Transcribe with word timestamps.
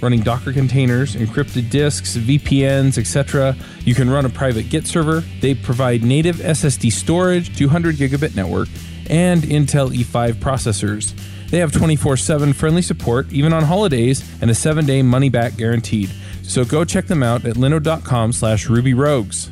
running 0.00 0.20
Docker 0.20 0.52
containers, 0.52 1.16
encrypted 1.16 1.70
disks, 1.70 2.16
VPNs, 2.16 2.98
etc. 2.98 3.56
You 3.84 3.94
can 3.94 4.10
run 4.10 4.24
a 4.24 4.28
private 4.30 4.70
Git 4.70 4.86
server. 4.86 5.20
They 5.40 5.54
provide 5.54 6.02
native 6.02 6.36
SSD 6.36 6.92
storage, 6.92 7.56
200 7.56 7.96
gigabit 7.96 8.34
network, 8.36 8.68
and 9.08 9.42
Intel 9.42 9.90
E5 9.90 10.34
processors. 10.34 11.14
They 11.50 11.58
have 11.58 11.72
24 11.72 12.16
7 12.16 12.52
friendly 12.52 12.82
support, 12.82 13.32
even 13.32 13.52
on 13.52 13.64
holidays, 13.64 14.22
and 14.40 14.50
a 14.50 14.54
7 14.54 14.84
day 14.84 15.02
money 15.02 15.28
back 15.28 15.56
guaranteed. 15.56 16.10
So 16.42 16.64
go 16.64 16.84
check 16.84 17.06
them 17.06 17.22
out 17.22 17.44
at 17.44 17.56
linode.com 17.56 18.32
slash 18.32 18.68
rubyrogues. 18.68 19.50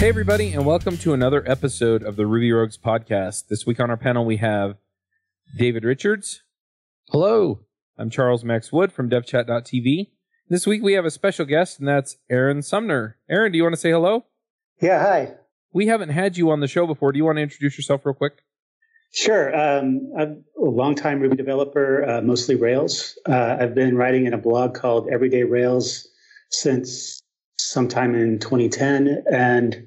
Hey, 0.00 0.08
everybody, 0.08 0.52
and 0.54 0.64
welcome 0.64 0.96
to 0.98 1.12
another 1.12 1.44
episode 1.46 2.02
of 2.02 2.16
the 2.16 2.26
Ruby 2.26 2.50
Rogues 2.50 2.78
podcast. 2.78 3.48
This 3.48 3.66
week 3.66 3.78
on 3.80 3.90
our 3.90 3.98
panel, 3.98 4.24
we 4.24 4.38
have 4.38 4.76
David 5.56 5.84
Richards. 5.84 6.42
Hello. 7.10 7.60
I'm 8.00 8.08
Charles 8.08 8.44
Max 8.44 8.72
Wood 8.72 8.94
from 8.94 9.10
devchat.tv. 9.10 10.08
This 10.48 10.66
week 10.66 10.82
we 10.82 10.94
have 10.94 11.04
a 11.04 11.10
special 11.10 11.44
guest, 11.44 11.78
and 11.78 11.86
that's 11.86 12.16
Aaron 12.30 12.62
Sumner. 12.62 13.18
Aaron, 13.28 13.52
do 13.52 13.58
you 13.58 13.62
want 13.62 13.74
to 13.74 13.80
say 13.80 13.90
hello? 13.90 14.24
Yeah, 14.80 15.02
hi. 15.02 15.34
We 15.74 15.86
haven't 15.86 16.08
had 16.08 16.38
you 16.38 16.50
on 16.50 16.60
the 16.60 16.66
show 16.66 16.86
before. 16.86 17.12
Do 17.12 17.18
you 17.18 17.26
want 17.26 17.36
to 17.36 17.42
introduce 17.42 17.76
yourself 17.76 18.06
real 18.06 18.14
quick? 18.14 18.38
Sure. 19.12 19.54
Um, 19.54 20.10
I'm 20.18 20.44
a 20.58 20.64
longtime 20.64 21.20
Ruby 21.20 21.36
developer, 21.36 22.08
uh, 22.08 22.22
mostly 22.22 22.54
Rails. 22.54 23.18
Uh, 23.28 23.58
I've 23.60 23.74
been 23.74 23.98
writing 23.98 24.24
in 24.24 24.32
a 24.32 24.38
blog 24.38 24.72
called 24.72 25.10
Everyday 25.12 25.42
Rails 25.42 26.08
since 26.48 27.20
sometime 27.58 28.14
in 28.14 28.38
2010. 28.38 29.24
And 29.30 29.86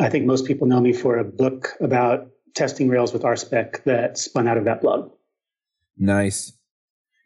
I 0.00 0.08
think 0.08 0.24
most 0.24 0.46
people 0.46 0.66
know 0.66 0.80
me 0.80 0.94
for 0.94 1.18
a 1.18 1.24
book 1.24 1.74
about 1.80 2.28
testing 2.54 2.88
Rails 2.88 3.12
with 3.12 3.24
RSpec 3.24 3.84
that 3.84 4.16
spun 4.16 4.48
out 4.48 4.56
of 4.56 4.64
that 4.64 4.80
blog. 4.80 5.12
Nice. 5.98 6.54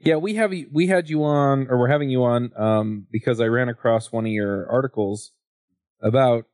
Yeah, 0.07 0.17
we 0.17 0.35
have 0.35 0.53
we 0.73 0.87
had 0.87 1.09
you 1.09 1.25
on, 1.25 1.69
or 1.69 1.79
we're 1.79 1.89
having 1.89 2.11
you 2.11 2.25
on, 2.25 2.53
um, 2.57 3.07
because 3.11 3.41
I 3.41 3.47
ran 3.47 3.69
across 3.69 4.13
one 4.13 4.25
of 4.25 4.33
your 4.33 4.71
articles 4.71 5.33
about 6.01 6.47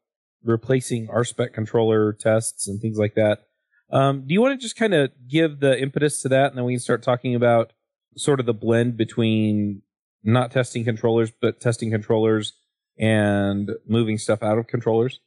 replacing 0.43 1.09
RSpec 1.09 1.53
controller 1.53 2.13
tests 2.13 2.67
and 2.67 2.81
things 2.81 2.99
like 2.99 3.15
that. 3.15 3.47
Um, 3.91 4.27
do 4.27 4.33
you 4.33 4.41
want 4.41 4.59
to 4.59 4.63
just 4.63 4.77
kind 4.77 4.95
of 4.95 5.11
give 5.29 5.61
the 5.61 5.79
impetus 5.79 6.23
to 6.23 6.29
that, 6.31 6.49
and 6.49 6.59
then 6.59 6.65
we 6.65 6.73
can 6.73 6.81
start 6.81 7.03
talking 7.03 7.35
about 7.35 7.73
sort 8.17 8.41
of 8.41 8.47
the 8.47 8.55
blend 8.55 8.97
between 8.97 9.83
not 10.25 10.51
testing 10.51 10.85
controllers 10.85 11.33
but 11.41 11.61
testing 11.61 11.91
controllers 11.91 12.53
and 12.99 13.71
moving 13.87 14.19
stuff 14.19 14.43
out 14.43 14.59
of 14.59 14.67
controllers? 14.67 15.21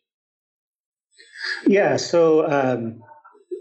Yeah. 1.67 1.97
So 1.97 2.45
um, 2.45 3.03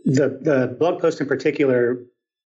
the 0.05 0.39
the 0.41 0.77
blog 0.79 1.01
post 1.01 1.21
in 1.21 1.27
particular 1.27 2.03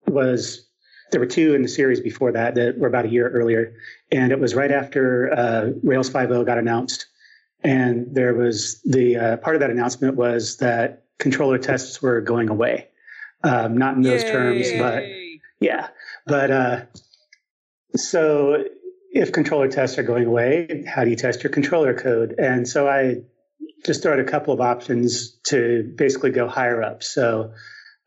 was 0.07 0.70
there 1.11 1.21
were 1.21 1.27
two 1.27 1.55
in 1.55 1.63
the 1.63 1.69
series 1.69 2.01
before 2.01 2.33
that 2.33 2.55
that 2.55 2.79
were 2.79 2.89
about 2.89 3.07
a 3.07 3.09
year 3.09 3.29
earlier, 3.29 3.75
and 4.11 4.33
it 4.33 4.41
was 4.41 4.55
right 4.55 4.71
after 4.71 5.33
uh, 5.33 5.71
Rails 5.83 6.11
5.0 6.11 6.45
got 6.47 6.59
announced, 6.59 7.07
and 7.63 8.15
there 8.15 8.35
was 8.35 8.81
the 8.83 9.17
uh, 9.17 9.37
part 9.39 9.57
of 9.57 9.61
that 9.61 9.71
announcement 9.71 10.17
was 10.17 10.59
that 10.59 11.05
controller 11.19 11.59
tests 11.59 12.01
were 12.03 12.21
going 12.21 12.49
away. 12.49 12.89
Um, 13.43 13.79
not 13.79 13.97
in 13.97 14.03
those 14.03 14.23
Yay! 14.23 14.33
terms, 14.33 14.69
but 14.79 15.05
yeah. 15.61 15.89
But 16.27 16.51
uh, 16.51 16.81
so 17.97 18.65
if 19.13 19.33
controller 19.33 19.69
tests 19.69 19.99
are 19.99 20.03
going 20.03 20.27
away, 20.27 20.85
how 20.87 21.05
do 21.05 21.11
you 21.11 21.17
test 21.17 21.43
your 21.43 21.51
controller 21.51 21.95
code? 21.95 22.35
And 22.39 22.69
so 22.69 22.89
I 22.89 23.23
just 23.85 24.01
started 24.01 24.27
a 24.27 24.31
couple 24.31 24.53
of 24.53 24.61
options 24.61 25.33
to 25.45 25.93
basically 25.97 26.31
go 26.31 26.49
higher 26.49 26.83
up. 26.83 27.03
So 27.03 27.53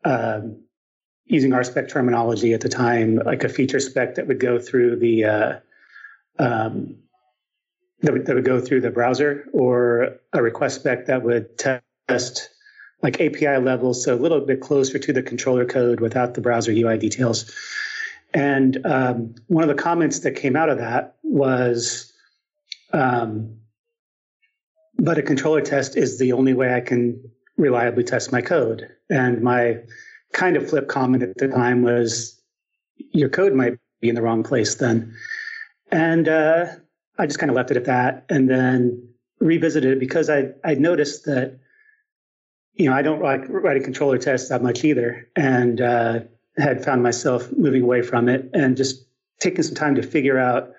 um, 0.04 0.62
using 1.26 1.50
RSpec 1.50 1.88
terminology 1.88 2.52
at 2.52 2.60
the 2.60 2.68
time, 2.68 3.16
like 3.16 3.44
a 3.44 3.48
feature 3.48 3.80
spec 3.80 4.16
that 4.16 4.26
would 4.26 4.40
go 4.40 4.58
through 4.58 4.96
the 4.96 5.24
uh, 5.24 5.52
um, 6.38 6.96
that, 8.02 8.12
would, 8.12 8.26
that 8.26 8.34
would 8.34 8.44
go 8.44 8.60
through 8.60 8.82
the 8.82 8.90
browser, 8.90 9.46
or 9.52 10.16
a 10.32 10.42
request 10.42 10.80
spec 10.80 11.06
that 11.06 11.22
would 11.22 11.58
test 11.58 12.50
like 13.02 13.20
API 13.20 13.58
levels, 13.58 14.04
so 14.04 14.14
a 14.14 14.16
little 14.16 14.40
bit 14.40 14.60
closer 14.60 14.98
to 14.98 15.12
the 15.12 15.22
controller 15.22 15.64
code 15.64 16.00
without 16.00 16.34
the 16.34 16.40
browser 16.40 16.72
UI 16.72 16.98
details. 16.98 17.50
And 18.32 18.84
um, 18.84 19.34
one 19.46 19.62
of 19.62 19.74
the 19.74 19.80
comments 19.80 20.20
that 20.20 20.32
came 20.32 20.56
out 20.56 20.68
of 20.68 20.78
that 20.78 21.16
was, 21.22 22.12
um, 22.92 23.58
but 24.96 25.18
a 25.18 25.22
controller 25.22 25.60
test 25.60 25.96
is 25.96 26.18
the 26.18 26.32
only 26.32 26.54
way 26.54 26.74
I 26.74 26.80
can 26.80 27.30
reliably 27.56 28.04
test 28.04 28.32
my 28.32 28.40
code. 28.40 28.88
And 29.10 29.42
my 29.42 29.80
kind 30.34 30.58
of 30.58 30.68
flip 30.68 30.88
comment 30.88 31.22
at 31.22 31.38
the 31.38 31.48
time 31.48 31.82
was, 31.82 32.38
your 32.96 33.30
code 33.30 33.54
might 33.54 33.78
be 34.02 34.10
in 34.10 34.14
the 34.14 34.22
wrong 34.22 34.42
place 34.42 34.74
then. 34.74 35.14
And 35.90 36.28
uh, 36.28 36.66
I 37.18 37.26
just 37.26 37.38
kind 37.38 37.48
of 37.48 37.56
left 37.56 37.70
it 37.70 37.78
at 37.78 37.86
that 37.86 38.26
and 38.28 38.50
then 38.50 39.08
revisited 39.40 39.92
it 39.92 40.00
because 40.00 40.28
I, 40.28 40.50
I 40.62 40.74
noticed 40.74 41.24
that 41.24 41.58
you 42.74 42.90
know, 42.90 42.96
I 42.96 43.02
don't 43.02 43.22
like 43.22 43.42
writing 43.48 43.84
controller 43.84 44.18
tests 44.18 44.48
that 44.48 44.62
much 44.62 44.84
either, 44.84 45.28
and 45.36 45.80
uh, 45.80 46.20
had 46.56 46.84
found 46.84 47.02
myself 47.02 47.50
moving 47.52 47.82
away 47.82 48.02
from 48.02 48.28
it 48.28 48.50
and 48.52 48.76
just 48.76 49.06
taking 49.40 49.62
some 49.62 49.74
time 49.74 49.94
to 49.94 50.02
figure 50.02 50.38
out 50.38 50.70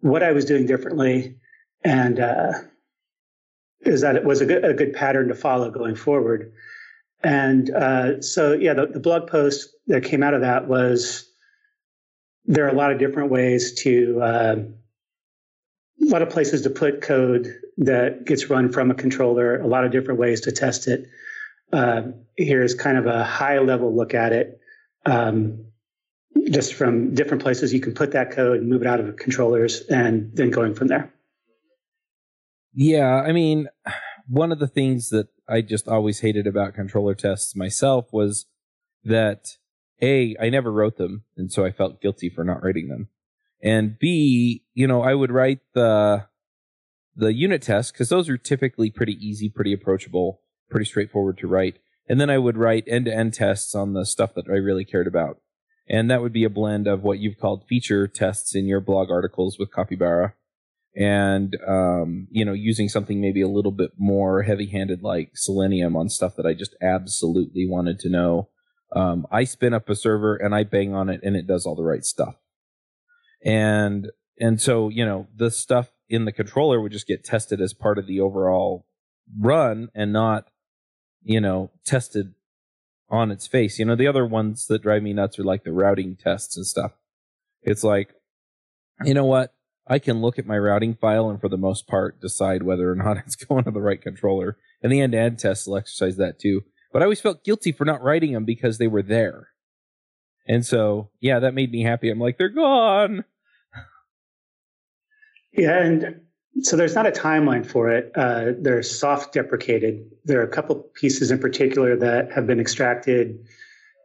what 0.00 0.22
I 0.22 0.32
was 0.32 0.44
doing 0.44 0.66
differently, 0.66 1.36
and 1.82 2.20
uh, 2.20 2.52
is 3.80 4.02
that 4.02 4.16
it 4.16 4.24
was 4.24 4.40
a 4.42 4.46
good, 4.46 4.64
a 4.64 4.74
good 4.74 4.92
pattern 4.92 5.28
to 5.28 5.34
follow 5.34 5.70
going 5.70 5.94
forward. 5.94 6.52
And 7.22 7.70
uh, 7.70 8.20
so, 8.22 8.52
yeah, 8.52 8.74
the, 8.74 8.86
the 8.86 9.00
blog 9.00 9.28
post 9.28 9.70
that 9.86 10.04
came 10.04 10.22
out 10.22 10.34
of 10.34 10.42
that 10.42 10.68
was 10.68 11.28
there 12.44 12.64
are 12.64 12.70
a 12.70 12.74
lot 12.74 12.92
of 12.92 12.98
different 12.98 13.30
ways 13.30 13.74
to 13.82 14.20
uh, 14.22 14.56
a 16.02 16.06
lot 16.06 16.22
of 16.22 16.30
places 16.30 16.62
to 16.62 16.70
put 16.70 17.00
code 17.00 17.52
that 17.78 18.24
gets 18.24 18.48
run 18.48 18.70
from 18.70 18.90
a 18.90 18.94
controller, 18.94 19.60
a 19.60 19.66
lot 19.66 19.84
of 19.84 19.90
different 19.90 20.20
ways 20.20 20.40
to 20.42 20.52
test 20.52 20.86
it. 20.88 21.08
Uh, 21.72 22.02
here's 22.36 22.74
kind 22.74 22.96
of 22.96 23.06
a 23.06 23.24
high 23.24 23.58
level 23.58 23.94
look 23.94 24.14
at 24.14 24.32
it. 24.32 24.60
Um, 25.04 25.66
just 26.50 26.74
from 26.74 27.14
different 27.14 27.42
places 27.42 27.72
you 27.72 27.80
can 27.80 27.94
put 27.94 28.12
that 28.12 28.30
code 28.30 28.60
and 28.60 28.68
move 28.68 28.82
it 28.82 28.88
out 28.88 29.00
of 29.00 29.16
controllers 29.16 29.80
and 29.82 30.30
then 30.34 30.50
going 30.50 30.74
from 30.74 30.88
there. 30.88 31.12
Yeah, 32.74 33.14
I 33.14 33.32
mean, 33.32 33.68
one 34.28 34.52
of 34.52 34.58
the 34.58 34.66
things 34.66 35.10
that 35.10 35.28
I 35.48 35.60
just 35.60 35.88
always 35.88 36.20
hated 36.20 36.46
about 36.46 36.74
controller 36.74 37.14
tests 37.14 37.54
myself 37.54 38.12
was 38.12 38.46
that 39.04 39.56
A, 40.02 40.36
I 40.40 40.48
never 40.48 40.72
wrote 40.72 40.96
them, 40.96 41.24
and 41.36 41.52
so 41.52 41.64
I 41.64 41.70
felt 41.70 42.00
guilty 42.02 42.28
for 42.28 42.44
not 42.44 42.62
writing 42.62 42.88
them. 42.88 43.08
And 43.62 43.98
B, 43.98 44.64
you 44.74 44.86
know, 44.86 45.02
I 45.02 45.14
would 45.14 45.30
write 45.30 45.60
the 45.74 46.26
the 47.18 47.32
unit 47.32 47.62
tests 47.62 47.90
because 47.90 48.10
those 48.10 48.28
are 48.28 48.36
typically 48.36 48.90
pretty 48.90 49.14
easy, 49.14 49.48
pretty 49.48 49.72
approachable, 49.72 50.42
pretty 50.68 50.84
straightforward 50.84 51.38
to 51.38 51.46
write. 51.46 51.78
And 52.08 52.20
then 52.20 52.28
I 52.28 52.36
would 52.36 52.58
write 52.58 52.84
end 52.86 53.06
to 53.06 53.14
end 53.14 53.32
tests 53.32 53.74
on 53.74 53.94
the 53.94 54.04
stuff 54.04 54.34
that 54.34 54.48
I 54.48 54.56
really 54.56 54.84
cared 54.84 55.06
about. 55.06 55.38
And 55.88 56.10
that 56.10 56.20
would 56.20 56.32
be 56.32 56.44
a 56.44 56.50
blend 56.50 56.86
of 56.86 57.02
what 57.02 57.18
you've 57.18 57.38
called 57.38 57.64
feature 57.66 58.06
tests 58.06 58.54
in 58.54 58.66
your 58.66 58.80
blog 58.80 59.10
articles 59.10 59.58
with 59.58 59.72
Capybara 59.72 60.34
and 60.96 61.56
um, 61.68 62.26
you 62.30 62.44
know 62.44 62.54
using 62.54 62.88
something 62.88 63.20
maybe 63.20 63.42
a 63.42 63.48
little 63.48 63.70
bit 63.70 63.92
more 63.98 64.42
heavy-handed 64.42 65.02
like 65.02 65.32
selenium 65.34 65.94
on 65.94 66.08
stuff 66.08 66.34
that 66.36 66.46
i 66.46 66.54
just 66.54 66.74
absolutely 66.80 67.66
wanted 67.68 67.98
to 68.00 68.08
know. 68.08 68.48
Um, 68.94 69.26
i 69.30 69.44
spin 69.44 69.74
up 69.74 69.88
a 69.90 69.94
server 69.94 70.36
and 70.36 70.54
i 70.54 70.64
bang 70.64 70.94
on 70.94 71.10
it 71.10 71.20
and 71.22 71.36
it 71.36 71.46
does 71.46 71.66
all 71.66 71.76
the 71.76 71.82
right 71.82 72.04
stuff. 72.04 72.36
And 73.44 74.10
and 74.40 74.60
so 74.60 74.88
you 74.88 75.04
know 75.04 75.28
the 75.34 75.50
stuff 75.50 75.90
in 76.08 76.24
the 76.24 76.32
controller 76.32 76.80
would 76.80 76.92
just 76.92 77.06
get 77.06 77.24
tested 77.24 77.60
as 77.60 77.74
part 77.74 77.98
of 77.98 78.06
the 78.06 78.20
overall 78.20 78.86
run 79.38 79.88
and 79.94 80.12
not 80.12 80.48
you 81.22 81.40
know 81.40 81.70
tested 81.84 82.34
on 83.10 83.30
its 83.30 83.46
face. 83.46 83.78
You 83.78 83.84
know 83.84 83.96
the 83.96 84.06
other 84.06 84.24
ones 84.24 84.66
that 84.66 84.82
drive 84.82 85.02
me 85.02 85.12
nuts 85.12 85.38
are 85.38 85.44
like 85.44 85.64
the 85.64 85.72
routing 85.72 86.16
tests 86.16 86.56
and 86.56 86.66
stuff. 86.66 86.92
It's 87.62 87.84
like 87.84 88.14
you 89.04 89.12
know 89.12 89.24
what 89.24 89.55
I 89.86 89.98
can 89.98 90.20
look 90.20 90.38
at 90.38 90.46
my 90.46 90.58
routing 90.58 90.94
file 90.94 91.30
and 91.30 91.40
for 91.40 91.48
the 91.48 91.56
most 91.56 91.86
part 91.86 92.20
decide 92.20 92.62
whether 92.62 92.90
or 92.90 92.96
not 92.96 93.16
it's 93.26 93.36
going 93.36 93.64
to 93.64 93.70
the 93.70 93.80
right 93.80 94.00
controller. 94.00 94.56
And 94.82 94.92
the 94.92 95.00
end-to-end 95.00 95.38
tests 95.38 95.66
will 95.66 95.76
exercise 95.76 96.16
that 96.16 96.38
too. 96.38 96.64
But 96.92 97.02
I 97.02 97.04
always 97.06 97.20
felt 97.20 97.44
guilty 97.44 97.72
for 97.72 97.84
not 97.84 98.02
writing 98.02 98.32
them 98.32 98.44
because 98.44 98.78
they 98.78 98.86
were 98.86 99.02
there. 99.02 99.48
And 100.48 100.64
so, 100.64 101.10
yeah, 101.20 101.40
that 101.40 101.54
made 101.54 101.72
me 101.72 101.82
happy. 101.82 102.08
I'm 102.08 102.20
like, 102.20 102.38
they're 102.38 102.48
gone. 102.48 103.24
Yeah, 105.52 105.82
and 105.82 106.20
so 106.62 106.76
there's 106.76 106.94
not 106.94 107.06
a 107.06 107.10
timeline 107.10 107.64
for 107.64 107.90
it. 107.90 108.12
Uh, 108.14 108.52
they're 108.58 108.82
soft 108.82 109.32
deprecated. 109.32 110.04
There 110.24 110.40
are 110.40 110.44
a 110.44 110.50
couple 110.50 110.76
pieces 110.94 111.30
in 111.30 111.38
particular 111.38 111.96
that 111.96 112.32
have 112.32 112.46
been 112.46 112.60
extracted 112.60 113.46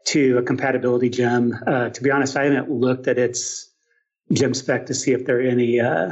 to 0.07 0.37
a 0.37 0.43
compatibility 0.43 1.09
gem. 1.09 1.53
Uh, 1.67 1.89
to 1.89 2.03
be 2.03 2.11
honest, 2.11 2.37
I 2.37 2.45
haven't 2.45 2.69
looked 2.69 3.07
at 3.07 3.17
its 3.17 3.70
gem 4.33 4.53
spec 4.53 4.85
to 4.87 4.93
see 4.93 5.11
if 5.11 5.25
there 5.25 5.37
are 5.37 5.41
any 5.41 5.79
uh, 5.79 6.11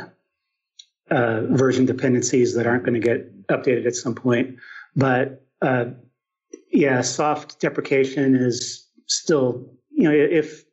uh 1.10 1.42
version 1.50 1.86
dependencies 1.86 2.56
that 2.56 2.68
aren't 2.68 2.84
going 2.84 3.00
to 3.00 3.06
get 3.06 3.48
updated 3.48 3.86
at 3.86 3.96
some 3.96 4.16
point. 4.16 4.58
But 4.96 5.46
uh, 5.62 5.86
yeah, 6.72 7.02
soft 7.02 7.60
deprecation 7.60 8.36
is 8.36 8.88
still, 9.08 9.70
you 9.92 10.04
know, 10.04 10.14
if 10.14 10.64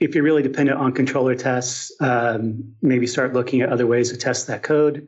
if 0.00 0.14
you're 0.14 0.24
really 0.24 0.42
dependent 0.42 0.78
on 0.78 0.92
controller 0.92 1.34
tests, 1.34 1.92
um, 2.00 2.74
maybe 2.82 3.06
start 3.06 3.32
looking 3.32 3.60
at 3.60 3.68
other 3.68 3.86
ways 3.86 4.10
to 4.10 4.16
test 4.16 4.48
that 4.48 4.62
code. 4.62 5.06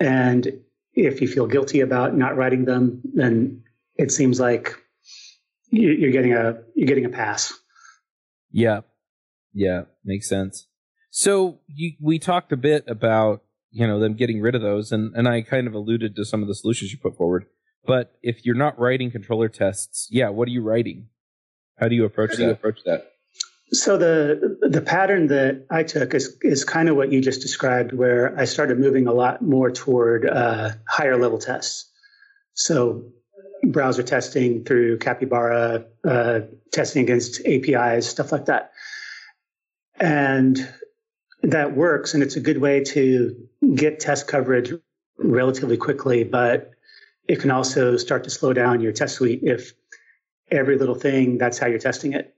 And 0.00 0.60
if 0.94 1.20
you 1.20 1.28
feel 1.28 1.46
guilty 1.46 1.80
about 1.80 2.16
not 2.16 2.36
writing 2.36 2.64
them, 2.64 3.02
then 3.14 3.62
it 3.96 4.10
seems 4.10 4.40
like 4.40 4.74
you're 5.70 6.12
getting 6.12 6.32
a 6.32 6.58
you're 6.74 6.88
getting 6.88 7.04
a 7.04 7.10
pass. 7.10 7.52
Yeah, 8.50 8.80
yeah, 9.52 9.82
makes 10.04 10.28
sense. 10.28 10.66
So 11.18 11.60
you, 11.66 11.92
we 11.98 12.18
talked 12.18 12.52
a 12.52 12.58
bit 12.58 12.84
about 12.88 13.42
you 13.70 13.86
know 13.86 13.98
them 13.98 14.16
getting 14.16 14.42
rid 14.42 14.54
of 14.54 14.60
those, 14.60 14.92
and 14.92 15.16
and 15.16 15.26
I 15.26 15.40
kind 15.40 15.66
of 15.66 15.72
alluded 15.72 16.14
to 16.14 16.26
some 16.26 16.42
of 16.42 16.46
the 16.46 16.54
solutions 16.54 16.92
you 16.92 16.98
put 16.98 17.16
forward. 17.16 17.46
But 17.86 18.14
if 18.22 18.44
you're 18.44 18.54
not 18.54 18.78
writing 18.78 19.10
controller 19.10 19.48
tests, 19.48 20.08
yeah, 20.10 20.28
what 20.28 20.46
are 20.46 20.50
you 20.50 20.60
writing? 20.60 21.08
How 21.78 21.88
do 21.88 21.94
you 21.94 22.04
approach 22.04 22.32
How 22.32 22.36
do 22.36 22.42
you 22.42 22.50
approach 22.50 22.80
that? 22.84 23.12
So 23.72 23.96
the 23.96 24.58
the 24.68 24.82
pattern 24.82 25.28
that 25.28 25.64
I 25.70 25.84
took 25.84 26.12
is 26.12 26.36
is 26.42 26.64
kind 26.64 26.90
of 26.90 26.96
what 26.96 27.10
you 27.10 27.22
just 27.22 27.40
described, 27.40 27.94
where 27.94 28.38
I 28.38 28.44
started 28.44 28.78
moving 28.78 29.06
a 29.06 29.14
lot 29.14 29.40
more 29.40 29.70
toward 29.70 30.28
uh, 30.28 30.72
higher 30.86 31.16
level 31.16 31.38
tests. 31.38 31.90
So 32.52 33.06
browser 33.62 34.02
testing 34.02 34.64
through 34.64 34.98
Capybara, 34.98 35.86
uh, 36.06 36.40
testing 36.72 37.04
against 37.04 37.40
APIs, 37.46 38.06
stuff 38.06 38.32
like 38.32 38.44
that, 38.44 38.72
and 39.98 40.58
that 41.50 41.76
works, 41.76 42.14
and 42.14 42.22
it's 42.22 42.36
a 42.36 42.40
good 42.40 42.58
way 42.58 42.84
to 42.84 43.48
get 43.74 44.00
test 44.00 44.28
coverage 44.28 44.72
relatively 45.18 45.76
quickly. 45.76 46.24
But 46.24 46.70
it 47.28 47.40
can 47.40 47.50
also 47.50 47.96
start 47.96 48.24
to 48.24 48.30
slow 48.30 48.52
down 48.52 48.80
your 48.80 48.92
test 48.92 49.16
suite 49.16 49.40
if 49.42 49.72
every 50.50 50.78
little 50.78 50.94
thing 50.94 51.38
that's 51.38 51.58
how 51.58 51.66
you're 51.66 51.78
testing 51.78 52.12
it. 52.12 52.34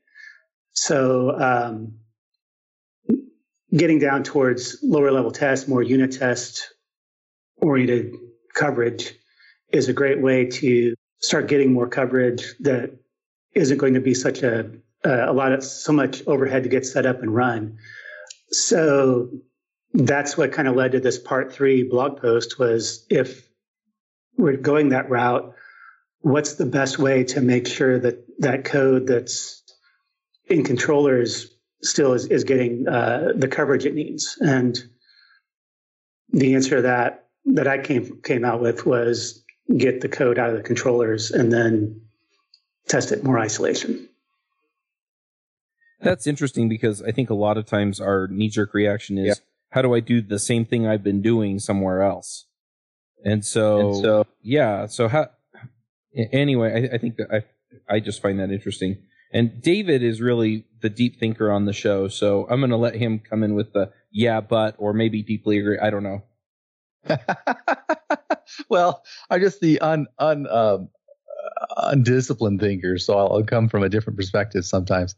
So 0.73 1.39
um, 1.39 1.95
getting 3.75 3.99
down 3.99 4.23
towards 4.23 4.79
lower 4.83 5.11
level 5.11 5.31
tests, 5.31 5.69
more 5.69 5.83
unit 5.83 6.13
test 6.13 6.73
oriented 7.57 8.15
coverage 8.55 9.15
is 9.73 9.89
a 9.89 9.93
great 9.93 10.21
way 10.21 10.47
to 10.47 10.95
start 11.21 11.49
getting 11.49 11.73
more 11.73 11.89
coverage 11.89 12.55
that 12.61 12.93
isn't 13.55 13.79
going 13.79 13.95
to 13.95 14.01
be 14.01 14.15
such 14.15 14.43
a 14.43 14.71
a 15.05 15.33
lot 15.33 15.53
of 15.53 15.63
so 15.63 15.93
much 15.93 16.23
overhead 16.27 16.65
to 16.65 16.69
get 16.69 16.85
set 16.85 17.07
up 17.07 17.23
and 17.23 17.35
run. 17.35 17.79
So 18.51 19.31
that's 19.93 20.37
what 20.37 20.53
kind 20.53 20.69
of 20.69 20.77
led 20.77 20.93
to 20.93 21.01
this 21.01 21.19
part 21.19 21.53
three 21.53 21.83
blog 21.83 22.21
post 22.21 22.59
was 22.59 23.07
if 23.11 23.49
we're 24.37 24.57
going 24.57 24.91
that 24.91 25.11
route, 25.11 25.55
what's 26.21 26.55
the 26.55 26.67
best 26.67 26.99
way 26.99 27.25
to 27.25 27.41
make 27.41 27.67
sure 27.67 27.99
that 27.99 28.25
that 28.39 28.65
code 28.65 29.07
that's 29.07 29.63
in 30.47 30.65
controllers 30.65 31.55
still 31.83 32.13
is, 32.13 32.27
is 32.27 32.45
getting 32.45 32.89
uh, 32.89 33.33
the 33.35 33.49
coverage 33.49 33.85
it 33.85 33.95
needs. 33.95 34.39
And 34.41 34.79
the 36.31 36.55
answer 36.55 36.83
that 36.83 37.27
that 37.47 37.67
I 37.67 37.79
came 37.79 38.21
came 38.23 38.45
out 38.45 38.61
with 38.61 38.85
was 38.85 39.43
get 39.75 40.01
the 40.01 40.09
code 40.09 40.39
out 40.39 40.51
of 40.51 40.57
the 40.57 40.63
controllers 40.63 41.31
and 41.31 41.53
then 41.53 42.03
test 42.89 43.13
it 43.13 43.25
more 43.25 43.39
isolation. 43.39 44.08
That's 46.01 46.27
interesting 46.27 46.69
because 46.69 47.03
I 47.03 47.11
think 47.13 47.31
a 47.31 47.35
lot 47.35 47.59
of 47.59 47.67
times 47.67 48.01
our 48.01 48.29
knee 48.29 48.49
jerk 48.49 48.73
reaction 48.75 49.19
is 49.19 49.27
yeah. 49.27 49.35
how 49.71 49.83
do 49.83 49.95
I 49.95 50.01
do 50.01 50.21
the 50.21 50.39
same 50.39 50.65
thing 50.65 50.87
I've 50.87 51.03
been 51.03 51.23
doing 51.23 51.59
somewhere 51.59 52.03
else? 52.03 52.47
And 53.25 53.45
so, 53.45 53.81
and 53.81 53.97
so 53.97 54.27
yeah, 54.43 54.87
so 54.87 55.09
how 55.09 55.31
anyway, 56.15 56.89
I, 56.91 56.95
I 56.95 56.99
think 56.99 57.17
that 57.17 57.29
I 57.33 57.95
I 57.95 58.01
just 58.01 58.23
find 58.23 58.39
that 58.41 58.51
interesting. 58.51 58.99
And 59.33 59.61
David 59.61 60.03
is 60.03 60.21
really 60.21 60.65
the 60.81 60.89
deep 60.89 61.19
thinker 61.19 61.51
on 61.51 61.67
the 61.67 61.73
show, 61.73 62.09
so 62.09 62.47
I'm 62.49 62.61
going 62.61 62.71
to 62.71 62.77
let 62.77 62.95
him 62.95 63.19
come 63.19 63.43
in 63.43 63.55
with 63.55 63.73
the 63.73 63.91
yeah, 64.11 64.41
but 64.41 64.77
or 64.79 64.93
maybe 64.93 65.23
deeply 65.23 65.59
agree. 65.59 65.79
I 65.79 65.91
don't 65.91 66.03
know. 66.03 66.23
well, 68.69 69.03
I'm 69.29 69.41
just 69.41 69.61
the 69.61 69.81
un, 69.81 70.07
un 70.19 70.47
um, 70.49 70.89
undisciplined 71.77 72.61
thinker, 72.61 72.99
so 72.99 73.19
I'll, 73.19 73.33
I'll, 73.33 73.45
come 73.45 73.69
from 73.69 73.83
a 73.83 73.89
different 73.89 74.17
perspective 74.19 74.65
sometimes. 74.65 75.15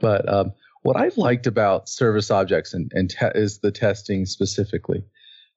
But 0.00 0.28
um, 0.28 0.52
what 0.82 0.96
I've 0.96 1.16
liked 1.16 1.46
about 1.46 1.88
service 1.88 2.30
objects 2.30 2.74
and, 2.74 2.90
and 2.94 3.10
te- 3.10 3.26
is 3.34 3.58
the 3.58 3.70
testing 3.70 4.26
specifically. 4.26 5.04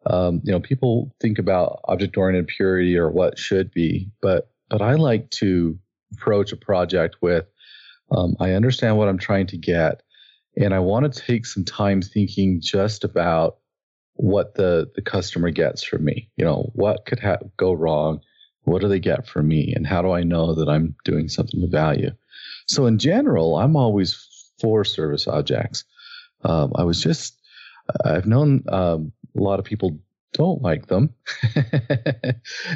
Um, 0.05 0.41
you 0.43 0.51
know, 0.51 0.59
people 0.59 1.13
think 1.19 1.37
about 1.37 1.81
object-oriented 1.85 2.47
purity 2.47 2.97
or 2.97 3.09
what 3.11 3.37
should 3.37 3.71
be, 3.71 4.09
but 4.21 4.49
but 4.69 4.81
I 4.81 4.95
like 4.95 5.29
to 5.31 5.77
approach 6.13 6.51
a 6.51 6.57
project 6.57 7.17
with 7.21 7.45
um, 8.11 8.35
I 8.39 8.51
understand 8.51 8.97
what 8.97 9.09
I'm 9.09 9.17
trying 9.17 9.47
to 9.47 9.57
get, 9.57 10.01
and 10.55 10.73
I 10.73 10.79
want 10.79 11.11
to 11.11 11.21
take 11.21 11.45
some 11.45 11.65
time 11.65 12.01
thinking 12.01 12.61
just 12.61 13.03
about 13.03 13.57
what 14.13 14.55
the 14.55 14.89
the 14.95 15.01
customer 15.01 15.49
gets 15.49 15.83
from 15.83 16.05
me. 16.05 16.29
You 16.37 16.45
know, 16.45 16.71
what 16.73 17.05
could 17.05 17.19
ha- 17.19 17.39
go 17.57 17.73
wrong? 17.73 18.21
What 18.63 18.81
do 18.81 18.87
they 18.87 18.99
get 18.99 19.27
from 19.27 19.47
me, 19.47 19.73
and 19.75 19.85
how 19.85 20.01
do 20.01 20.11
I 20.11 20.23
know 20.23 20.53
that 20.55 20.69
I'm 20.69 20.95
doing 21.03 21.27
something 21.27 21.61
of 21.63 21.69
value? 21.69 22.11
So, 22.67 22.85
in 22.85 22.97
general, 22.97 23.57
I'm 23.57 23.75
always 23.75 24.26
for 24.59 24.83
service 24.83 25.27
objects. 25.27 25.83
Um, 26.43 26.71
I 26.75 26.83
was 26.83 27.01
just 27.01 27.39
I've 28.03 28.27
known 28.27 28.63
um, 28.69 29.11
a 29.35 29.41
lot 29.41 29.59
of 29.59 29.65
people 29.65 29.99
don't 30.33 30.61
like 30.61 30.87
them 30.87 31.09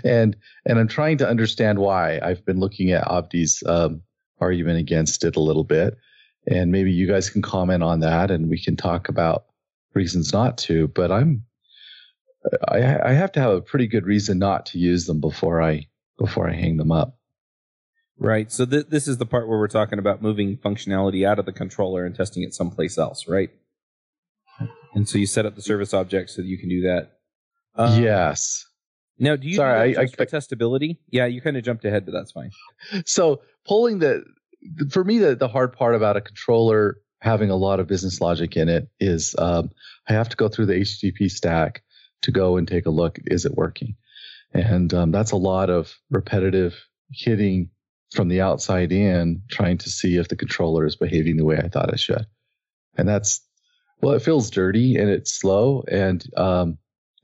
and 0.05 0.37
and 0.65 0.79
i'm 0.79 0.87
trying 0.87 1.17
to 1.17 1.27
understand 1.27 1.77
why 1.77 2.17
i've 2.23 2.43
been 2.45 2.61
looking 2.61 2.91
at 2.91 3.03
Avdi's 3.03 3.61
um, 3.67 4.01
argument 4.41 4.79
against 4.79 5.23
it 5.23 5.35
a 5.35 5.41
little 5.41 5.63
bit. 5.63 5.95
And 6.47 6.71
maybe 6.71 6.91
you 6.91 7.07
guys 7.07 7.29
can 7.29 7.41
comment 7.41 7.83
on 7.83 7.99
that 7.99 8.31
and 8.31 8.49
we 8.49 8.61
can 8.61 8.75
talk 8.75 9.07
about 9.07 9.45
reasons 9.93 10.33
not 10.33 10.57
to. 10.59 10.87
But 10.87 11.11
I'm, 11.11 11.43
I, 12.67 13.09
I 13.09 13.13
have 13.13 13.31
to 13.33 13.39
have 13.39 13.51
a 13.51 13.61
pretty 13.61 13.87
good 13.87 14.05
reason 14.05 14.39
not 14.39 14.65
to 14.67 14.79
use 14.79 15.05
them 15.05 15.21
before 15.21 15.61
I, 15.61 15.87
before 16.17 16.49
I 16.49 16.53
hang 16.53 16.77
them 16.77 16.91
up. 16.91 17.15
Right. 18.21 18.51
So 18.51 18.67
th- 18.67 18.85
this 18.87 19.07
is 19.07 19.17
the 19.17 19.25
part 19.25 19.47
where 19.47 19.57
we're 19.57 19.67
talking 19.67 19.97
about 19.97 20.21
moving 20.21 20.55
functionality 20.57 21.27
out 21.27 21.39
of 21.39 21.47
the 21.47 21.51
controller 21.51 22.05
and 22.05 22.13
testing 22.13 22.43
it 22.43 22.53
someplace 22.53 22.99
else, 22.99 23.27
right? 23.27 23.49
And 24.93 25.09
so 25.09 25.17
you 25.17 25.25
set 25.25 25.47
up 25.47 25.55
the 25.55 25.61
service 25.63 25.91
object 25.91 26.29
so 26.29 26.43
that 26.43 26.47
you 26.47 26.59
can 26.59 26.69
do 26.69 26.81
that. 26.81 27.13
Um, 27.73 28.03
yes. 28.03 28.67
Now, 29.17 29.37
do 29.37 29.47
you 29.47 29.55
Sorry, 29.55 29.97
I, 29.97 30.01
I, 30.03 30.05
for 30.05 30.21
I, 30.21 30.25
testability? 30.25 30.97
Yeah, 31.09 31.25
you 31.25 31.41
kind 31.41 31.57
of 31.57 31.63
jumped 31.63 31.83
ahead, 31.83 32.05
but 32.05 32.11
that's 32.11 32.31
fine. 32.31 32.51
So 33.05 33.41
pulling 33.65 33.97
the 33.97 34.23
for 34.91 35.03
me 35.03 35.17
the, 35.17 35.35
the 35.35 35.47
hard 35.47 35.73
part 35.73 35.95
about 35.95 36.15
a 36.15 36.21
controller 36.21 36.97
having 37.21 37.49
a 37.49 37.55
lot 37.55 37.79
of 37.79 37.87
business 37.87 38.21
logic 38.21 38.55
in 38.55 38.69
it 38.69 38.87
is 38.99 39.35
um, 39.39 39.71
I 40.07 40.13
have 40.13 40.29
to 40.29 40.37
go 40.37 40.47
through 40.47 40.67
the 40.67 40.73
HTTP 40.73 41.31
stack 41.31 41.81
to 42.21 42.31
go 42.31 42.57
and 42.57 42.67
take 42.67 42.85
a 42.85 42.91
look. 42.91 43.17
Is 43.25 43.45
it 43.45 43.55
working? 43.55 43.95
And 44.53 44.93
um, 44.93 45.11
that's 45.11 45.31
a 45.31 45.37
lot 45.37 45.71
of 45.71 45.95
repetitive 46.11 46.75
hitting 47.11 47.71
from 48.11 48.27
the 48.27 48.41
outside 48.41 48.91
in, 48.91 49.41
trying 49.49 49.77
to 49.79 49.89
see 49.89 50.17
if 50.17 50.27
the 50.27 50.35
controller 50.35 50.85
is 50.85 50.95
behaving 50.95 51.37
the 51.37 51.45
way 51.45 51.57
I 51.57 51.69
thought 51.69 51.93
it 51.93 51.99
should. 51.99 52.25
And 52.97 53.07
that's 53.07 53.41
well, 54.01 54.13
it 54.13 54.21
feels 54.21 54.49
dirty 54.49 54.95
and 54.95 55.09
it's 55.09 55.31
slow, 55.31 55.83
and 55.87 56.23
um, 56.35 56.77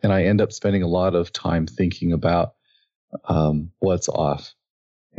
and 0.04 0.14
I 0.14 0.24
end 0.24 0.42
up 0.42 0.52
spending 0.52 0.84
a 0.84 0.88
lot 0.88 1.16
of 1.16 1.34
time 1.34 1.66
thinking 1.66 2.14
about 2.14 2.54
um, 3.26 3.72
what's 3.80 4.10
off, 4.10 4.54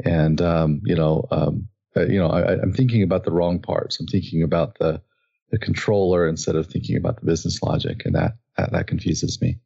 and 0.05 0.41
um, 0.41 0.81
you 0.85 0.95
know, 0.95 1.27
um, 1.31 1.69
uh, 1.97 2.07
you 2.07 2.19
know, 2.19 2.29
I, 2.29 2.53
am 2.53 2.73
thinking 2.73 3.03
about 3.03 3.25
the 3.25 3.33
wrong 3.33 3.61
parts. 3.61 3.99
I'm 3.99 4.07
thinking 4.07 4.43
about 4.43 4.79
the 4.79 5.03
the 5.51 5.59
controller 5.59 6.29
instead 6.29 6.55
of 6.55 6.67
thinking 6.67 6.97
about 6.97 7.19
the 7.19 7.27
business 7.27 7.63
logic, 7.63 8.03
and 8.05 8.15
that 8.15 8.37
that, 8.57 8.73
that 8.73 8.87
confuses 8.87 9.41
me. 9.41 9.59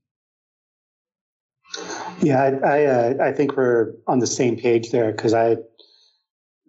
Yeah, 2.22 2.42
I 2.42 2.48
I, 2.48 2.84
uh, 2.84 3.14
I 3.20 3.32
think 3.32 3.56
we're 3.56 3.92
on 4.06 4.20
the 4.20 4.26
same 4.26 4.56
page 4.56 4.90
there 4.90 5.12
because 5.12 5.34
I 5.34 5.56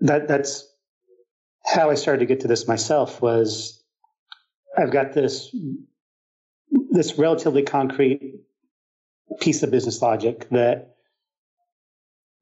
that 0.03 0.27
that's 0.27 0.67
how 1.65 1.89
I 1.89 1.95
started 1.95 2.19
to 2.19 2.25
get 2.25 2.41
to 2.41 2.47
this 2.47 2.67
myself 2.67 3.21
was 3.21 3.83
I've 4.77 4.91
got 4.91 5.13
this 5.13 5.55
this 6.91 7.17
relatively 7.17 7.63
concrete 7.63 8.35
piece 9.39 9.63
of 9.63 9.71
business 9.71 10.01
logic 10.01 10.47
that 10.49 10.95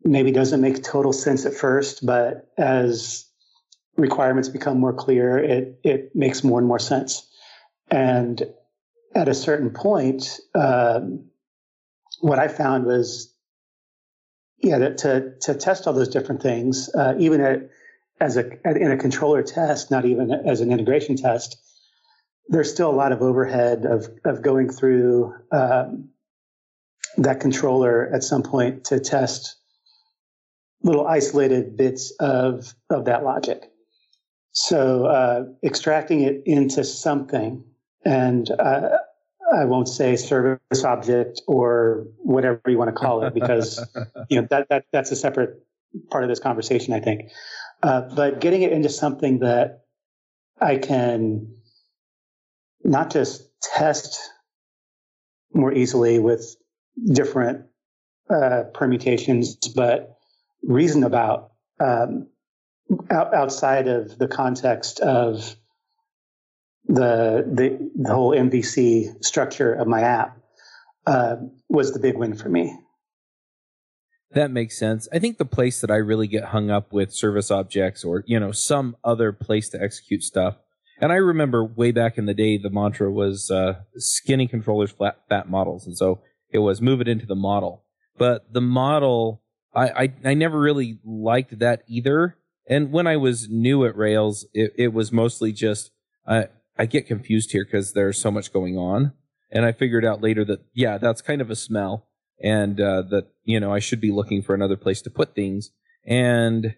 maybe 0.03 0.31
doesn't 0.31 0.61
make 0.61 0.83
total 0.83 1.13
sense 1.13 1.45
at 1.45 1.53
first, 1.53 2.05
but 2.05 2.49
as 2.57 3.25
requirements 3.97 4.49
become 4.49 4.79
more 4.79 4.93
clear, 4.93 5.37
it 5.37 5.79
it 5.83 6.15
makes 6.15 6.43
more 6.43 6.59
and 6.59 6.67
more 6.67 6.79
sense. 6.79 7.27
And 7.89 8.41
at 9.13 9.27
a 9.27 9.33
certain 9.33 9.69
point, 9.69 10.39
um, 10.55 11.29
what 12.21 12.39
I 12.39 12.47
found 12.47 12.85
was, 12.85 13.33
yeah, 14.61 14.77
that 14.79 14.99
to 14.99 15.33
to 15.41 15.55
test 15.55 15.87
all 15.87 15.93
those 15.93 16.09
different 16.09 16.41
things, 16.41 16.89
uh, 16.93 17.15
even 17.17 17.41
at, 17.41 17.69
as 18.19 18.37
a 18.37 18.45
in 18.65 18.91
a 18.91 18.97
controller 18.97 19.41
test, 19.43 19.91
not 19.91 20.05
even 20.05 20.31
as 20.31 20.61
an 20.61 20.71
integration 20.71 21.15
test, 21.15 21.57
there's 22.47 22.71
still 22.71 22.89
a 22.89 22.93
lot 22.93 23.11
of 23.11 23.21
overhead 23.21 23.85
of 23.85 24.07
of 24.23 24.41
going 24.41 24.69
through 24.69 25.33
um, 25.51 26.09
that 27.17 27.39
controller 27.39 28.09
at 28.13 28.23
some 28.23 28.43
point 28.43 28.85
to 28.85 28.99
test 28.99 29.57
little 30.83 31.07
isolated 31.07 31.75
bits 31.75 32.13
of 32.19 32.73
of 32.89 33.05
that 33.05 33.23
logic. 33.23 33.63
So 34.51 35.05
uh, 35.05 35.43
extracting 35.63 36.21
it 36.21 36.43
into 36.45 36.83
something, 36.83 37.63
and 38.05 38.49
uh, 38.51 38.97
I 39.53 39.65
won't 39.65 39.89
say 39.89 40.15
service 40.15 40.83
object 40.83 41.41
or 41.47 42.07
whatever 42.17 42.61
you 42.67 42.77
want 42.77 42.89
to 42.89 42.99
call 42.99 43.23
it 43.23 43.33
because 43.33 43.83
you 44.29 44.41
know 44.41 44.47
that 44.49 44.69
that 44.69 44.85
that's 44.91 45.11
a 45.11 45.15
separate 45.15 45.65
part 46.09 46.23
of 46.23 46.29
this 46.29 46.39
conversation, 46.39 46.93
I 46.93 46.99
think. 46.99 47.31
Uh, 47.83 48.01
but 48.15 48.39
getting 48.39 48.61
it 48.61 48.71
into 48.71 48.89
something 48.89 49.39
that 49.39 49.85
I 50.59 50.77
can 50.77 51.55
not 52.83 53.11
just 53.11 53.43
test 53.61 54.19
more 55.53 55.73
easily 55.73 56.19
with 56.19 56.55
different 57.05 57.65
uh, 58.29 58.63
permutations, 58.73 59.57
but 59.75 60.17
reason 60.63 61.03
about 61.03 61.51
um, 61.79 62.27
out, 63.09 63.33
outside 63.33 63.87
of 63.87 64.17
the 64.17 64.27
context 64.27 64.99
of 64.99 65.55
the, 66.87 67.45
the, 67.47 67.91
the 67.95 68.13
whole 68.13 68.31
MVC 68.31 69.23
structure 69.23 69.73
of 69.73 69.87
my 69.87 70.01
app 70.01 70.37
uh, 71.05 71.35
was 71.69 71.93
the 71.93 71.99
big 71.99 72.17
win 72.17 72.35
for 72.35 72.49
me. 72.49 72.77
That 74.33 74.51
makes 74.51 74.77
sense. 74.77 75.07
I 75.11 75.19
think 75.19 75.37
the 75.37 75.45
place 75.45 75.81
that 75.81 75.91
I 75.91 75.97
really 75.97 76.27
get 76.27 76.45
hung 76.45 76.69
up 76.69 76.93
with 76.93 77.13
service 77.13 77.51
objects 77.51 78.03
or, 78.03 78.23
you 78.27 78.39
know, 78.39 78.51
some 78.51 78.95
other 79.03 79.33
place 79.33 79.67
to 79.69 79.81
execute 79.81 80.23
stuff. 80.23 80.55
And 81.01 81.11
I 81.11 81.15
remember 81.15 81.65
way 81.65 81.91
back 81.91 82.17
in 82.17 82.27
the 82.27 82.33
day, 82.33 82.57
the 82.57 82.69
mantra 82.69 83.11
was 83.11 83.51
uh, 83.51 83.81
skinny 83.95 84.47
controllers, 84.47 84.91
flat, 84.91 85.17
fat 85.27 85.49
models. 85.49 85.85
And 85.85 85.97
so 85.97 86.21
it 86.49 86.59
was 86.59 86.81
move 86.81 87.01
it 87.01 87.07
into 87.07 87.25
the 87.25 87.35
model. 87.35 87.83
But 88.17 88.53
the 88.53 88.61
model, 88.61 89.41
I, 89.73 89.89
I, 89.89 90.13
I 90.23 90.33
never 90.33 90.59
really 90.59 90.99
liked 91.03 91.59
that 91.59 91.83
either. 91.87 92.37
And 92.67 92.91
when 92.91 93.07
I 93.07 93.17
was 93.17 93.49
new 93.49 93.85
at 93.85 93.97
Rails, 93.97 94.45
it, 94.53 94.73
it 94.77 94.93
was 94.93 95.11
mostly 95.11 95.51
just, 95.51 95.91
uh, 96.25 96.43
I 96.77 96.85
get 96.85 97.07
confused 97.07 97.51
here 97.51 97.65
because 97.65 97.93
there's 97.93 98.17
so 98.17 98.31
much 98.31 98.53
going 98.53 98.77
on. 98.77 99.13
And 99.51 99.65
I 99.65 99.71
figured 99.71 100.05
out 100.05 100.21
later 100.21 100.45
that, 100.45 100.61
yeah, 100.73 100.97
that's 100.97 101.21
kind 101.21 101.41
of 101.41 101.49
a 101.49 101.55
smell 101.55 102.07
and 102.41 102.79
uh, 102.79 103.03
that, 103.03 103.27
you 103.43 103.59
know, 103.59 103.73
I 103.73 103.79
should 103.79 104.01
be 104.01 104.11
looking 104.11 104.41
for 104.41 104.55
another 104.55 104.77
place 104.77 105.01
to 105.03 105.09
put 105.09 105.35
things. 105.35 105.71
And 106.05 106.75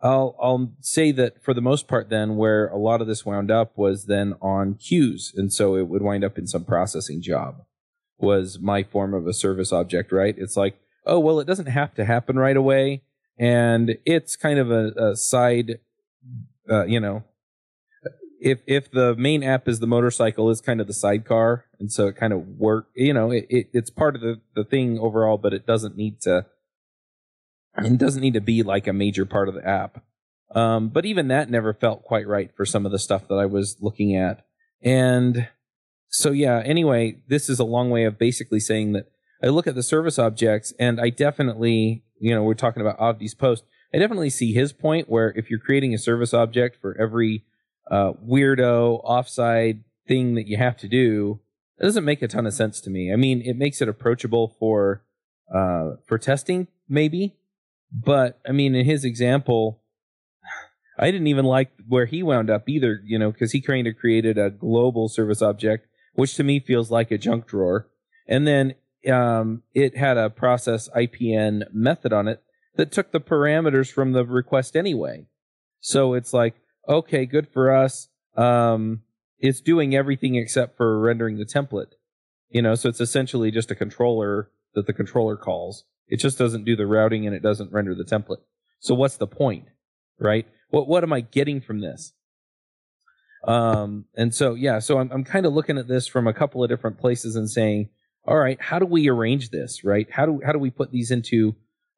I'll, 0.00 0.36
I'll 0.40 0.72
say 0.80 1.12
that 1.12 1.42
for 1.44 1.52
the 1.52 1.60
most 1.60 1.86
part, 1.86 2.08
then 2.08 2.36
where 2.36 2.68
a 2.68 2.78
lot 2.78 3.00
of 3.00 3.06
this 3.06 3.26
wound 3.26 3.50
up 3.50 3.76
was 3.76 4.06
then 4.06 4.34
on 4.40 4.74
queues. 4.74 5.32
And 5.36 5.52
so 5.52 5.76
it 5.76 5.88
would 5.88 6.02
wind 6.02 6.24
up 6.24 6.38
in 6.38 6.46
some 6.46 6.64
processing 6.64 7.20
job 7.20 7.62
was 8.18 8.58
my 8.58 8.82
form 8.82 9.14
of 9.14 9.26
a 9.26 9.32
service 9.32 9.72
object, 9.72 10.12
right? 10.12 10.34
It's 10.36 10.56
like, 10.56 10.80
oh, 11.06 11.20
well, 11.20 11.40
it 11.40 11.46
doesn't 11.46 11.66
have 11.66 11.94
to 11.94 12.04
happen 12.04 12.38
right 12.38 12.56
away. 12.56 13.02
And 13.38 13.96
it's 14.04 14.34
kind 14.36 14.58
of 14.58 14.70
a, 14.70 14.92
a 14.96 15.16
side, 15.16 15.78
uh, 16.68 16.84
you 16.84 16.98
know, 16.98 17.22
if 18.40 18.60
if 18.66 18.90
the 18.90 19.14
main 19.16 19.42
app 19.42 19.68
is 19.68 19.80
the 19.80 19.86
motorcycle 19.86 20.50
is 20.50 20.60
kind 20.60 20.80
of 20.80 20.86
the 20.86 20.92
sidecar 20.92 21.64
and 21.80 21.90
so 21.90 22.06
it 22.06 22.16
kind 22.16 22.32
of 22.32 22.46
work 22.58 22.88
you 22.94 23.12
know 23.12 23.30
it, 23.30 23.46
it, 23.48 23.68
it's 23.72 23.90
part 23.90 24.14
of 24.14 24.20
the 24.20 24.40
the 24.54 24.64
thing 24.64 24.98
overall 24.98 25.38
but 25.38 25.52
it 25.52 25.66
doesn't 25.66 25.96
need 25.96 26.20
to 26.20 26.46
it 27.78 27.98
doesn't 27.98 28.22
need 28.22 28.34
to 28.34 28.40
be 28.40 28.62
like 28.62 28.86
a 28.86 28.92
major 28.92 29.24
part 29.24 29.48
of 29.48 29.54
the 29.54 29.66
app. 29.66 30.02
Um, 30.54 30.88
but 30.88 31.04
even 31.04 31.28
that 31.28 31.50
never 31.50 31.74
felt 31.74 32.02
quite 32.02 32.26
right 32.26 32.50
for 32.56 32.64
some 32.64 32.86
of 32.86 32.92
the 32.92 32.98
stuff 32.98 33.28
that 33.28 33.34
i 33.34 33.44
was 33.44 33.76
looking 33.80 34.16
at. 34.16 34.46
And 34.82 35.48
so 36.08 36.30
yeah 36.30 36.62
anyway 36.64 37.16
this 37.28 37.48
is 37.48 37.58
a 37.58 37.64
long 37.64 37.90
way 37.90 38.04
of 38.04 38.18
basically 38.18 38.60
saying 38.60 38.92
that 38.92 39.10
i 39.42 39.46
look 39.46 39.66
at 39.66 39.74
the 39.74 39.82
service 39.82 40.18
objects 40.18 40.72
and 40.78 41.00
i 41.00 41.10
definitely 41.10 42.02
you 42.18 42.34
know 42.34 42.42
we're 42.42 42.54
talking 42.54 42.80
about 42.80 42.98
avdi's 42.98 43.34
post 43.34 43.64
i 43.94 43.98
definitely 43.98 44.30
see 44.30 44.52
his 44.52 44.72
point 44.72 45.08
where 45.08 45.32
if 45.36 45.50
you're 45.50 45.58
creating 45.58 45.94
a 45.94 45.98
service 45.98 46.32
object 46.32 46.80
for 46.80 46.98
every 47.00 47.44
uh, 47.90 48.12
weirdo 48.24 49.00
offside 49.02 49.84
thing 50.06 50.34
that 50.34 50.46
you 50.46 50.56
have 50.56 50.76
to 50.78 50.88
do, 50.88 51.40
it 51.78 51.84
doesn't 51.84 52.04
make 52.04 52.22
a 52.22 52.28
ton 52.28 52.46
of 52.46 52.54
sense 52.54 52.80
to 52.82 52.90
me. 52.90 53.12
I 53.12 53.16
mean, 53.16 53.42
it 53.42 53.56
makes 53.56 53.80
it 53.80 53.88
approachable 53.88 54.56
for 54.58 55.02
uh, 55.54 55.96
for 56.06 56.18
testing, 56.18 56.68
maybe, 56.88 57.36
but 57.92 58.38
I 58.46 58.52
mean, 58.52 58.74
in 58.74 58.84
his 58.84 59.04
example, 59.04 59.80
I 60.98 61.10
didn't 61.10 61.28
even 61.28 61.44
like 61.44 61.70
where 61.86 62.06
he 62.06 62.22
wound 62.22 62.50
up 62.50 62.68
either. 62.68 63.00
You 63.04 63.18
know, 63.18 63.30
because 63.30 63.52
he 63.52 63.60
kind 63.60 63.86
of 63.86 63.96
created 63.96 64.38
a 64.38 64.50
global 64.50 65.08
service 65.08 65.40
object, 65.40 65.86
which 66.14 66.34
to 66.34 66.44
me 66.44 66.60
feels 66.60 66.90
like 66.90 67.10
a 67.10 67.18
junk 67.18 67.46
drawer, 67.46 67.88
and 68.26 68.46
then 68.46 68.74
um, 69.10 69.62
it 69.74 69.96
had 69.96 70.16
a 70.16 70.30
process 70.30 70.88
IPN 70.90 71.72
method 71.72 72.12
on 72.12 72.28
it 72.28 72.42
that 72.76 72.92
took 72.92 73.12
the 73.12 73.20
parameters 73.20 73.90
from 73.90 74.12
the 74.12 74.24
request 74.24 74.76
anyway. 74.76 75.26
So 75.80 76.14
it's 76.14 76.32
like, 76.32 76.56
okay, 76.88 77.26
good 77.26 77.48
for 77.48 77.74
us. 77.74 78.08
Um, 78.36 79.02
it's 79.38 79.60
doing 79.60 79.94
everything 79.94 80.34
except 80.34 80.76
for 80.76 80.98
rendering 80.98 81.38
the 81.38 81.44
template. 81.44 81.92
You 82.50 82.62
know, 82.62 82.74
so 82.74 82.88
it's 82.88 83.00
essentially 83.00 83.50
just 83.50 83.70
a 83.70 83.74
controller 83.74 84.50
that 84.74 84.86
the 84.86 84.92
controller 84.92 85.36
calls. 85.36 85.84
It 86.08 86.18
just 86.18 86.38
doesn't 86.38 86.64
do 86.64 86.76
the 86.76 86.86
routing 86.86 87.26
and 87.26 87.36
it 87.36 87.42
doesn't 87.42 87.72
render 87.72 87.94
the 87.94 88.04
template. 88.04 88.42
So 88.80 88.94
what's 88.94 89.16
the 89.16 89.26
point, 89.26 89.66
right? 90.18 90.46
What 90.70 90.88
what 90.88 91.02
am 91.02 91.12
I 91.12 91.20
getting 91.20 91.60
from 91.60 91.80
this? 91.80 92.14
Um, 93.46 94.06
and 94.16 94.34
so 94.34 94.54
yeah, 94.54 94.78
so 94.78 94.98
I'm 94.98 95.10
I'm 95.12 95.24
kind 95.24 95.46
of 95.46 95.52
looking 95.52 95.78
at 95.78 95.88
this 95.88 96.06
from 96.06 96.26
a 96.26 96.32
couple 96.32 96.62
of 96.62 96.70
different 96.70 96.98
places 96.98 97.36
and 97.36 97.50
saying, 97.50 97.90
all 98.26 98.38
right, 98.38 98.60
how 98.60 98.78
do 98.78 98.86
we 98.86 99.08
arrange 99.08 99.50
this, 99.50 99.84
right? 99.84 100.08
How 100.10 100.26
do 100.26 100.40
how 100.44 100.52
do 100.52 100.58
we 100.58 100.70
put 100.70 100.90
these 100.90 101.10
into 101.10 101.54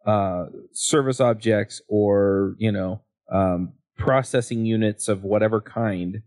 uh, 0.07 0.47
service 0.73 1.21
objects 1.21 1.81
or 1.89 2.55
you 2.59 2.73
know 2.73 3.03
um, 3.33 3.75
processing 4.01 4.67
units 4.67 5.09
of 5.09 5.23
whatever 5.23 5.61
kind 5.61 6.23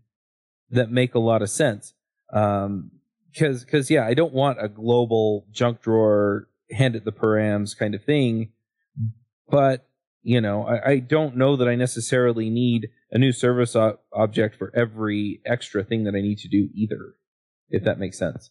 that 0.70 0.90
make 0.90 1.14
a 1.14 1.18
lot 1.18 1.42
of 1.42 1.50
sense. 1.50 1.92
Um, 2.32 2.90
cause, 3.38 3.64
cause 3.64 3.90
yeah, 3.90 4.06
I 4.06 4.14
don't 4.14 4.32
want 4.32 4.58
a 4.60 4.68
global 4.68 5.46
junk 5.50 5.82
drawer, 5.82 6.48
hand 6.70 6.96
it 6.96 7.04
the 7.04 7.12
params 7.12 7.76
kind 7.76 7.94
of 7.94 8.02
thing. 8.02 8.52
But, 9.48 9.86
you 10.22 10.40
know, 10.40 10.66
I, 10.66 10.90
I 10.92 10.98
don't 11.00 11.36
know 11.36 11.56
that 11.56 11.68
I 11.68 11.74
necessarily 11.74 12.48
need 12.48 12.88
a 13.10 13.18
new 13.18 13.32
service 13.32 13.76
o- 13.76 13.98
object 14.12 14.56
for 14.56 14.72
every 14.74 15.40
extra 15.44 15.84
thing 15.84 16.04
that 16.04 16.14
I 16.14 16.22
need 16.22 16.38
to 16.38 16.48
do 16.48 16.68
either, 16.74 17.14
if 17.68 17.84
that 17.84 17.98
makes 17.98 18.18
sense. 18.18 18.50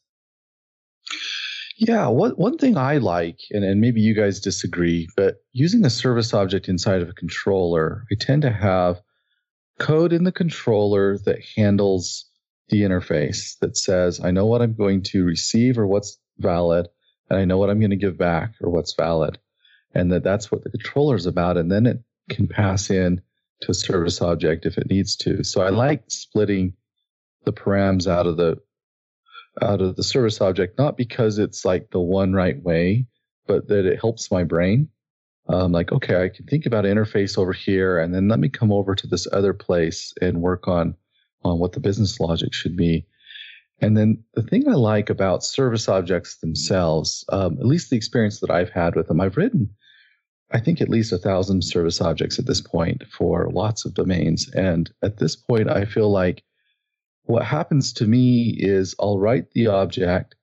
Yeah, 1.76 2.08
one 2.08 2.32
one 2.32 2.60
thing 2.60 2.78
I 2.78 2.98
like, 2.98 3.40
and, 3.50 3.64
and 3.66 3.82
maybe 3.82 4.00
you 4.00 4.14
guys 4.14 4.40
disagree, 4.40 5.08
but 5.18 5.38
using 5.52 5.84
a 5.84 5.90
service 5.90 6.32
object 6.32 6.70
inside 6.70 7.02
of 7.02 7.10
a 7.10 7.14
controller, 7.14 8.04
I 8.12 8.16
tend 8.20 8.44
to 8.44 8.52
have 8.52 9.02
code 9.80 10.14
in 10.14 10.24
the 10.24 10.32
controller 10.32 11.18
that 11.20 11.40
handles 11.56 12.26
the 12.70 12.82
interface 12.82 13.58
that 13.60 13.78
says, 13.78 14.20
I 14.24 14.32
know 14.32 14.46
what 14.46 14.62
I'm 14.62 14.76
going 14.76 15.04
to 15.04 15.24
receive 15.24 15.78
or 15.78 15.88
what's 15.88 16.18
valid, 16.38 16.88
and 17.30 17.40
I 17.40 17.46
know 17.46 17.58
what 17.58 17.70
I'm 17.70 17.80
going 17.80 17.92
to 17.92 17.96
give 17.96 18.18
back 18.18 18.54
or 18.62 18.70
what's 18.70 18.94
valid. 18.94 19.38
And 19.94 20.12
that 20.12 20.24
that's 20.24 20.52
what 20.52 20.64
the 20.64 20.72
controller 20.72 21.16
is 21.16 21.26
about. 21.26 21.58
And 21.58 21.72
then 21.72 21.86
it 21.86 22.02
can 22.30 22.48
pass 22.48 22.90
in 22.90 23.22
to 23.62 23.72
a 23.72 23.76
service 23.76 24.22
object 24.22 24.66
if 24.66 24.78
it 24.78 24.90
needs 24.90 25.16
to. 25.18 25.44
So 25.44 25.62
I 25.62 25.70
like 25.70 26.04
splitting 26.08 26.74
the 27.46 27.54
params 27.54 28.08
out 28.08 28.28
of 28.28 28.38
the 28.38 28.58
out 29.62 29.82
of 29.82 29.96
the 29.96 30.04
service 30.04 30.42
object, 30.42 30.80
not 30.80 30.98
because 30.98 31.38
it's 31.38 31.64
like 31.64 31.92
the 31.92 32.00
one 32.00 32.34
right 32.34 32.62
way, 32.62 33.06
but 33.46 33.68
that 33.68 33.86
it 33.86 34.00
helps 34.00 34.32
my 34.32 34.44
brain 34.44 34.90
um, 35.48 35.72
like, 35.72 35.92
okay, 35.92 36.24
I 36.24 36.30
can 36.30 36.46
think 36.46 36.66
about 36.66 36.86
interface 36.86 37.38
over 37.38 37.54
here, 37.54 38.00
and 38.00 38.14
then 38.14 38.28
let 38.28 38.40
me 38.40 38.50
come 38.50 38.72
over 38.72 38.96
to 38.96 39.08
this 39.08 39.28
other 39.32 39.54
place 39.54 40.14
and 40.22 40.42
work 40.42 40.68
on 40.68 40.96
on 41.44 41.60
what 41.60 41.74
the 41.74 41.82
business 41.82 42.20
logic 42.20 42.54
should 42.54 42.78
be. 42.78 43.06
And 43.82 43.98
then 43.98 44.24
the 44.34 44.44
thing 44.44 44.68
I 44.70 44.76
like 44.76 45.10
about 45.10 45.44
service 45.44 45.90
objects 45.90 46.38
themselves, 46.38 47.26
um, 47.30 47.58
at 47.60 47.66
least 47.66 47.90
the 47.90 47.98
experience 47.98 48.40
that 48.40 48.50
I've 48.50 48.70
had 48.70 48.96
with 48.96 49.08
them, 49.08 49.20
I've 49.20 49.36
written, 49.36 49.72
I 50.52 50.60
think, 50.60 50.80
at 50.80 50.88
least 50.88 51.12
a 51.12 51.18
thousand 51.18 51.64
service 51.64 52.00
objects 52.00 52.40
at 52.40 52.46
this 52.46 52.62
point 52.62 53.04
for 53.12 53.50
lots 53.52 53.84
of 53.84 53.94
domains. 53.94 54.50
And 54.54 54.90
at 55.02 55.18
this 55.18 55.36
point, 55.36 55.70
I 55.70 55.84
feel 55.84 56.10
like 56.10 56.44
what 57.24 57.44
happens 57.44 57.92
to 57.94 58.08
me 58.08 58.56
is 58.58 58.96
I'll 59.00 59.20
write 59.20 59.52
the 59.52 59.68
object 59.68 60.36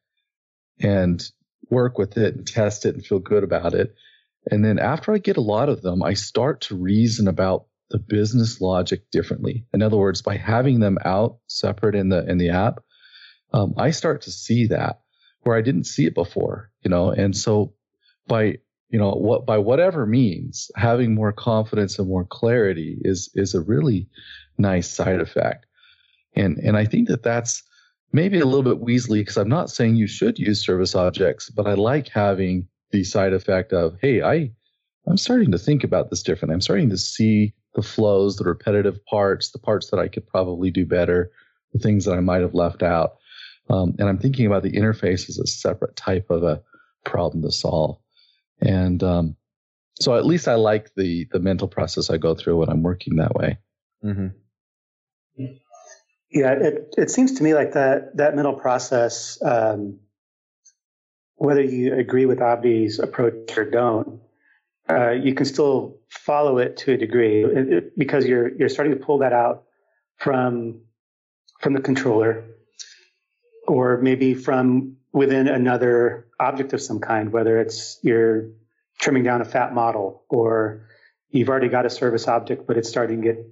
and 0.78 1.22
work 1.70 1.96
with 1.96 2.18
it 2.18 2.34
and 2.34 2.46
test 2.46 2.84
it 2.84 2.94
and 2.94 3.04
feel 3.04 3.20
good 3.20 3.44
about 3.44 3.74
it. 3.74 3.94
And 4.50 4.64
then 4.64 4.78
after 4.78 5.12
I 5.12 5.18
get 5.18 5.36
a 5.36 5.42
lot 5.42 5.68
of 5.68 5.82
them, 5.82 6.02
I 6.02 6.14
start 6.14 6.62
to 6.62 6.76
reason 6.76 7.28
about 7.28 7.66
the 7.90 7.98
business 7.98 8.60
logic 8.60 9.10
differently. 9.10 9.66
In 9.74 9.82
other 9.82 9.96
words, 9.96 10.22
by 10.22 10.36
having 10.36 10.80
them 10.80 10.98
out 11.04 11.38
separate 11.48 11.94
in 11.94 12.08
the 12.08 12.28
in 12.28 12.38
the 12.38 12.50
app, 12.50 12.82
um, 13.52 13.74
I 13.76 13.90
start 13.90 14.22
to 14.22 14.30
see 14.30 14.66
that 14.68 15.00
where 15.42 15.56
I 15.56 15.62
didn't 15.62 15.84
see 15.84 16.06
it 16.06 16.14
before, 16.14 16.70
you 16.82 16.90
know, 16.90 17.10
and 17.10 17.36
so 17.36 17.74
by 18.26 18.58
you 18.90 18.98
know 18.98 19.12
what 19.12 19.46
by 19.46 19.58
whatever 19.58 20.04
means 20.06 20.70
having 20.76 21.14
more 21.14 21.32
confidence 21.32 21.98
and 21.98 22.08
more 22.08 22.24
clarity 22.24 22.98
is 23.02 23.30
is 23.34 23.54
a 23.54 23.60
really 23.60 24.08
nice 24.58 24.88
side 24.90 25.20
effect 25.20 25.66
and 26.34 26.58
and 26.58 26.76
i 26.76 26.84
think 26.84 27.08
that 27.08 27.22
that's 27.22 27.62
maybe 28.12 28.40
a 28.40 28.44
little 28.44 28.62
bit 28.62 28.84
weaselly 28.84 29.20
because 29.20 29.36
i'm 29.36 29.48
not 29.48 29.70
saying 29.70 29.94
you 29.94 30.08
should 30.08 30.38
use 30.38 30.64
service 30.64 30.94
objects 30.94 31.50
but 31.50 31.66
i 31.66 31.74
like 31.74 32.08
having 32.08 32.66
the 32.92 33.04
side 33.04 33.32
effect 33.32 33.72
of 33.72 33.96
hey 34.00 34.22
i 34.22 34.50
i'm 35.08 35.16
starting 35.16 35.52
to 35.52 35.58
think 35.58 35.84
about 35.84 36.10
this 36.10 36.22
different 36.22 36.52
i'm 36.52 36.60
starting 36.60 36.90
to 36.90 36.98
see 36.98 37.54
the 37.74 37.82
flows 37.82 38.36
the 38.36 38.44
repetitive 38.44 39.04
parts 39.06 39.50
the 39.50 39.58
parts 39.58 39.90
that 39.90 39.98
i 39.98 40.08
could 40.08 40.26
probably 40.26 40.70
do 40.70 40.84
better 40.84 41.30
the 41.72 41.78
things 41.78 42.04
that 42.04 42.12
i 42.12 42.20
might 42.20 42.40
have 42.40 42.54
left 42.54 42.82
out 42.82 43.16
um, 43.68 43.94
and 43.98 44.08
i'm 44.08 44.18
thinking 44.18 44.46
about 44.46 44.62
the 44.62 44.72
interface 44.72 45.28
as 45.28 45.38
a 45.38 45.46
separate 45.46 45.96
type 45.96 46.30
of 46.30 46.42
a 46.42 46.62
problem 47.04 47.42
to 47.42 47.52
solve 47.52 47.98
and 48.60 49.02
um, 49.02 49.36
so 50.00 50.16
at 50.16 50.24
least 50.24 50.48
I 50.48 50.54
like 50.54 50.94
the 50.94 51.28
the 51.30 51.38
mental 51.38 51.68
process 51.68 52.10
I 52.10 52.16
go 52.16 52.34
through 52.34 52.58
when 52.58 52.68
I'm 52.70 52.82
working 52.82 53.16
that 53.16 53.34
way. 53.34 53.58
Mm-hmm. 54.04 55.44
Yeah, 56.30 56.52
it 56.52 56.94
it 56.96 57.10
seems 57.10 57.34
to 57.34 57.42
me 57.42 57.54
like 57.54 57.72
that 57.72 58.16
that 58.16 58.34
mental 58.34 58.54
process, 58.54 59.38
um, 59.42 60.00
whether 61.40 61.62
you 61.62 61.94
agree 61.94 62.26
with 62.26 62.38
Avdi's 62.38 62.98
approach 62.98 63.56
or 63.56 63.64
don't, 63.64 64.20
uh, 64.90 65.12
you 65.12 65.34
can 65.34 65.46
still 65.46 65.96
follow 66.10 66.58
it 66.58 66.76
to 66.76 66.92
a 66.92 66.98
degree 66.98 67.80
because 67.96 68.26
you're 68.26 68.54
you're 68.56 68.68
starting 68.68 68.92
to 68.92 69.02
pull 69.02 69.18
that 69.18 69.32
out 69.32 69.64
from 70.18 70.82
from 71.58 71.72
the 71.72 71.80
controller, 71.80 72.44
or 73.66 74.02
maybe 74.02 74.34
from 74.34 74.96
within 75.14 75.48
another 75.48 76.26
object 76.38 76.74
of 76.74 76.82
some 76.82 77.00
kind, 77.00 77.32
whether 77.32 77.58
it's 77.58 77.98
you're 78.02 78.50
trimming 78.98 79.22
down 79.22 79.40
a 79.40 79.46
fat 79.46 79.72
model 79.72 80.24
or 80.28 80.88
you've 81.30 81.48
already 81.48 81.68
got 81.68 81.86
a 81.86 81.90
service 81.90 82.28
object, 82.28 82.66
but 82.66 82.76
it's 82.76 82.88
starting 82.88 83.22
to 83.22 83.28
get 83.28 83.46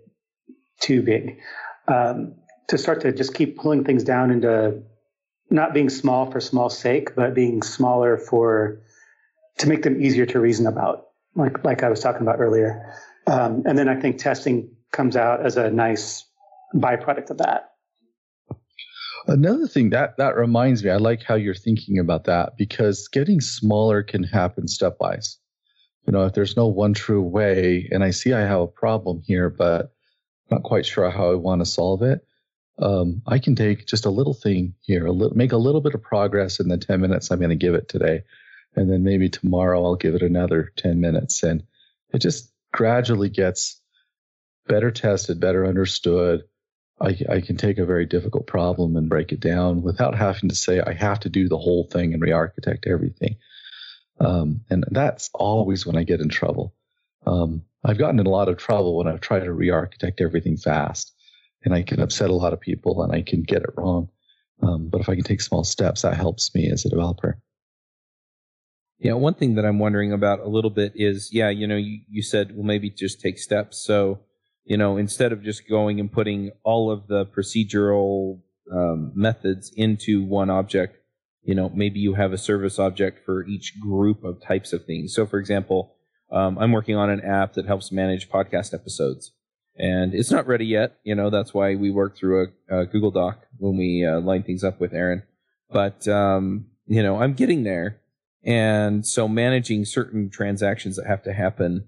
too 0.79 1.01
big. 1.01 1.41
Um, 1.87 2.35
to 2.69 2.77
start 2.77 3.01
to 3.01 3.13
just 3.13 3.33
keep 3.33 3.57
pulling 3.57 3.85
things 3.85 4.05
down 4.05 4.31
into 4.31 4.83
not 5.51 5.75
being 5.75 5.89
small 5.89 6.31
for 6.31 6.41
small 6.41 6.71
sake, 6.71 7.15
but 7.15 7.35
being 7.35 7.63
smaller 7.63 8.19
for 8.19 8.81
to 9.59 9.69
make 9.69 9.83
them 9.83 10.01
easier 10.03 10.27
to 10.27 10.41
reason 10.41 10.67
about, 10.67 11.09
like 11.35 11.65
like 11.65 11.83
I 11.83 11.89
was 11.89 12.01
talking 12.01 12.23
about 12.23 12.41
earlier. 12.41 12.95
Um, 13.27 13.63
and 13.67 13.77
then 13.77 13.89
I 13.89 14.01
think 14.01 14.19
testing 14.19 14.71
comes 14.93 15.17
out 15.17 15.45
as 15.45 15.57
a 15.57 15.71
nice 15.71 16.25
byproduct 16.75 17.31
of 17.31 17.39
that. 17.39 17.73
Another 19.27 19.67
thing 19.67 19.91
that 19.91 20.17
that 20.17 20.37
reminds 20.37 20.83
me, 20.83 20.91
I 20.91 20.97
like 20.97 21.23
how 21.23 21.35
you're 21.35 21.55
thinking 21.55 21.99
about 21.99 22.25
that 22.25 22.57
because 22.57 23.09
getting 23.09 23.41
smaller 23.41 24.03
can 24.03 24.23
happen 24.23 24.67
stepwise. 24.67 25.37
You 26.07 26.13
know, 26.13 26.25
if 26.25 26.33
there's 26.33 26.57
no 26.57 26.69
one 26.69 26.95
true 26.95 27.21
way, 27.21 27.89
and 27.93 28.03
I 28.03 28.11
see 28.11 28.33
I 28.33 28.41
have 28.41 28.61
a 28.61 28.67
problem 28.67 29.21
here, 29.27 29.51
but 29.51 29.93
I'm 30.51 30.59
not 30.59 30.63
quite 30.63 30.87
sure 30.87 31.11
how 31.11 31.31
I 31.31 31.35
want 31.35 31.61
to 31.61 31.67
solve 31.67 32.03
it. 32.03 32.27
Um, 32.81 33.23
I 33.27 33.39
can 33.39 33.57
take 33.57 33.87
just 33.87 34.07
a 34.07 34.11
little 34.11 34.35
thing 34.35 34.75
here, 34.81 35.07
a 35.07 35.35
make 35.35 35.53
a 35.53 35.57
little 35.57 35.81
bit 35.81 35.95
of 35.95 36.03
progress 36.03 36.61
in 36.61 36.69
the 36.69 36.79
10 36.79 37.01
minutes 37.01 37.31
I'm 37.31 37.39
going 37.39 37.51
to 37.51 37.57
give 37.57 37.75
it 37.75 37.89
today. 37.89 38.23
And 38.77 38.91
then 38.91 39.03
maybe 39.03 39.29
tomorrow 39.29 39.85
I'll 39.85 39.97
give 39.97 40.15
it 40.15 40.23
another 40.23 40.73
10 40.77 41.01
minutes. 41.01 41.43
And 41.43 41.65
it 42.13 42.19
just 42.19 42.53
gradually 42.73 43.29
gets 43.29 43.81
better 44.69 44.91
tested, 44.91 45.41
better 45.41 45.67
understood, 45.67 46.45
I, 47.01 47.17
I 47.29 47.41
can 47.41 47.57
take 47.57 47.79
a 47.79 47.87
very 47.87 48.07
difficult 48.07 48.47
problem 48.47 48.97
and 48.97 49.09
break 49.09 49.33
it 49.33 49.41
down 49.41 49.83
without 49.83 50.17
having 50.17 50.49
to 50.49 50.55
say 50.55 50.81
I 50.81 50.95
have 50.95 51.21
to 51.21 51.29
do 51.29 51.49
the 51.49 51.59
whole 51.59 51.85
thing 51.85 52.13
and 52.13 52.23
re-architect 52.23 52.87
everything. 52.87 53.37
Um, 54.21 54.63
and 54.69 54.85
that's 54.91 55.31
always 55.33 55.87
when 55.87 55.97
I 55.97 56.03
get 56.03 56.21
in 56.21 56.29
trouble. 56.29 56.75
Um, 57.27 57.63
I've 57.85 57.99
gotten 57.99 58.19
in 58.19 58.27
a 58.27 58.31
lot 58.31 58.49
of 58.49 58.57
trouble 58.57 58.97
when 58.97 59.07
I've 59.07 59.21
tried 59.21 59.45
to 59.45 59.53
re-architect 59.53 60.21
everything 60.21 60.57
fast, 60.57 61.15
and 61.65 61.75
I 61.75 61.83
can 61.83 62.01
upset 62.01 62.31
a 62.31 62.35
lot 62.35 62.53
of 62.53 62.61
people 62.61 63.03
and 63.03 63.13
I 63.13 63.23
can 63.23 63.43
get 63.43 63.63
it 63.63 63.71
wrong. 63.77 64.09
Um, 64.63 64.89
but 64.89 65.01
if 65.01 65.09
I 65.09 65.15
can 65.15 65.25
take 65.25 65.41
small 65.41 65.65
steps, 65.65 66.03
that 66.03 66.15
helps 66.15 66.55
me 66.55 66.71
as 66.71 66.85
a 66.85 66.89
developer. 66.89 67.41
Yeah, 68.99 69.13
one 69.13 69.35
thing 69.35 69.55
that 69.55 69.65
I'm 69.65 69.79
wondering 69.79 70.13
about 70.13 70.41
a 70.41 70.49
little 70.49 70.71
bit 70.71 70.93
is, 70.97 71.31
yeah, 71.33 71.51
you 71.51 71.69
know, 71.69 71.77
you, 71.77 72.01
you 72.09 72.23
said, 72.23 72.51
well, 72.55 72.65
maybe 72.65 72.91
just 72.91 73.21
take 73.21 73.39
steps. 73.39 73.81
So 73.85 74.21
you 74.69 74.77
know, 74.77 74.99
instead 74.99 75.33
of 75.33 75.43
just 75.43 75.67
going 75.67 75.99
and 75.99 76.13
putting 76.13 76.51
all 76.63 76.91
of 76.91 77.07
the 77.09 77.25
procedural 77.25 78.43
um, 78.71 79.13
methods 79.15 79.73
into 79.75 80.23
one 80.23 80.51
object, 80.51 80.99
you 81.43 81.55
know, 81.55 81.71
maybe 81.71 82.01
you 82.01 82.15
have 82.15 82.35
a 82.35 82.39
service 82.39 82.79
object 82.79 83.25
for 83.25 83.47
each 83.47 83.81
group 83.81 84.25
of 84.25 84.43
types 84.43 84.75
of 84.75 84.85
things. 84.85 85.15
So, 85.15 85.25
for 85.25 85.39
example, 85.39 85.95
um, 86.31 86.59
I'm 86.59 86.73
working 86.73 86.97
on 86.97 87.09
an 87.09 87.23
app 87.23 87.55
that 87.55 87.65
helps 87.65 87.91
manage 87.91 88.29
podcast 88.29 88.75
episodes, 88.75 89.33
and 89.79 90.15
it's 90.15 90.31
not 90.31 90.47
ready 90.47 90.67
yet. 90.67 90.99
You 91.05 91.15
know, 91.15 91.31
that's 91.31 91.55
why 91.55 91.75
we 91.75 91.91
work 91.91 92.17
through 92.17 92.53
a, 92.69 92.81
a 92.81 92.87
Google 92.87 93.11
Doc 93.11 93.47
when 93.59 93.77
we 93.77 94.05
uh, 94.05 94.21
line 94.21 94.43
things 94.43 94.65
up 94.65 94.81
with 94.81 94.93
Aaron. 94.93 95.23
But 95.71 96.07
um, 96.09 96.67
you 96.87 97.03
know, 97.03 97.21
I'm 97.21 97.35
getting 97.35 97.63
there, 97.65 98.01
and 98.45 99.07
so 99.07 99.29
managing 99.29 99.85
certain 99.85 100.31
transactions 100.31 100.97
that 100.97 101.07
have 101.07 101.23
to 101.23 101.33
happen 101.33 101.87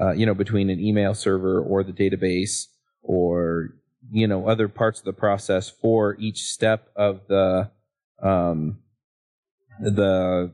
uh, 0.00 0.12
you 0.12 0.26
know, 0.26 0.34
between 0.34 0.70
an 0.70 0.80
email 0.80 1.14
server 1.14 1.60
or 1.60 1.82
the 1.82 1.92
database 1.92 2.66
or, 3.02 3.70
you 4.10 4.26
know, 4.26 4.48
other 4.48 4.68
parts 4.68 5.00
of 5.00 5.04
the 5.04 5.12
process 5.12 5.68
for 5.68 6.16
each 6.18 6.42
step 6.42 6.88
of 6.94 7.26
the, 7.28 7.70
um, 8.22 8.78
the 9.80 10.52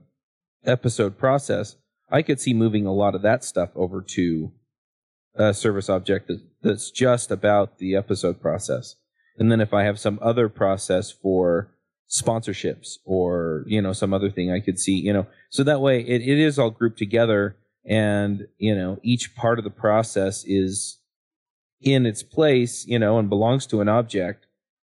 episode 0.65 1.19
process, 1.19 1.77
I 2.11 2.23
could 2.23 2.41
see 2.41 2.55
moving 2.55 2.87
a 2.87 2.93
lot 2.93 3.15
of 3.15 3.23
that 3.23 3.45
stuff 3.45 3.71
over 3.75 4.01
to 4.01 4.53
a 5.37 5.55
service 5.55 5.89
object 5.89 6.29
that, 6.29 6.41
that's 6.63 6.91
just 6.91 7.31
about 7.31 7.79
the 7.79 7.97
episode 7.97 8.41
process. 8.41 8.97
And 9.37 9.51
then 9.51 9.61
if 9.61 9.75
I 9.75 9.83
have 9.83 9.99
some 9.99 10.19
other 10.23 10.49
process 10.49 11.11
for 11.11 11.71
sponsorships 12.09 12.99
or, 13.05 13.65
you 13.67 13.83
know, 13.83 13.93
some 13.93 14.15
other 14.15 14.31
thing 14.31 14.53
I 14.53 14.61
could 14.61 14.79
see, 14.79 14.95
you 14.95 15.13
know, 15.13 15.27
so 15.51 15.65
that 15.65 15.81
way 15.81 16.01
it, 16.01 16.23
it 16.23 16.39
is 16.39 16.59
all 16.59 16.71
grouped 16.71 16.99
together 16.99 17.57
and 17.85 18.47
you 18.59 18.75
know 18.75 18.99
each 19.03 19.35
part 19.35 19.59
of 19.59 19.65
the 19.65 19.71
process 19.71 20.45
is 20.47 20.99
in 21.81 22.07
its 22.07 22.23
place 22.23 22.87
you 22.87 22.99
know 22.99 23.19
and 23.19 23.29
belongs 23.29 23.67
to 23.67 23.81
an 23.81 23.89
object 23.89 24.47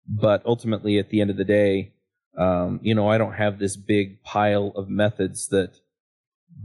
but 0.07 0.43
ultimately 0.45 0.99
at 0.99 1.09
the 1.09 1.21
end 1.21 1.31
of 1.31 1.37
the 1.37 1.45
day 1.45 1.93
um, 2.39 2.81
you 2.83 2.95
know 2.95 3.09
i 3.09 3.17
don't 3.17 3.35
have 3.35 3.59
this 3.59 3.77
big 3.77 4.23
pile 4.23 4.73
of 4.77 4.89
methods 4.89 5.49
that 5.49 5.81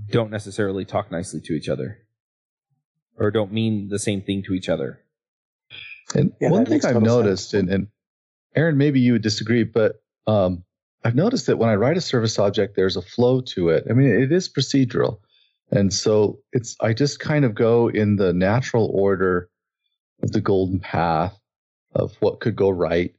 don't 0.10 0.32
necessarily 0.32 0.84
talk 0.84 1.12
nicely 1.12 1.40
to 1.40 1.54
each 1.54 1.70
other 1.70 2.00
or 3.18 3.32
don't 3.32 3.52
mean 3.52 3.90
the 3.90 4.00
same 4.00 4.22
thing 4.22 4.44
to 4.44 4.54
each 4.54 4.70
other 4.70 5.00
and 6.16 6.34
yeah, 6.40 6.50
one 6.50 6.66
thing 6.66 6.84
i've 6.86 7.02
noticed 7.02 7.54
and, 7.54 7.70
and 7.70 7.88
aaron 8.56 8.78
maybe 8.78 9.00
you 9.00 9.14
would 9.14 9.22
disagree 9.22 9.64
but 9.64 10.02
um, 10.28 10.64
i've 11.04 11.16
noticed 11.16 11.48
that 11.48 11.58
when 11.58 11.70
i 11.70 11.76
write 11.76 11.98
a 11.98 12.02
service 12.02 12.40
object 12.40 12.76
there's 12.76 12.98
a 12.98 13.02
flow 13.02 13.42
to 13.42 13.70
it 13.70 13.86
i 13.90 13.94
mean 13.94 14.10
it 14.10 14.32
is 14.32 14.50
procedural 14.50 15.20
and 15.72 15.94
so 15.94 16.40
it's 16.54 16.76
I 16.80 16.94
just 16.94 17.20
kind 17.20 17.46
of 17.46 17.54
go 17.54 17.90
in 17.90 18.16
the 18.16 18.34
natural 18.34 18.90
order 18.94 19.50
of 20.24 20.32
the 20.32 20.42
golden 20.42 20.80
path 20.80 21.38
of 21.94 22.16
what 22.20 22.40
could 22.40 22.56
go 22.56 22.70
right. 22.70 23.14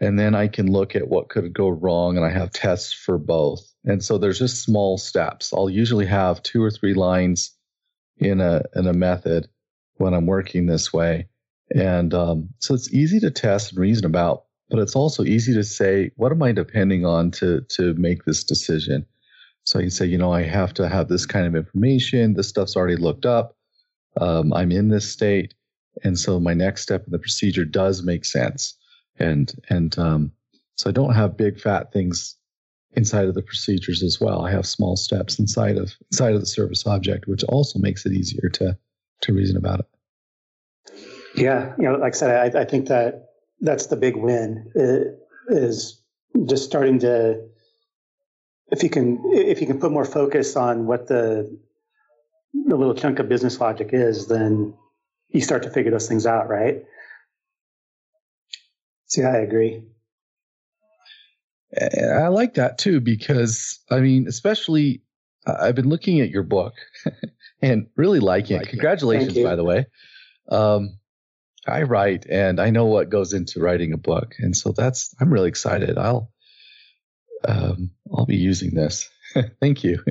And 0.00 0.18
then 0.18 0.34
I 0.34 0.48
can 0.48 0.72
look 0.72 0.96
at 0.96 1.08
what 1.08 1.28
could 1.28 1.52
go 1.52 1.68
wrong 1.68 2.16
and 2.16 2.24
I 2.26 2.30
have 2.30 2.50
tests 2.50 2.92
for 2.92 3.18
both. 3.18 3.62
And 3.84 4.02
so 4.02 4.18
there's 4.18 4.38
just 4.38 4.62
small 4.62 4.98
steps. 4.98 5.52
I'll 5.52 5.70
usually 5.70 6.06
have 6.06 6.42
two 6.42 6.62
or 6.62 6.70
three 6.70 6.94
lines 6.94 7.52
in 8.18 8.40
a 8.40 8.62
in 8.74 8.86
a 8.86 8.92
method 8.92 9.48
when 9.96 10.14
I'm 10.14 10.26
working 10.26 10.66
this 10.66 10.92
way. 10.92 11.28
And 11.74 12.12
um, 12.12 12.48
so 12.58 12.74
it's 12.74 12.92
easy 12.92 13.20
to 13.20 13.30
test 13.30 13.72
and 13.72 13.80
reason 13.80 14.04
about, 14.04 14.44
but 14.68 14.78
it's 14.78 14.96
also 14.96 15.24
easy 15.24 15.54
to 15.54 15.64
say, 15.64 16.10
what 16.16 16.32
am 16.32 16.42
I 16.42 16.52
depending 16.52 17.06
on 17.06 17.30
to 17.32 17.62
to 17.70 17.94
make 17.94 18.24
this 18.24 18.44
decision? 18.44 19.06
So 19.64 19.78
you 19.78 19.90
say, 19.90 20.06
you 20.06 20.18
know, 20.18 20.32
I 20.32 20.42
have 20.42 20.74
to 20.74 20.88
have 20.88 21.08
this 21.08 21.24
kind 21.24 21.46
of 21.46 21.54
information. 21.54 22.34
This 22.34 22.48
stuff's 22.48 22.76
already 22.76 22.96
looked 22.96 23.26
up. 23.26 23.56
Um, 24.20 24.52
I'm 24.52 24.72
in 24.72 24.88
this 24.88 25.10
state, 25.10 25.54
and 26.04 26.18
so 26.18 26.40
my 26.40 26.52
next 26.52 26.82
step 26.82 27.04
in 27.06 27.12
the 27.12 27.18
procedure 27.18 27.64
does 27.64 28.02
make 28.02 28.24
sense. 28.24 28.76
And 29.18 29.52
and 29.68 29.96
um, 29.98 30.32
so 30.76 30.90
I 30.90 30.92
don't 30.92 31.14
have 31.14 31.36
big 31.36 31.60
fat 31.60 31.92
things 31.92 32.36
inside 32.94 33.26
of 33.26 33.34
the 33.34 33.42
procedures 33.42 34.02
as 34.02 34.20
well. 34.20 34.44
I 34.44 34.50
have 34.50 34.66
small 34.66 34.96
steps 34.96 35.38
inside 35.38 35.78
of 35.78 35.94
inside 36.10 36.34
of 36.34 36.40
the 36.40 36.46
service 36.46 36.86
object, 36.86 37.26
which 37.26 37.44
also 37.44 37.78
makes 37.78 38.06
it 38.06 38.12
easier 38.12 38.48
to 38.54 38.78
to 39.22 39.32
reason 39.32 39.56
about 39.56 39.80
it. 39.80 39.86
Yeah, 41.34 41.74
you 41.78 41.84
know, 41.84 41.94
like 41.96 42.14
I 42.14 42.16
said, 42.16 42.56
I, 42.56 42.60
I 42.60 42.64
think 42.64 42.88
that 42.88 43.28
that's 43.60 43.86
the 43.86 43.96
big 43.96 44.16
win 44.16 44.70
uh, 44.76 45.54
is 45.54 46.00
just 46.46 46.64
starting 46.64 46.98
to 47.00 47.48
if 48.68 48.82
you 48.82 48.90
can 48.90 49.20
if 49.26 49.60
you 49.60 49.66
can 49.66 49.78
put 49.78 49.92
more 49.92 50.04
focus 50.04 50.56
on 50.56 50.86
what 50.86 51.06
the 51.06 51.58
the 52.54 52.76
little 52.76 52.94
chunk 52.94 53.18
of 53.18 53.28
business 53.28 53.58
logic 53.60 53.90
is, 53.92 54.26
then 54.26 54.74
you 55.30 55.40
start 55.40 55.62
to 55.62 55.70
figure 55.70 55.90
those 55.90 56.08
things 56.08 56.26
out, 56.26 56.48
right? 56.48 56.84
So 59.06 59.22
yeah, 59.22 59.32
I 59.32 59.38
agree. 59.38 59.84
I 61.80 62.28
like 62.28 62.54
that 62.54 62.78
too 62.78 63.00
because 63.00 63.80
I 63.90 64.00
mean, 64.00 64.26
especially 64.28 65.02
I've 65.46 65.74
been 65.74 65.88
looking 65.88 66.20
at 66.20 66.30
your 66.30 66.42
book 66.42 66.74
and 67.62 67.86
really 67.96 68.20
liking 68.20 68.60
it. 68.60 68.68
Congratulations, 68.68 69.38
by 69.38 69.56
the 69.56 69.64
way. 69.64 69.86
Um, 70.50 70.98
I 71.66 71.82
write 71.82 72.26
and 72.28 72.60
I 72.60 72.70
know 72.70 72.86
what 72.86 73.10
goes 73.10 73.32
into 73.32 73.60
writing 73.60 73.92
a 73.92 73.96
book, 73.96 74.34
and 74.38 74.56
so 74.56 74.72
that's 74.72 75.14
I'm 75.20 75.32
really 75.32 75.48
excited. 75.48 75.96
I'll 75.96 76.30
um, 77.46 77.90
I'll 78.14 78.26
be 78.26 78.36
using 78.36 78.74
this. 78.74 79.08
Thank 79.60 79.84
you. 79.84 80.02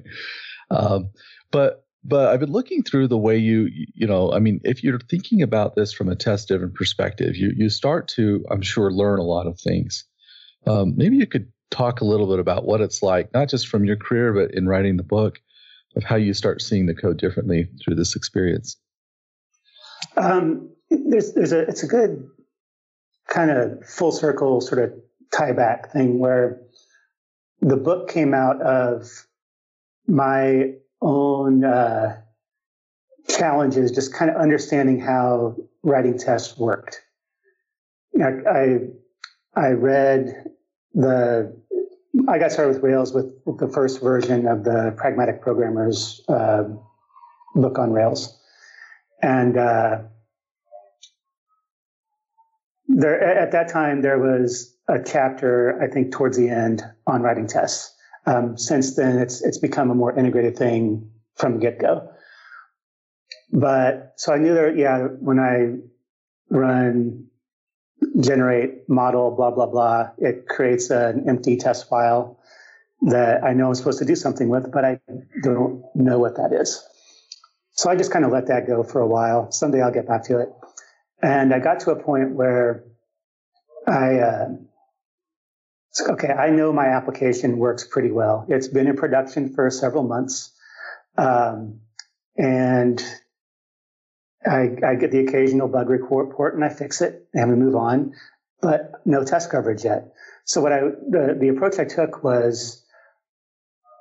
Um, 0.69 1.11
but 1.51 1.85
but 2.03 2.29
I've 2.29 2.39
been 2.39 2.51
looking 2.51 2.83
through 2.83 3.09
the 3.09 3.17
way 3.17 3.37
you 3.37 3.69
you 3.71 4.07
know 4.07 4.31
I 4.31 4.39
mean 4.39 4.61
if 4.63 4.83
you're 4.83 4.99
thinking 4.99 5.41
about 5.41 5.75
this 5.75 5.93
from 5.93 6.09
a 6.09 6.15
test 6.15 6.47
driven 6.47 6.71
perspective, 6.71 7.35
you 7.35 7.51
you 7.55 7.69
start 7.69 8.07
to 8.09 8.43
I'm 8.49 8.61
sure 8.61 8.91
learn 8.91 9.19
a 9.19 9.23
lot 9.23 9.47
of 9.47 9.59
things. 9.59 10.05
Um, 10.67 10.93
maybe 10.95 11.17
you 11.17 11.27
could 11.27 11.51
talk 11.69 12.01
a 12.01 12.05
little 12.05 12.27
bit 12.27 12.39
about 12.39 12.65
what 12.65 12.81
it's 12.81 13.01
like, 13.01 13.33
not 13.33 13.49
just 13.49 13.67
from 13.67 13.85
your 13.85 13.95
career, 13.95 14.33
but 14.33 14.53
in 14.53 14.67
writing 14.67 14.97
the 14.97 15.03
book, 15.03 15.39
of 15.95 16.03
how 16.03 16.15
you 16.15 16.33
start 16.33 16.61
seeing 16.61 16.85
the 16.85 16.95
code 16.95 17.17
differently 17.17 17.67
through 17.83 17.95
this 17.95 18.15
experience. 18.15 18.77
Um, 20.15 20.69
there's, 20.89 21.33
there's 21.33 21.51
a, 21.51 21.61
it's 21.61 21.83
a 21.83 21.87
good 21.87 22.27
kind 23.27 23.51
of 23.51 23.85
full 23.85 24.11
circle 24.11 24.61
sort 24.61 24.83
of 24.83 24.93
tie 25.33 25.53
back 25.53 25.91
thing 25.91 26.19
where 26.19 26.61
the 27.61 27.77
book 27.77 28.09
came 28.09 28.33
out 28.33 28.61
of 28.61 29.09
my 30.07 30.73
own 31.01 31.63
uh, 31.63 32.21
challenges, 33.29 33.91
just 33.91 34.13
kind 34.13 34.31
of 34.31 34.37
understanding 34.37 34.99
how 34.99 35.55
writing 35.83 36.17
tests 36.17 36.57
worked. 36.57 37.01
I 38.19 38.79
I 39.55 39.69
read 39.69 40.45
the 40.93 41.55
I 42.27 42.39
got 42.39 42.51
started 42.51 42.73
with 42.73 42.83
Rails 42.83 43.13
with, 43.13 43.33
the 43.59 43.67
first 43.67 44.01
version 44.01 44.47
of 44.47 44.63
the 44.63 44.93
Pragmatic 44.97 45.41
Programmers 45.41 46.21
uh, 46.27 46.63
book 47.55 47.79
on 47.79 47.91
Rails, 47.91 48.37
and 49.21 49.57
uh, 49.57 49.99
there 52.87 53.21
at 53.21 53.51
that 53.51 53.69
time 53.69 54.01
there 54.01 54.19
was 54.19 54.75
a 54.87 54.99
chapter 55.03 55.81
I 55.81 55.87
think 55.87 56.11
towards 56.11 56.37
the 56.37 56.49
end 56.49 56.83
on 57.07 57.21
writing 57.21 57.47
tests. 57.47 57.95
Um, 58.25 58.57
since 58.57 58.95
then, 58.95 59.17
it's 59.17 59.41
it's 59.41 59.57
become 59.57 59.89
a 59.89 59.95
more 59.95 60.17
integrated 60.17 60.57
thing 60.57 61.09
from 61.35 61.59
get 61.59 61.79
go. 61.79 62.09
But 63.51 64.13
so 64.17 64.33
I 64.33 64.37
knew 64.37 64.53
that 64.53 64.77
yeah, 64.77 65.07
when 65.19 65.39
I 65.39 65.75
run 66.49 67.27
generate 68.19 68.89
model, 68.89 69.31
blah, 69.31 69.51
blah, 69.51 69.67
blah. 69.67 70.09
It 70.17 70.47
creates 70.47 70.89
an 70.89 71.29
empty 71.29 71.57
test 71.57 71.89
file 71.89 72.39
that 73.03 73.43
I 73.43 73.53
know 73.53 73.67
I'm 73.67 73.75
supposed 73.75 73.99
to 73.99 74.05
do 74.05 74.15
something 74.15 74.49
with, 74.49 74.71
but 74.71 74.85
I 74.85 74.99
don't 75.43 75.83
know 75.95 76.19
what 76.19 76.37
that 76.37 76.53
is. 76.53 76.83
So 77.71 77.89
I 77.89 77.95
just 77.95 78.11
kind 78.11 78.25
of 78.25 78.31
let 78.31 78.47
that 78.47 78.67
go 78.67 78.83
for 78.83 79.01
a 79.01 79.07
while. 79.07 79.51
Someday 79.51 79.81
I'll 79.81 79.93
get 79.93 80.07
back 80.07 80.25
to 80.25 80.39
it. 80.39 80.49
And 81.21 81.53
I 81.53 81.59
got 81.59 81.81
to 81.81 81.91
a 81.91 82.01
point 82.01 82.31
where 82.33 82.83
I, 83.87 84.19
uh, 84.19 84.49
okay, 86.09 86.29
I 86.29 86.49
know 86.49 86.73
my 86.73 86.87
application 86.87 87.57
works 87.57 87.87
pretty 87.87 88.11
well. 88.11 88.45
It's 88.49 88.67
been 88.67 88.87
in 88.87 88.97
production 88.97 89.53
for 89.53 89.69
several 89.69 90.03
months. 90.03 90.51
Um, 91.17 91.81
and 92.37 93.03
I, 94.45 94.75
I 94.85 94.95
get 94.95 95.11
the 95.11 95.19
occasional 95.19 95.67
bug 95.67 95.89
report 95.89 96.55
and 96.55 96.63
I 96.63 96.69
fix 96.69 97.01
it 97.01 97.27
and 97.33 97.49
we 97.49 97.55
move 97.55 97.75
on, 97.75 98.13
but 98.61 98.91
no 99.05 99.23
test 99.23 99.51
coverage 99.51 99.83
yet. 99.83 100.13
So 100.45 100.61
what 100.61 100.73
I 100.73 100.79
the, 100.79 101.37
the 101.39 101.49
approach 101.49 101.79
I 101.79 101.85
took 101.85 102.23
was 102.23 102.83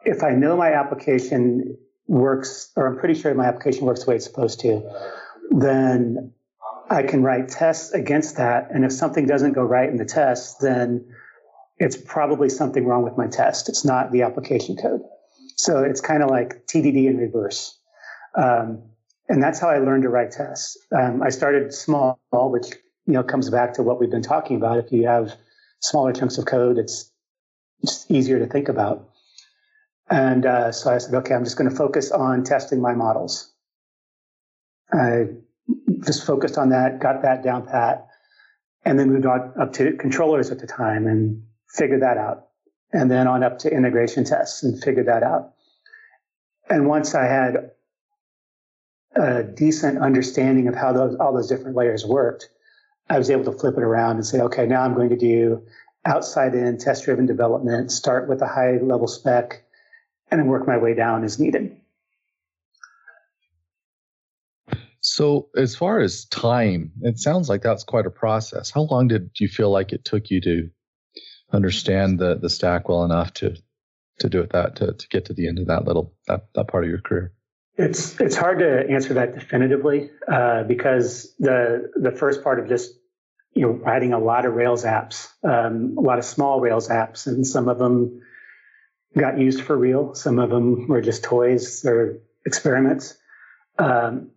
if 0.04 0.22
I 0.22 0.30
know 0.30 0.56
my 0.56 0.72
application 0.72 1.76
works, 2.06 2.72
or 2.74 2.86
I'm 2.86 2.98
pretty 2.98 3.20
sure 3.20 3.32
my 3.34 3.46
application 3.46 3.84
works 3.84 4.04
the 4.04 4.10
way 4.10 4.16
it's 4.16 4.24
supposed 4.24 4.60
to, 4.60 4.82
then 5.50 6.32
I 6.88 7.02
can 7.04 7.22
write 7.22 7.48
tests 7.48 7.92
against 7.92 8.38
that. 8.38 8.68
And 8.70 8.84
if 8.84 8.92
something 8.92 9.26
doesn't 9.26 9.52
go 9.52 9.62
right 9.62 9.88
in 9.88 9.96
the 9.96 10.04
test, 10.04 10.60
then 10.60 11.14
it's 11.78 11.96
probably 11.96 12.48
something 12.48 12.84
wrong 12.84 13.04
with 13.04 13.16
my 13.16 13.28
test. 13.28 13.68
It's 13.68 13.84
not 13.84 14.10
the 14.10 14.22
application 14.22 14.76
code. 14.76 15.02
So 15.56 15.84
it's 15.84 16.00
kind 16.00 16.22
of 16.22 16.30
like 16.30 16.66
TDD 16.66 17.06
in 17.06 17.16
reverse. 17.18 17.78
Um, 18.34 18.82
and 19.30 19.40
that's 19.40 19.60
how 19.60 19.70
I 19.70 19.78
learned 19.78 20.02
to 20.02 20.08
write 20.08 20.32
tests. 20.32 20.76
Um, 20.92 21.22
I 21.22 21.28
started 21.28 21.72
small, 21.72 22.18
which 22.32 22.66
you 23.06 23.14
know 23.14 23.22
comes 23.22 23.48
back 23.48 23.74
to 23.74 23.82
what 23.84 24.00
we've 24.00 24.10
been 24.10 24.22
talking 24.22 24.56
about. 24.56 24.78
If 24.78 24.90
you 24.90 25.06
have 25.06 25.32
smaller 25.78 26.12
chunks 26.12 26.36
of 26.36 26.46
code, 26.46 26.78
it's 26.78 27.12
just 27.86 28.10
easier 28.10 28.40
to 28.40 28.46
think 28.46 28.68
about. 28.68 29.08
And 30.10 30.44
uh, 30.44 30.72
so 30.72 30.92
I 30.92 30.98
said, 30.98 31.14
okay, 31.14 31.32
I'm 31.32 31.44
just 31.44 31.56
going 31.56 31.70
to 31.70 31.76
focus 31.76 32.10
on 32.10 32.42
testing 32.42 32.82
my 32.82 32.94
models. 32.94 33.52
I 34.92 35.26
just 36.04 36.26
focused 36.26 36.58
on 36.58 36.70
that, 36.70 36.98
got 36.98 37.22
that 37.22 37.44
down 37.44 37.66
pat, 37.66 38.08
and 38.84 38.98
then 38.98 39.12
moved 39.12 39.26
on 39.26 39.52
up 39.60 39.72
to 39.74 39.92
controllers 39.92 40.50
at 40.50 40.58
the 40.58 40.66
time 40.66 41.06
and 41.06 41.44
figured 41.68 42.02
that 42.02 42.18
out. 42.18 42.48
And 42.92 43.08
then 43.08 43.28
on 43.28 43.44
up 43.44 43.60
to 43.60 43.72
integration 43.72 44.24
tests 44.24 44.64
and 44.64 44.82
figured 44.82 45.06
that 45.06 45.22
out. 45.22 45.52
And 46.68 46.88
once 46.88 47.14
I 47.14 47.26
had 47.26 47.70
a 49.14 49.42
decent 49.42 49.98
understanding 49.98 50.68
of 50.68 50.74
how 50.74 50.92
those 50.92 51.16
all 51.16 51.32
those 51.32 51.48
different 51.48 51.76
layers 51.76 52.04
worked, 52.04 52.48
I 53.08 53.18
was 53.18 53.30
able 53.30 53.44
to 53.44 53.58
flip 53.58 53.76
it 53.76 53.82
around 53.82 54.16
and 54.16 54.26
say, 54.26 54.40
okay, 54.40 54.66
now 54.66 54.82
I'm 54.82 54.94
going 54.94 55.10
to 55.10 55.16
do 55.16 55.66
outside 56.04 56.54
in 56.54 56.78
test 56.78 57.04
driven 57.04 57.26
development, 57.26 57.90
start 57.90 58.28
with 58.28 58.40
a 58.42 58.46
high 58.46 58.78
level 58.78 59.06
spec, 59.06 59.64
and 60.30 60.40
then 60.40 60.46
work 60.46 60.66
my 60.66 60.78
way 60.78 60.94
down 60.94 61.24
as 61.24 61.38
needed. 61.38 61.76
So, 65.02 65.48
as 65.56 65.74
far 65.74 66.00
as 66.00 66.26
time, 66.26 66.92
it 67.02 67.18
sounds 67.18 67.48
like 67.48 67.62
that's 67.62 67.84
quite 67.84 68.06
a 68.06 68.10
process. 68.10 68.70
How 68.70 68.82
long 68.82 69.08
did 69.08 69.30
you 69.38 69.48
feel 69.48 69.70
like 69.70 69.92
it 69.92 70.04
took 70.04 70.30
you 70.30 70.40
to 70.42 70.70
understand 71.52 72.18
the, 72.18 72.36
the 72.36 72.50
stack 72.50 72.88
well 72.88 73.04
enough 73.04 73.32
to 73.34 73.56
to 74.20 74.28
do 74.28 74.40
it 74.42 74.50
that 74.52 74.76
to, 74.76 74.92
to 74.92 75.08
get 75.08 75.24
to 75.24 75.32
the 75.32 75.48
end 75.48 75.58
of 75.58 75.66
that 75.66 75.84
little 75.84 76.14
that, 76.28 76.48
that 76.54 76.68
part 76.68 76.84
of 76.84 76.90
your 76.90 77.00
career? 77.00 77.32
It's 77.80 78.20
it's 78.20 78.36
hard 78.36 78.58
to 78.58 78.90
answer 78.90 79.14
that 79.14 79.32
definitively 79.32 80.10
uh, 80.30 80.64
because 80.64 81.34
the 81.38 81.90
the 81.96 82.10
first 82.10 82.44
part 82.44 82.60
of 82.60 82.68
just 82.68 82.92
you 83.54 83.62
know 83.62 83.70
writing 83.72 84.12
a 84.12 84.18
lot 84.18 84.44
of 84.44 84.52
Rails 84.52 84.84
apps, 84.84 85.28
um, 85.42 85.94
a 85.96 86.02
lot 86.02 86.18
of 86.18 86.26
small 86.26 86.60
Rails 86.60 86.90
apps, 86.90 87.26
and 87.26 87.46
some 87.46 87.70
of 87.70 87.78
them 87.78 88.20
got 89.16 89.38
used 89.38 89.62
for 89.62 89.74
real. 89.78 90.14
Some 90.14 90.38
of 90.38 90.50
them 90.50 90.88
were 90.88 91.00
just 91.00 91.24
toys 91.24 91.82
or 91.86 92.20
experiments. 92.44 93.16
Um, 93.78 94.32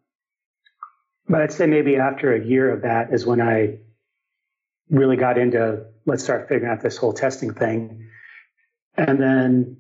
but 1.28 1.42
I'd 1.42 1.52
say 1.52 1.68
maybe 1.68 1.98
after 1.98 2.34
a 2.34 2.42
year 2.42 2.72
of 2.72 2.84
that 2.84 3.14
is 3.14 3.26
when 3.26 3.42
I 3.42 3.80
really 4.90 5.18
got 5.18 5.38
into 5.38 5.86
let's 6.06 6.24
start 6.24 6.48
figuring 6.48 6.72
out 6.72 6.82
this 6.82 6.96
whole 6.96 7.14
testing 7.14 7.54
thing. 7.54 8.08
And 8.96 9.20
then 9.20 9.78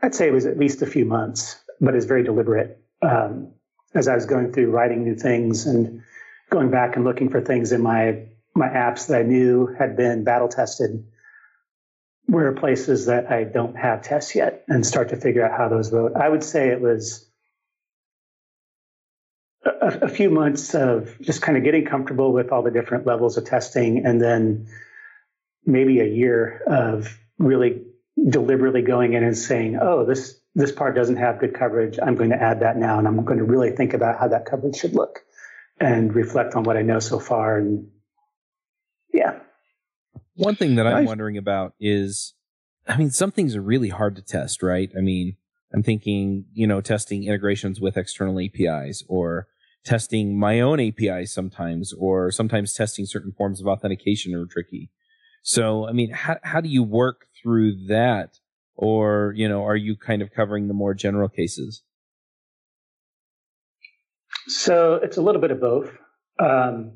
I'd 0.00 0.14
say 0.14 0.28
it 0.28 0.32
was 0.32 0.46
at 0.46 0.56
least 0.56 0.82
a 0.82 0.86
few 0.86 1.04
months 1.04 1.63
but 1.80 1.94
it's 1.94 2.06
very 2.06 2.22
deliberate. 2.22 2.80
Um, 3.02 3.52
as 3.94 4.08
I 4.08 4.14
was 4.14 4.26
going 4.26 4.52
through 4.52 4.70
writing 4.70 5.04
new 5.04 5.14
things 5.14 5.66
and 5.66 6.02
going 6.50 6.70
back 6.70 6.96
and 6.96 7.04
looking 7.04 7.28
for 7.28 7.40
things 7.40 7.72
in 7.72 7.82
my 7.82 8.26
my 8.56 8.68
apps 8.68 9.08
that 9.08 9.18
I 9.18 9.22
knew 9.22 9.66
had 9.66 9.96
been 9.96 10.22
battle 10.22 10.48
tested, 10.48 11.04
were 12.28 12.52
places 12.52 13.06
that 13.06 13.30
I 13.30 13.42
don't 13.44 13.76
have 13.76 14.02
tests 14.02 14.34
yet, 14.34 14.64
and 14.68 14.86
start 14.86 15.08
to 15.08 15.16
figure 15.16 15.44
out 15.44 15.56
how 15.56 15.68
those 15.68 15.92
wrote. 15.92 16.12
I 16.14 16.28
would 16.28 16.44
say 16.44 16.68
it 16.68 16.80
was 16.80 17.28
a, 19.64 19.98
a 20.02 20.08
few 20.08 20.30
months 20.30 20.74
of 20.74 21.16
just 21.20 21.42
kind 21.42 21.58
of 21.58 21.64
getting 21.64 21.84
comfortable 21.84 22.32
with 22.32 22.52
all 22.52 22.62
the 22.62 22.70
different 22.70 23.06
levels 23.06 23.36
of 23.36 23.44
testing, 23.44 24.06
and 24.06 24.20
then 24.20 24.68
maybe 25.66 26.00
a 26.00 26.06
year 26.06 26.62
of 26.66 27.18
really 27.38 27.82
deliberately 28.28 28.82
going 28.82 29.14
in 29.14 29.24
and 29.24 29.36
saying, 29.36 29.78
"Oh, 29.80 30.04
this 30.04 30.40
this 30.54 30.72
part 30.72 30.94
doesn't 30.94 31.16
have 31.16 31.40
good 31.40 31.54
coverage. 31.54 31.98
I'm 32.00 32.14
going 32.14 32.30
to 32.30 32.40
add 32.40 32.60
that 32.60 32.76
now, 32.76 32.98
and 32.98 33.08
I'm 33.08 33.24
going 33.24 33.38
to 33.38 33.44
really 33.44 33.70
think 33.70 33.94
about 33.94 34.18
how 34.18 34.28
that 34.28 34.46
coverage 34.46 34.76
should 34.76 34.94
look 34.94 35.20
and 35.80 36.14
reflect 36.14 36.54
on 36.54 36.62
what 36.62 36.76
I 36.76 36.82
know 36.82 37.00
so 37.00 37.18
far. 37.18 37.58
And 37.58 37.88
yeah. 39.12 39.40
One 40.36 40.54
thing 40.56 40.76
that 40.76 40.86
I'm 40.86 41.04
wondering 41.04 41.36
about 41.36 41.74
is, 41.80 42.34
I 42.86 42.96
mean, 42.96 43.10
some 43.10 43.30
things 43.30 43.56
are 43.56 43.62
really 43.62 43.88
hard 43.88 44.16
to 44.16 44.22
test, 44.22 44.62
right? 44.62 44.90
I 44.96 45.00
mean, 45.00 45.36
I'm 45.72 45.82
thinking, 45.82 46.44
you 46.52 46.66
know, 46.66 46.80
testing 46.80 47.24
integrations 47.24 47.80
with 47.80 47.96
external 47.96 48.38
APIs 48.40 49.02
or 49.08 49.48
testing 49.84 50.38
my 50.38 50.60
own 50.60 50.80
APIs 50.80 51.32
sometimes, 51.32 51.92
or 51.92 52.30
sometimes 52.30 52.72
testing 52.72 53.06
certain 53.06 53.32
forms 53.32 53.60
of 53.60 53.66
authentication 53.66 54.34
are 54.34 54.46
tricky. 54.46 54.90
So, 55.42 55.86
I 55.86 55.92
mean, 55.92 56.10
how, 56.10 56.38
how 56.42 56.60
do 56.60 56.68
you 56.68 56.82
work 56.82 57.26
through 57.42 57.86
that? 57.88 58.38
Or 58.76 59.32
you 59.36 59.48
know 59.48 59.64
are 59.64 59.76
you 59.76 59.96
kind 59.96 60.22
of 60.22 60.30
covering 60.32 60.68
the 60.68 60.74
more 60.74 60.94
general 60.94 61.28
cases 61.28 61.82
so 64.46 64.94
it's 65.02 65.16
a 65.16 65.22
little 65.22 65.40
bit 65.40 65.50
of 65.50 65.60
both 65.60 65.90
um, 66.38 66.92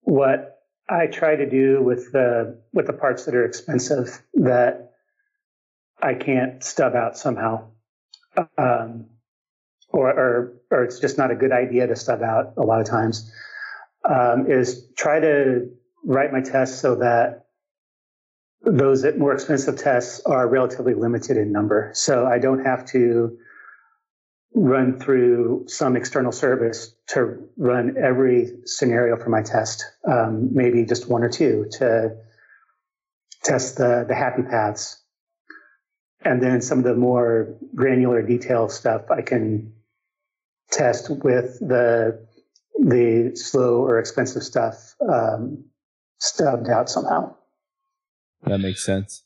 what 0.00 0.54
I 0.88 1.06
try 1.06 1.36
to 1.36 1.48
do 1.48 1.82
with 1.82 2.12
the 2.12 2.60
with 2.72 2.86
the 2.86 2.92
parts 2.92 3.24
that 3.24 3.34
are 3.34 3.44
expensive 3.44 4.22
that 4.34 4.92
I 6.02 6.14
can't 6.14 6.62
stub 6.62 6.94
out 6.94 7.16
somehow, 7.16 7.70
um, 8.58 9.06
or, 9.88 10.10
or 10.10 10.52
or 10.70 10.84
it's 10.84 11.00
just 11.00 11.16
not 11.16 11.30
a 11.30 11.34
good 11.34 11.52
idea 11.52 11.86
to 11.86 11.96
stub 11.96 12.22
out 12.22 12.54
a 12.56 12.62
lot 12.62 12.80
of 12.80 12.86
times. 12.86 13.32
Um, 14.04 14.50
is 14.50 14.86
try 14.98 15.20
to 15.20 15.70
write 16.04 16.30
my 16.32 16.42
tests 16.42 16.78
so 16.78 16.96
that 16.96 17.43
those 18.64 19.04
more 19.16 19.32
expensive 19.32 19.76
tests 19.76 20.20
are 20.24 20.48
relatively 20.48 20.94
limited 20.94 21.36
in 21.36 21.52
number. 21.52 21.90
So 21.94 22.26
I 22.26 22.38
don't 22.38 22.64
have 22.64 22.86
to 22.86 23.38
run 24.54 25.00
through 25.00 25.64
some 25.66 25.96
external 25.96 26.32
service 26.32 26.94
to 27.08 27.48
run 27.56 27.96
every 28.02 28.52
scenario 28.66 29.16
for 29.16 29.28
my 29.28 29.42
test. 29.42 29.84
Um, 30.08 30.54
maybe 30.54 30.84
just 30.84 31.08
one 31.08 31.22
or 31.22 31.28
two 31.28 31.66
to 31.72 32.16
test 33.42 33.76
the, 33.76 34.04
the 34.08 34.14
happy 34.14 34.42
paths. 34.42 35.00
And 36.24 36.42
then 36.42 36.62
some 36.62 36.78
of 36.78 36.84
the 36.84 36.94
more 36.94 37.56
granular 37.74 38.22
detail 38.22 38.68
stuff 38.68 39.10
I 39.10 39.22
can 39.22 39.74
test 40.70 41.10
with 41.10 41.58
the 41.60 42.26
the 42.76 43.32
slow 43.36 43.84
or 43.84 44.00
expensive 44.00 44.42
stuff 44.42 44.96
um, 45.00 45.64
stubbed 46.18 46.68
out 46.68 46.90
somehow. 46.90 47.34
That 48.44 48.58
makes 48.58 48.84
sense. 48.84 49.24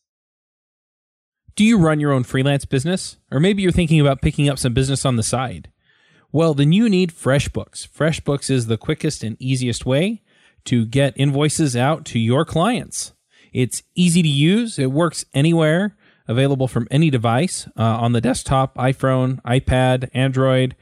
Do 1.57 1.65
you 1.65 1.79
run 1.79 1.99
your 1.99 2.13
own 2.13 2.23
freelance 2.23 2.65
business? 2.65 3.17
Or 3.33 3.41
maybe 3.41 3.63
you're 3.63 3.73
thinking 3.73 4.01
about 4.01 4.23
picking 4.23 4.49
up 4.49 4.59
some 4.59 4.75
business 4.75 5.05
on 5.05 5.17
the 5.17 5.23
side? 5.23 5.71
Well, 6.31 6.55
then 6.55 6.73
you 6.73 6.89
need 6.89 7.13
FreshBooks. 7.13 7.89
FreshBooks 7.89 8.51
is 8.51 8.67
the 8.67 8.77
quickest 8.77 9.25
and 9.25 9.37
easiest 9.41 9.85
way 9.85 10.23
to 10.67 10.85
get 10.85 11.15
invoices 11.17 11.75
out 11.75 12.05
to 12.07 12.19
your 12.19 12.45
clients. 12.45 13.13
It's 13.53 13.83
easy 13.95 14.23
to 14.23 14.29
use, 14.29 14.79
it 14.79 14.93
works 14.93 15.25
anywhere, 15.35 15.97
available 16.29 16.69
from 16.69 16.87
any 16.91 17.11
device 17.11 17.67
uh, 17.77 17.83
on 17.83 18.13
the 18.13 18.21
desktop, 18.21 18.77
iPhone, 18.77 19.41
iPad, 19.43 20.11
Android, 20.13 20.77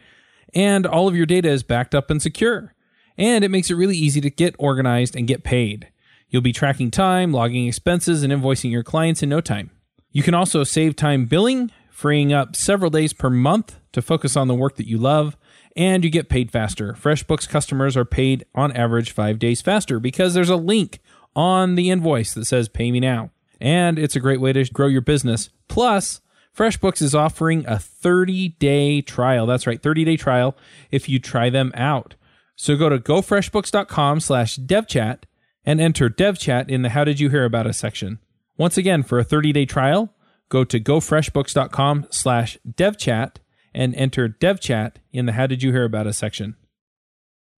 and 0.53 0.87
all 0.87 1.07
of 1.07 1.15
your 1.15 1.27
data 1.27 1.49
is 1.49 1.63
backed 1.63 1.95
up 1.95 2.11
and 2.11 2.21
secure. 2.21 2.75
And 3.17 3.45
it 3.45 3.51
makes 3.51 3.71
it 3.71 3.77
really 3.77 3.97
easy 3.97 4.21
to 4.21 4.31
get 4.31 4.57
organized 4.59 5.17
and 5.17 5.29
get 5.29 5.45
paid. 5.45 5.89
You'll 6.29 6.43
be 6.43 6.53
tracking 6.53 6.91
time, 6.91 7.33
logging 7.33 7.67
expenses, 7.67 8.23
and 8.23 8.33
invoicing 8.33 8.71
your 8.71 8.83
clients 8.83 9.23
in 9.23 9.29
no 9.29 9.41
time. 9.41 9.71
You 10.11 10.23
can 10.23 10.35
also 10.35 10.65
save 10.65 10.97
time 10.97 11.27
billing, 11.27 11.71
freeing 11.91 12.33
up 12.33 12.57
several 12.57 12.91
days 12.91 13.13
per 13.13 13.31
month 13.31 13.79
to 13.93 14.03
focus 14.03 14.37
on 14.37 14.49
the 14.49 14.55
work 14.55 14.77
that 14.77 14.89
you 14.89 14.99
love, 14.99 15.37
and 15.77 16.05
you 16.05 16.11
get 16.11 16.29
paid 16.29 16.51
faster. 16.51 16.95
FreshBooks 16.95 17.49
customers 17.49 17.97
are 17.97 18.05
paid 18.05 18.45
on 18.55 18.73
average 18.73 19.13
five 19.13 19.39
days 19.39 19.61
faster 19.61 20.01
because 20.01 20.35
there's 20.35 20.51
a 20.51 20.57
link 20.57 21.01
on 21.35 21.75
the 21.75 21.91
invoice 21.91 22.35
that 22.35 22.47
says 22.47 22.69
pay 22.69 22.91
me 22.91 22.99
now. 22.99 23.31
And 23.61 23.99
it's 23.99 24.17
a 24.17 24.21
great 24.21 24.41
way 24.41 24.53
to 24.53 24.65
grow 24.65 24.87
your 24.87 25.01
business. 25.03 25.51
Plus, 25.69 26.21
FreshBooks 26.57 27.03
is 27.03 27.15
offering 27.15 27.65
a 27.67 27.79
30 27.79 28.51
day 28.59 29.03
trial. 29.03 29.47
That's 29.47 29.67
right, 29.67 29.83
30 29.83 30.05
day 30.05 30.17
trial 30.17 30.57
if 30.91 31.09
you 31.09 31.19
try 31.19 31.51
them 31.51 31.73
out. 31.75 32.15
So 32.57 32.77
go 32.77 32.89
to 32.89 32.99
gofreshbooks.com 32.99 34.21
slash 34.21 34.57
devchat 34.59 35.25
and 35.67 35.81
enter 35.81 36.09
devchat 36.09 36.71
in 36.71 36.83
the 36.83 36.91
how 36.91 37.05
did 37.05 37.21
you 37.21 37.29
hear 37.29 37.45
about 37.45 37.67
us 37.67 37.77
section. 37.77 38.21
Once 38.57 38.79
again, 38.79 39.03
for 39.03 39.19
a 39.19 39.25
30-day 39.25 39.67
trial, 39.67 40.15
go 40.49 40.65
to 40.65 40.81
gofreshbooks.com 40.81 42.07
slash 42.11 42.57
devchat 42.67 43.37
and 43.75 43.95
enter 43.97 44.29
devchat 44.29 44.93
in 45.13 45.27
the 45.27 45.33
how 45.33 45.47
did 45.47 45.63
you 45.63 45.73
hear 45.73 45.85
about 45.85 46.07
us 46.07 46.17
section. 46.17 46.57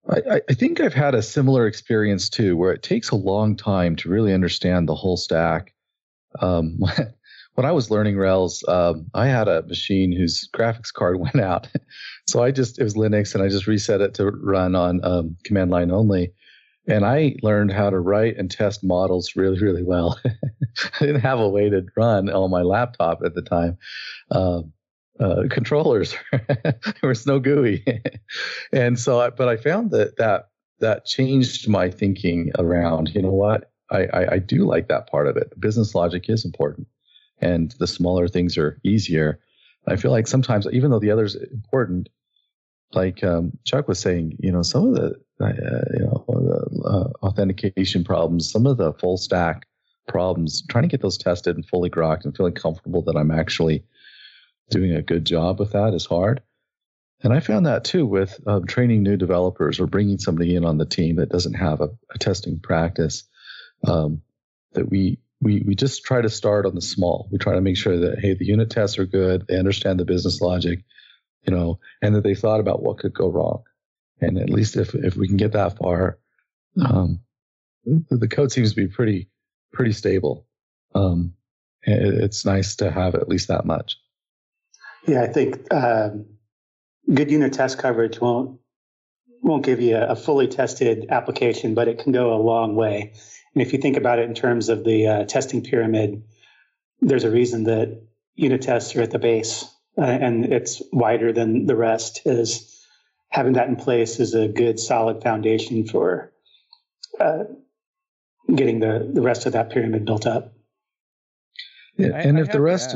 I, 0.09 0.41
I, 0.49 0.53
think 0.53 0.79
I've 0.79 0.93
had 0.93 1.13
a 1.13 1.21
similar 1.21 1.67
experience 1.67 2.29
too, 2.29 2.57
where 2.57 2.73
it 2.73 2.81
takes 2.81 3.11
a 3.11 3.15
long 3.15 3.55
time 3.55 3.95
to 3.97 4.09
really 4.09 4.33
understand 4.33 4.89
the 4.89 4.95
whole 4.95 5.17
stack. 5.17 5.73
Um, 6.41 6.79
when 7.53 7.65
I 7.65 7.71
was 7.71 7.91
learning 7.91 8.17
Rails, 8.17 8.63
um, 8.67 9.07
I 9.13 9.27
had 9.27 9.47
a 9.47 9.61
machine 9.63 10.11
whose 10.11 10.49
graphics 10.53 10.91
card 10.91 11.19
went 11.19 11.39
out. 11.39 11.67
so 12.27 12.43
I 12.43 12.51
just, 12.51 12.79
it 12.79 12.83
was 12.83 12.95
Linux 12.95 13.35
and 13.35 13.43
I 13.43 13.49
just 13.49 13.67
reset 13.67 14.01
it 14.01 14.15
to 14.15 14.25
run 14.25 14.75
on 14.75 15.03
um, 15.03 15.37
command 15.43 15.69
line 15.69 15.91
only. 15.91 16.33
And 16.89 17.05
I 17.05 17.35
learned 17.43 17.71
how 17.71 17.91
to 17.91 17.99
write 17.99 18.37
and 18.37 18.49
test 18.49 18.83
models 18.83 19.35
really, 19.35 19.59
really 19.59 19.83
well. 19.83 20.19
I 20.25 21.05
didn't 21.05 21.21
have 21.21 21.39
a 21.39 21.47
way 21.47 21.69
to 21.69 21.85
run 21.95 22.29
on 22.29 22.49
my 22.49 22.63
laptop 22.63 23.21
at 23.23 23.35
the 23.35 23.43
time. 23.43 23.77
Uh, 24.31 24.61
uh, 25.19 25.43
controllers, 25.49 26.15
there 26.31 26.79
was 27.03 27.27
no 27.27 27.39
GUI, 27.39 27.83
and 28.71 28.97
so, 28.97 29.19
I, 29.19 29.29
but 29.29 29.49
I 29.49 29.57
found 29.57 29.91
that 29.91 30.15
that 30.15 30.49
that 30.79 31.05
changed 31.05 31.67
my 31.67 31.91
thinking 31.91 32.51
around. 32.57 33.09
You 33.13 33.23
know 33.23 33.33
what? 33.33 33.69
I, 33.91 34.05
I, 34.05 34.33
I 34.33 34.39
do 34.39 34.65
like 34.65 34.87
that 34.87 35.09
part 35.09 35.27
of 35.27 35.35
it. 35.35 35.59
Business 35.59 35.93
logic 35.93 36.29
is 36.29 36.45
important, 36.45 36.87
and 37.41 37.75
the 37.79 37.87
smaller 37.87 38.29
things 38.29 38.57
are 38.57 38.79
easier. 38.85 39.41
I 39.87 39.97
feel 39.97 40.11
like 40.11 40.27
sometimes, 40.27 40.67
even 40.71 40.89
though 40.89 40.99
the 40.99 41.11
other's 41.11 41.35
important, 41.35 42.07
like 42.93 43.23
um, 43.23 43.51
Chuck 43.65 43.89
was 43.89 43.99
saying, 43.99 44.37
you 44.39 44.53
know, 44.53 44.61
some 44.61 44.87
of 44.87 44.95
the 44.95 45.15
uh, 45.41 45.53
you 45.93 46.05
know 46.05 46.23
uh, 46.85 47.09
authentication 47.25 48.03
problems, 48.03 48.51
some 48.51 48.65
of 48.65 48.77
the 48.77 48.93
full 48.93 49.17
stack 49.17 49.67
problems, 50.07 50.63
trying 50.69 50.83
to 50.83 50.87
get 50.87 51.01
those 51.01 51.17
tested 51.17 51.55
and 51.55 51.65
fully 51.65 51.89
grokked 51.89 52.25
and 52.25 52.35
feeling 52.35 52.53
comfortable 52.53 53.03
that 53.03 53.15
I'm 53.15 53.31
actually 53.31 53.83
doing 54.69 54.93
a 54.93 55.01
good 55.01 55.25
job 55.25 55.59
with 55.59 55.71
that 55.71 55.93
is 55.93 56.05
hard. 56.05 56.41
And 57.21 57.33
I 57.33 57.41
found 57.41 57.65
that 57.65 57.83
too 57.83 58.05
with 58.05 58.39
um, 58.47 58.65
training 58.65 59.03
new 59.03 59.17
developers 59.17 59.79
or 59.79 59.87
bringing 59.87 60.19
somebody 60.19 60.55
in 60.55 60.63
on 60.63 60.77
the 60.77 60.85
team 60.85 61.17
that 61.17 61.29
doesn't 61.29 61.55
have 61.55 61.81
a, 61.81 61.89
a 62.13 62.17
testing 62.17 62.59
practice. 62.59 63.23
Um, 63.85 64.21
that 64.73 64.89
we 64.89 65.19
we 65.41 65.63
we 65.65 65.75
just 65.75 66.03
try 66.03 66.21
to 66.21 66.29
start 66.29 66.65
on 66.65 66.75
the 66.75 66.81
small. 66.81 67.27
We 67.31 67.37
try 67.37 67.53
to 67.53 67.61
make 67.61 67.77
sure 67.77 67.97
that 67.97 68.19
hey, 68.19 68.33
the 68.35 68.45
unit 68.45 68.69
tests 68.69 68.99
are 68.99 69.05
good, 69.05 69.45
they 69.47 69.57
understand 69.57 69.99
the 69.99 70.05
business 70.05 70.41
logic, 70.41 70.83
you 71.43 71.53
know, 71.53 71.79
and 72.01 72.15
that 72.15 72.23
they 72.23 72.35
thought 72.35 72.59
about 72.59 72.83
what 72.83 72.99
could 72.99 73.13
go 73.13 73.29
wrong. 73.29 73.63
And 74.21 74.37
at 74.37 74.49
least 74.49 74.77
if 74.77 74.93
if 74.95 75.15
we 75.15 75.27
can 75.27 75.37
get 75.37 75.53
that 75.53 75.77
far, 75.77 76.18
um, 76.85 77.19
the 77.85 78.27
code 78.27 78.51
seems 78.51 78.71
to 78.71 78.75
be 78.75 78.87
pretty 78.87 79.29
pretty 79.71 79.91
stable. 79.91 80.45
Um, 80.95 81.33
it's 81.83 82.45
nice 82.45 82.75
to 82.77 82.91
have 82.91 83.15
at 83.15 83.29
least 83.29 83.47
that 83.47 83.65
much. 83.65 83.97
Yeah, 85.07 85.23
I 85.23 85.27
think 85.27 85.73
um, 85.73 86.25
good 87.13 87.31
unit 87.31 87.53
test 87.53 87.77
coverage 87.77 88.19
won't 88.19 88.59
won't 89.41 89.63
give 89.63 89.79
you 89.79 89.95
a, 89.95 90.07
a, 90.07 90.15
fully 90.15 90.47
tested 90.47 91.07
application, 91.09 91.73
but 91.73 91.87
it 91.87 91.99
can 91.99 92.11
go 92.11 92.33
a 92.33 92.41
long 92.41 92.75
way. 92.75 93.13
And 93.53 93.61
if 93.61 93.71
you 93.71 93.79
think 93.79 93.95
about 93.95 94.19
it 94.19 94.27
in 94.27 94.35
terms 94.35 94.67
of 94.67 94.83
the 94.83 95.07
uh, 95.07 95.23
testing 95.25 95.63
pyramid, 95.63 96.23
there's 96.99 97.23
a 97.23 97.31
reason 97.31 97.63
that 97.63 98.01
unit 98.35 98.61
tests 98.61 98.95
are 98.97 99.01
at 99.01 99.11
the 99.11 99.19
base, 99.19 99.63
uh, 99.97 100.01
and 100.01 100.45
it's 100.45 100.81
wider 100.91 101.31
than 101.31 101.67
the 101.67 101.75
rest. 101.75 102.21
Is 102.25 102.85
having 103.29 103.53
that 103.53 103.69
in 103.69 103.77
place 103.77 104.19
is 104.19 104.33
a 104.33 104.49
good 104.49 104.77
solid 104.77 105.23
foundation 105.23 105.87
for 105.87 106.33
uh, 107.19 107.43
getting 108.55 108.79
the, 108.79 109.09
the 109.13 109.21
rest 109.21 109.45
of 109.45 109.53
that 109.53 109.69
pyramid 109.69 110.05
built 110.05 110.25
up. 110.25 110.53
Yeah, 111.97 112.15
and 112.15 112.37
I, 112.37 112.41
if 112.41 112.49
I 112.49 112.53
the 112.53 112.61
rest, 112.61 112.95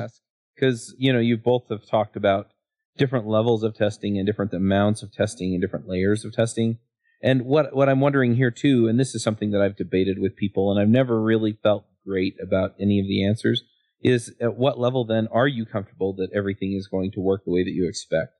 because 0.55 0.95
you 0.97 1.11
know 1.11 1.19
you 1.19 1.37
both 1.37 1.69
have 1.69 1.85
talked 1.85 2.15
about 2.15 2.51
different 2.97 3.27
levels 3.27 3.63
of 3.63 3.75
testing 3.75 4.17
and 4.17 4.25
different 4.25 4.53
amounts 4.53 5.03
of 5.03 5.11
testing 5.11 5.53
and 5.53 5.61
different 5.61 5.87
layers 5.87 6.23
of 6.23 6.33
testing. 6.33 6.77
And 7.21 7.43
what 7.45 7.75
what 7.75 7.89
I'm 7.89 7.99
wondering 7.99 8.35
here 8.35 8.51
too, 8.51 8.87
and 8.87 8.99
this 8.99 9.15
is 9.15 9.23
something 9.23 9.51
that 9.51 9.61
I've 9.61 9.75
debated 9.75 10.19
with 10.19 10.35
people, 10.35 10.71
and 10.71 10.79
I've 10.79 10.89
never 10.89 11.21
really 11.21 11.57
felt 11.63 11.85
great 12.05 12.35
about 12.41 12.75
any 12.79 12.99
of 12.99 13.07
the 13.07 13.25
answers, 13.25 13.63
is 14.01 14.33
at 14.41 14.55
what 14.55 14.79
level 14.79 15.05
then 15.05 15.27
are 15.31 15.47
you 15.47 15.65
comfortable 15.65 16.13
that 16.15 16.29
everything 16.35 16.73
is 16.73 16.87
going 16.87 17.11
to 17.11 17.21
work 17.21 17.45
the 17.45 17.51
way 17.51 17.63
that 17.63 17.71
you 17.71 17.87
expect? 17.87 18.33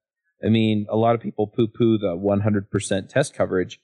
I 0.46 0.50
mean, 0.50 0.86
a 0.89 0.98
lot 0.98 1.15
of 1.15 1.22
people 1.22 1.48
poo 1.48 1.67
poo 1.67 1.98
the 1.98 2.17
100% 2.17 3.10
test 3.10 3.34
coverage. 3.34 3.80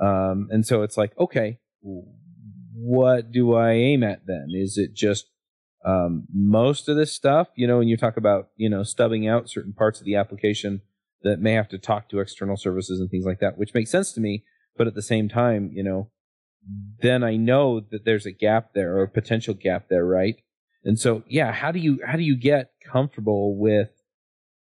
Um, 0.00 0.48
and 0.50 0.66
so 0.66 0.82
it's 0.82 0.96
like, 0.96 1.12
okay, 1.18 1.58
what 2.74 3.32
do 3.32 3.54
I 3.54 3.72
aim 3.72 4.02
at 4.02 4.26
then? 4.26 4.48
Is 4.52 4.78
it 4.78 4.94
just 4.94 5.30
um, 5.84 6.26
most 6.32 6.88
of 6.88 6.96
this 6.96 7.12
stuff? 7.12 7.48
You 7.56 7.66
know, 7.66 7.78
when 7.78 7.88
you 7.88 7.96
talk 7.96 8.16
about, 8.16 8.48
you 8.56 8.68
know, 8.68 8.82
stubbing 8.82 9.26
out 9.26 9.48
certain 9.48 9.72
parts 9.72 10.00
of 10.00 10.06
the 10.06 10.16
application 10.16 10.82
that 11.22 11.40
may 11.40 11.52
have 11.52 11.68
to 11.68 11.78
talk 11.78 12.08
to 12.08 12.20
external 12.20 12.56
services 12.56 13.00
and 13.00 13.10
things 13.10 13.24
like 13.24 13.40
that, 13.40 13.58
which 13.58 13.74
makes 13.74 13.90
sense 13.90 14.12
to 14.12 14.20
me. 14.20 14.44
But 14.76 14.86
at 14.86 14.94
the 14.94 15.02
same 15.02 15.28
time, 15.28 15.70
you 15.72 15.82
know, 15.82 16.10
then 17.00 17.24
I 17.24 17.36
know 17.36 17.80
that 17.80 18.04
there's 18.04 18.26
a 18.26 18.32
gap 18.32 18.74
there 18.74 18.96
or 18.96 19.02
a 19.02 19.08
potential 19.08 19.54
gap 19.54 19.88
there, 19.88 20.04
right? 20.04 20.36
And 20.84 20.98
so, 20.98 21.24
yeah, 21.26 21.52
how 21.52 21.72
do 21.72 21.80
you 21.80 22.00
how 22.06 22.16
do 22.16 22.22
you 22.22 22.36
get 22.36 22.72
comfortable 22.84 23.58
with 23.58 23.90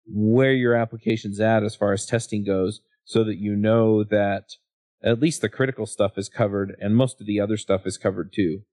where 0.08 0.54
your 0.54 0.74
application's 0.76 1.40
at 1.40 1.64
as 1.64 1.76
far 1.76 1.94
as 1.94 2.06
testing 2.06 2.44
goes 2.44 2.82
so 3.06 3.24
that 3.24 3.38
you 3.38 3.56
know 3.56 4.04
that 4.04 4.56
at 5.04 5.20
least 5.20 5.42
the 5.42 5.50
critical 5.50 5.86
stuff 5.86 6.18
is 6.18 6.30
covered 6.30 6.76
and 6.80 6.96
most 6.96 7.22
of 7.22 7.28
the 7.28 7.40
other 7.40 7.58
stuff 7.58 7.86
is 7.86 7.98
covered 7.98 8.34
too. 8.34 8.64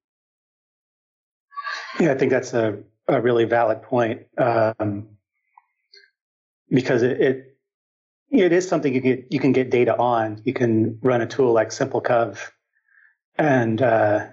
Yeah, 2.01 2.12
I 2.12 2.15
think 2.15 2.31
that's 2.31 2.53
a, 2.53 2.79
a 3.09 3.21
really 3.21 3.45
valid 3.45 3.83
point 3.83 4.23
um, 4.39 5.09
because 6.69 7.03
it, 7.03 7.21
it, 7.21 7.57
it 8.31 8.53
is 8.53 8.69
something 8.69 8.93
you 8.93 9.01
get 9.01 9.27
you 9.31 9.39
can 9.39 9.53
get 9.53 9.71
data 9.71 9.97
on. 9.97 10.43
You 10.45 10.53
can 10.53 10.99
run 11.01 11.23
a 11.23 11.27
tool 11.27 11.53
like 11.53 11.69
SimpleCov 11.69 12.39
and 13.39 13.81
uh, 13.81 14.27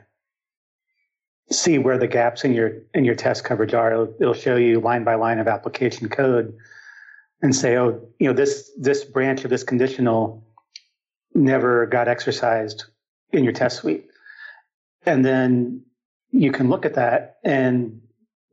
see 1.52 1.78
where 1.78 1.98
the 1.98 2.08
gaps 2.08 2.44
in 2.44 2.54
your 2.54 2.72
in 2.94 3.06
your 3.06 3.16
test 3.16 3.44
coverage 3.44 3.74
are. 3.74 3.92
It'll, 3.92 4.14
it'll 4.20 4.34
show 4.34 4.56
you 4.56 4.80
line 4.80 5.04
by 5.04 5.16
line 5.16 5.40
of 5.40 5.48
application 5.48 6.10
code 6.10 6.54
and 7.42 7.56
say, 7.56 7.78
oh, 7.78 8.02
you 8.20 8.28
know, 8.28 8.34
this 8.34 8.72
this 8.80 9.04
branch 9.04 9.44
of 9.44 9.50
this 9.50 9.64
conditional 9.64 10.44
never 11.34 11.86
got 11.86 12.08
exercised 12.08 12.86
in 13.32 13.44
your 13.44 13.54
test 13.54 13.78
suite. 13.78 14.08
And 15.06 15.26
then 15.26 15.84
you 16.32 16.52
can 16.52 16.70
look 16.70 16.86
at 16.86 16.96
that 16.96 17.38
and 17.44 18.02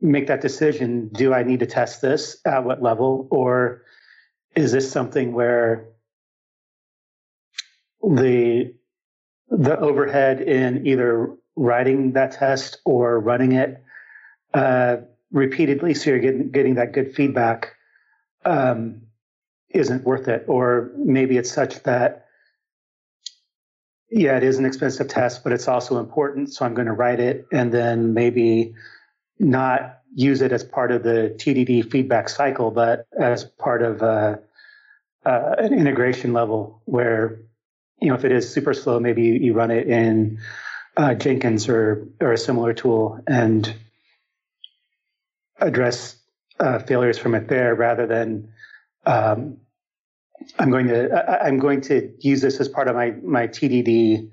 make 0.01 0.27
that 0.27 0.41
decision. 0.41 1.09
Do 1.09 1.33
I 1.33 1.43
need 1.43 1.59
to 1.59 1.65
test 1.65 2.01
this 2.01 2.37
at 2.45 2.63
what 2.63 2.81
level? 2.81 3.27
Or 3.31 3.83
is 4.55 4.71
this 4.71 4.91
something 4.91 5.33
where 5.33 5.87
the 8.01 8.73
the 9.49 9.77
overhead 9.77 10.41
in 10.41 10.87
either 10.87 11.35
writing 11.55 12.13
that 12.13 12.31
test 12.31 12.79
or 12.85 13.19
running 13.19 13.51
it 13.51 13.83
uh, 14.53 14.97
repeatedly, 15.31 15.93
so 15.93 16.09
you're 16.09 16.19
getting 16.19 16.51
getting 16.51 16.75
that 16.75 16.93
good 16.93 17.13
feedback, 17.13 17.73
um, 18.45 19.01
isn't 19.69 20.03
worth 20.03 20.27
it. 20.27 20.45
Or 20.47 20.91
maybe 20.97 21.37
it's 21.37 21.51
such 21.51 21.83
that 21.83 22.27
yeah, 24.11 24.35
it 24.35 24.43
is 24.43 24.57
an 24.57 24.65
expensive 24.65 25.07
test, 25.07 25.43
but 25.43 25.53
it's 25.53 25.69
also 25.69 25.97
important, 25.97 26.53
so 26.53 26.65
I'm 26.65 26.73
going 26.73 26.87
to 26.87 26.93
write 26.93 27.21
it 27.21 27.47
and 27.51 27.71
then 27.71 28.13
maybe 28.13 28.75
not 29.39 29.99
use 30.13 30.41
it 30.41 30.51
as 30.51 30.63
part 30.65 30.91
of 30.91 31.03
the 31.03 31.33
TDD 31.37 31.89
feedback 31.89 32.27
cycle, 32.27 32.71
but 32.71 33.07
as 33.17 33.45
part 33.45 33.81
of 33.81 34.03
uh, 34.03 34.35
uh, 35.25 35.55
an 35.57 35.73
integration 35.73 36.33
level 36.33 36.81
where 36.85 37.39
you 38.01 38.09
know 38.09 38.15
if 38.15 38.25
it 38.25 38.33
is 38.33 38.51
super 38.51 38.73
slow, 38.73 38.99
maybe 38.99 39.23
you, 39.23 39.33
you 39.35 39.53
run 39.53 39.71
it 39.71 39.87
in 39.87 40.39
uh, 40.97 41.13
Jenkins 41.13 41.69
or 41.69 42.07
or 42.19 42.33
a 42.33 42.37
similar 42.37 42.73
tool 42.73 43.21
and 43.27 43.73
address 45.57 46.17
uh, 46.59 46.79
failures 46.79 47.17
from 47.17 47.33
it 47.33 47.47
there 47.47 47.75
rather 47.75 48.07
than 48.07 48.51
um, 49.05 49.57
I'm 50.59 50.71
going 50.71 50.87
to 50.87 51.11
I, 51.11 51.47
am 51.47 51.59
going 51.59 51.81
to 51.81 52.13
use 52.19 52.41
this 52.41 52.59
as 52.59 52.67
part 52.67 52.87
of 52.87 52.95
my 52.95 53.11
my 53.23 53.47
TDD 53.47 54.29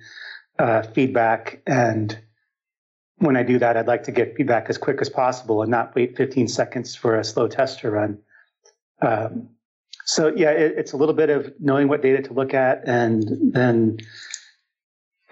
uh, 0.58 0.82
feedback 0.82 1.62
and 1.66 2.18
when 3.18 3.36
I 3.36 3.42
do 3.42 3.58
that, 3.58 3.76
I'd 3.76 3.86
like 3.86 4.04
to 4.04 4.12
get 4.12 4.36
feedback 4.36 4.68
as 4.68 4.78
quick 4.78 4.98
as 5.00 5.08
possible 5.08 5.62
and 5.62 5.70
not 5.70 5.94
wait 5.94 6.16
15 6.16 6.48
seconds 6.48 6.94
for 6.94 7.18
a 7.18 7.24
slow 7.24 7.48
test 7.48 7.80
to 7.80 7.90
run. 7.90 8.18
Um, 9.02 9.50
so 10.04 10.28
yeah, 10.34 10.50
it, 10.50 10.74
it's 10.78 10.92
a 10.92 10.96
little 10.96 11.14
bit 11.14 11.30
of 11.30 11.52
knowing 11.58 11.88
what 11.88 12.02
data 12.02 12.22
to 12.22 12.32
look 12.32 12.54
at, 12.54 12.82
and 12.86 13.52
then 13.52 13.98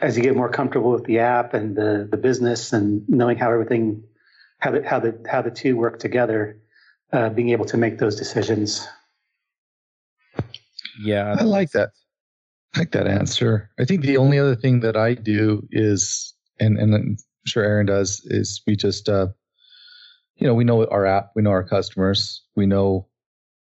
as 0.01 0.17
you 0.17 0.23
get 0.23 0.37
more 0.37 0.51
comfortable 0.51 0.91
with 0.91 1.05
the 1.05 1.21
app 1.21 1.55
and 1.55 1.75
the 1.75 2.07
the 2.11 2.19
business 2.19 2.73
and 2.73 3.09
knowing 3.09 3.39
how 3.39 3.51
everything 3.51 4.03
how 4.59 4.73
the 4.73 4.87
how 4.87 5.01
the 5.01 5.19
how 5.29 5.43
the 5.43 5.51
two 5.51 5.77
work 5.77 5.99
together, 5.99 6.61
uh, 7.13 7.31
being 7.31 7.51
able 7.51 7.65
to 7.67 7.77
make 7.77 7.99
those 7.99 8.17
decisions. 8.17 8.87
Yeah, 10.99 11.37
I 11.39 11.43
like 11.45 11.71
that. 11.73 11.91
I 12.75 12.81
like 12.81 12.93
that 12.93 13.07
answer. 13.07 13.71
I 13.79 13.85
think 13.85 14.03
the 14.03 14.19
only 14.19 14.39
other 14.39 14.57
thing 14.57 14.81
that 14.81 14.97
I 14.97 15.15
do 15.15 15.67
is, 15.71 16.35
and 16.61 16.79
and 16.79 16.95
I'm 16.95 17.17
sure 17.47 17.65
Aaron 17.65 17.87
does, 17.87 18.21
is 18.25 18.63
we 18.67 18.77
just, 18.77 19.09
uh, 19.09 19.29
you 20.37 20.47
know, 20.47 20.55
we 20.55 20.65
know 20.65 20.85
our 20.87 21.07
app, 21.07 21.31
we 21.35 21.43
know 21.43 21.51
our 21.51 21.65
customers, 21.65 22.43
we 22.55 22.67
know 22.67 23.09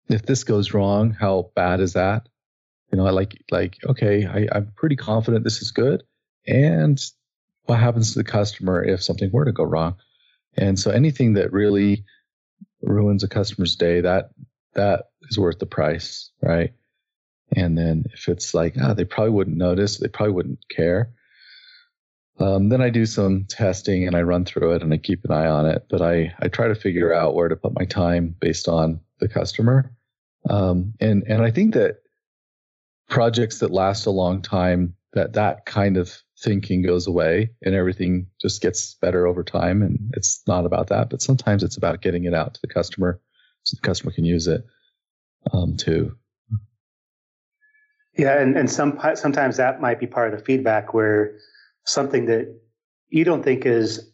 if 0.08 0.22
this 0.22 0.44
goes 0.44 0.74
wrong, 0.74 1.10
how 1.10 1.50
bad 1.54 1.80
is 1.80 1.92
that? 1.92 2.28
You 2.90 2.98
know, 2.98 3.06
I 3.06 3.10
like 3.10 3.44
like 3.50 3.76
okay, 3.86 4.26
I, 4.26 4.48
I'm 4.52 4.72
pretty 4.76 4.96
confident 4.96 5.44
this 5.44 5.62
is 5.62 5.70
good, 5.70 6.02
and 6.46 7.00
what 7.64 7.78
happens 7.78 8.12
to 8.12 8.18
the 8.18 8.24
customer 8.24 8.82
if 8.82 9.02
something 9.02 9.30
were 9.30 9.44
to 9.44 9.52
go 9.52 9.64
wrong? 9.64 9.96
And 10.56 10.78
so 10.78 10.90
anything 10.90 11.34
that 11.34 11.52
really 11.52 12.04
ruins 12.82 13.22
a 13.22 13.28
customer's 13.28 13.76
day, 13.76 14.00
that 14.00 14.30
that 14.74 15.04
is 15.30 15.38
worth 15.38 15.58
the 15.58 15.66
price, 15.66 16.30
right? 16.42 16.72
And 17.54 17.76
then 17.76 18.04
if 18.12 18.28
it's 18.28 18.54
like, 18.54 18.74
ah, 18.80 18.90
oh, 18.90 18.94
they 18.94 19.04
probably 19.04 19.32
wouldn't 19.32 19.56
notice, 19.56 19.98
they 19.98 20.08
probably 20.08 20.34
wouldn't 20.34 20.68
care. 20.68 21.12
Um, 22.40 22.68
then 22.68 22.80
I 22.80 22.90
do 22.90 23.04
some 23.04 23.46
testing 23.48 24.06
and 24.06 24.14
I 24.14 24.22
run 24.22 24.44
through 24.44 24.74
it 24.74 24.82
and 24.82 24.92
I 24.92 24.98
keep 24.98 25.24
an 25.24 25.32
eye 25.32 25.48
on 25.48 25.66
it. 25.66 25.86
But 25.90 26.02
I, 26.02 26.34
I 26.40 26.48
try 26.48 26.68
to 26.68 26.74
figure 26.74 27.12
out 27.12 27.34
where 27.34 27.48
to 27.48 27.56
put 27.56 27.74
my 27.74 27.84
time 27.84 28.36
based 28.38 28.68
on 28.68 29.00
the 29.18 29.28
customer. 29.28 29.92
Um, 30.48 30.94
and 31.00 31.24
and 31.26 31.42
I 31.42 31.50
think 31.50 31.74
that 31.74 31.96
projects 33.08 33.58
that 33.58 33.72
last 33.72 34.06
a 34.06 34.10
long 34.10 34.40
time, 34.40 34.94
that 35.14 35.32
that 35.32 35.66
kind 35.66 35.96
of 35.96 36.22
thinking 36.40 36.82
goes 36.82 37.06
away 37.06 37.50
and 37.62 37.74
everything 37.74 38.28
just 38.40 38.62
gets 38.62 38.94
better 38.94 39.26
over 39.26 39.42
time. 39.42 39.82
And 39.82 40.12
it's 40.16 40.42
not 40.46 40.64
about 40.64 40.88
that, 40.88 41.10
but 41.10 41.22
sometimes 41.22 41.64
it's 41.64 41.76
about 41.76 42.02
getting 42.02 42.24
it 42.24 42.34
out 42.34 42.54
to 42.54 42.60
the 42.60 42.68
customer 42.68 43.20
so 43.64 43.74
the 43.74 43.86
customer 43.86 44.12
can 44.12 44.24
use 44.24 44.46
it 44.46 44.64
um, 45.52 45.76
too. 45.76 46.16
Yeah, 48.18 48.40
and, 48.40 48.56
and 48.56 48.68
some 48.68 48.98
sometimes 49.14 49.58
that 49.58 49.80
might 49.80 50.00
be 50.00 50.08
part 50.08 50.32
of 50.32 50.38
the 50.38 50.44
feedback 50.44 50.92
where 50.92 51.38
something 51.84 52.26
that 52.26 52.52
you 53.08 53.24
don't 53.24 53.44
think 53.44 53.64
is 53.64 54.10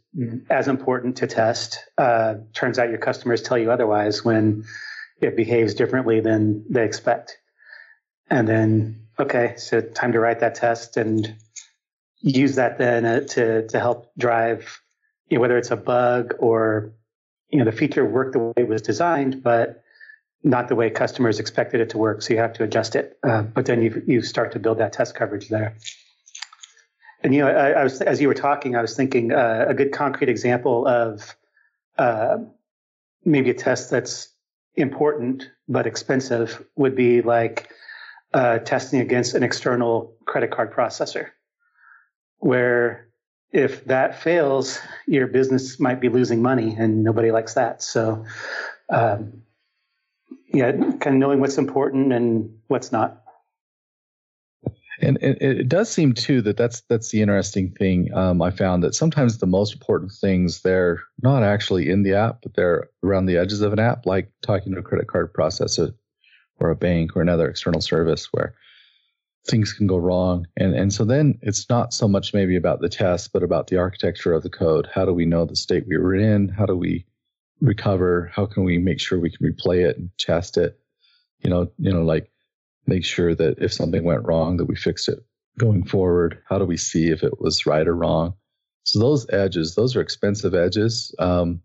as 0.51 0.69
important 0.69 1.17
to 1.17 1.27
test 1.27 1.79
uh, 1.97 2.35
turns 2.53 2.79
out 2.79 2.91
your 2.91 2.99
customers 2.99 3.43
tell 3.43 3.59
you 3.59 3.73
otherwise 3.73 4.25
when 4.25 4.65
it 5.23 5.37
behaves 5.37 5.75
differently 5.75 6.21
than 6.21 6.65
they 6.69 6.85
expect. 6.85 7.39
And 8.31 8.47
then, 8.47 9.07
okay, 9.19 9.55
so 9.57 9.81
time 9.81 10.13
to 10.13 10.21
write 10.21 10.41
that 10.41 10.55
test 10.55 10.99
and 10.99 11.35
use 12.21 12.57
that 12.57 12.77
then 12.79 13.07
uh, 13.07 13.21
to 13.21 13.67
to 13.69 13.81
help 13.81 14.13
drive, 14.19 14.81
you 15.29 15.39
know, 15.39 15.41
whether 15.41 15.57
it's 15.57 15.71
a 15.71 15.77
bug 15.77 16.35
or 16.39 16.93
you 17.49 17.59
know 17.59 17.65
the 17.65 17.73
feature 17.73 18.05
worked 18.05 18.35
the 18.35 18.39
way 18.39 18.53
it 18.59 18.69
was 18.69 18.83
designed, 18.83 19.43
but 19.43 19.84
not 20.45 20.69
the 20.69 20.75
way 20.75 20.91
customers 20.91 21.41
expected 21.41 21.81
it 21.81 21.91
to 21.91 21.99
work. 21.99 22.23
So 22.23 22.35
you 22.35 22.39
have 22.39 22.53
to 22.55 22.65
adjust 22.65 22.95
it. 22.95 23.19
Uh, 23.23 23.43
but 23.43 23.67
then 23.67 23.83
you 23.83 24.03
you 24.07 24.23
start 24.23 24.53
to 24.53 24.59
build 24.59 24.79
that 24.79 24.93
test 24.93 25.15
coverage 25.15 25.49
there. 25.49 25.77
And 27.23 27.35
you 27.35 27.41
know, 27.41 27.49
I, 27.49 27.71
I 27.71 27.83
was 27.83 28.01
as 28.03 28.21
you 28.21 28.29
were 28.29 28.35
talking, 28.35 28.77
I 28.77 28.83
was 28.83 28.95
thinking 28.95 29.33
uh, 29.33 29.65
a 29.69 29.75
good 29.75 29.93
concrete 29.93 30.29
example 30.29 30.87
of 30.87 31.35
uh, 31.97 32.37
maybe 33.25 33.51
a 33.51 33.55
test 33.55 33.91
that's 33.91 34.29
important 34.77 35.51
but 35.69 35.87
expensive 35.87 36.63
would 36.77 36.95
be 36.95 37.23
like 37.23 37.71
uh, 38.35 38.59
testing 38.59 39.01
against 39.01 39.35
an 39.35 39.43
external 39.43 40.15
credit 40.27 40.51
card 40.51 40.73
processor, 40.73 41.29
where 42.39 43.09
if 43.53 43.85
that 43.85 44.21
fails, 44.21 44.81
your 45.07 45.29
business 45.29 45.79
might 45.79 46.01
be 46.01 46.09
losing 46.09 46.43
money, 46.43 46.75
and 46.77 47.05
nobody 47.05 47.31
likes 47.31 47.55
that. 47.55 47.83
So, 47.83 48.27
um, 48.91 49.45
yeah, 50.53 50.73
kind 50.73 51.07
of 51.07 51.15
knowing 51.15 51.41
what's 51.41 51.59
important 51.59 52.13
and 52.13 52.59
what's 52.69 52.93
not. 52.93 53.21
And, 55.01 55.19
it 55.21 55.69
does 55.69 55.91
seem 55.91 56.13
too 56.13 56.41
that 56.43 56.57
that's 56.57 56.83
that's 56.89 57.11
the 57.11 57.21
interesting 57.21 57.73
thing. 57.73 58.15
Um, 58.15 58.41
I 58.41 58.51
found 58.51 58.83
that 58.85 58.95
sometimes 58.95 59.39
the 59.39 59.47
most 59.47 59.73
important 59.73 60.13
things 60.13 60.63
they're 60.63 61.03
not 61.21 61.43
actually 61.43 61.91
in 61.91 62.05
the 62.05 62.15
app, 62.15 62.43
but 62.43 62.55
they're 62.55 62.89
around 63.03 63.27
the 63.27 63.37
edges 63.37 63.61
of 63.61 63.73
an 63.73 63.81
app, 63.81 64.07
like 64.07 64.31
talking 64.43 64.73
to 64.73 64.79
a 64.79 64.83
credit 64.83 65.09
card 65.09 65.33
processor 65.33 65.95
or 66.61 66.71
a 66.71 66.77
bank 66.77 67.17
or 67.17 67.23
another 67.23 67.49
external 67.49 67.81
service 67.81 68.29
where 68.33 68.55
things 69.47 69.73
can 69.73 69.87
go 69.87 69.97
wrong. 69.97 70.47
And 70.57 70.75
and 70.75 70.93
so 70.93 71.05
then 71.05 71.39
it's 71.43 71.69
not 71.69 71.93
so 71.93 72.07
much 72.07 72.33
maybe 72.33 72.57
about 72.57 72.81
the 72.81 72.89
test, 72.89 73.33
but 73.33 73.43
about 73.43 73.67
the 73.67 73.79
architecture 73.79 74.33
of 74.33 74.43
the 74.43 74.51
code. 74.51 74.89
How 74.93 75.05
do 75.05 75.13
we 75.13 75.27
know 75.27 75.45
the 75.45 75.57
state 75.57 75.87
we 75.89 75.99
were 75.99 76.15
in? 76.15 76.49
How 76.49 76.67
do 76.67 76.77
we 76.77 77.05
recover? 77.67 78.31
How 78.35 78.47
can 78.47 78.65
we 78.65 78.79
make 78.79 79.01
sure 79.01 79.19
we 79.19 79.31
can 79.31 79.47
replay 79.47 79.89
it 79.89 79.97
and 79.97 80.11
test 80.19 80.57
it? 80.57 80.79
You 81.41 81.51
know, 81.51 81.71
you 81.79 81.93
know, 81.93 82.03
like 82.03 82.31
make 82.87 83.05
sure 83.05 83.35
that 83.35 83.59
if 83.59 83.73
something 83.73 84.05
went 84.05 84.27
wrong 84.27 84.57
that 84.57 84.67
we 84.67 84.77
fixed 84.77 85.09
it 85.09 85.25
going 85.59 85.85
forward 85.85 86.43
how 86.49 86.59
do 86.59 86.65
we 86.65 86.77
see 86.77 87.11
if 87.11 87.23
it 87.23 87.41
was 87.41 87.67
right 87.67 87.87
or 87.87 87.95
wrong 87.95 88.35
so 88.85 88.99
those 88.99 89.27
edges 89.31 89.75
those 89.75 89.95
are 89.95 90.01
expensive 90.01 90.55
edges 90.55 91.15
um, 91.19 91.61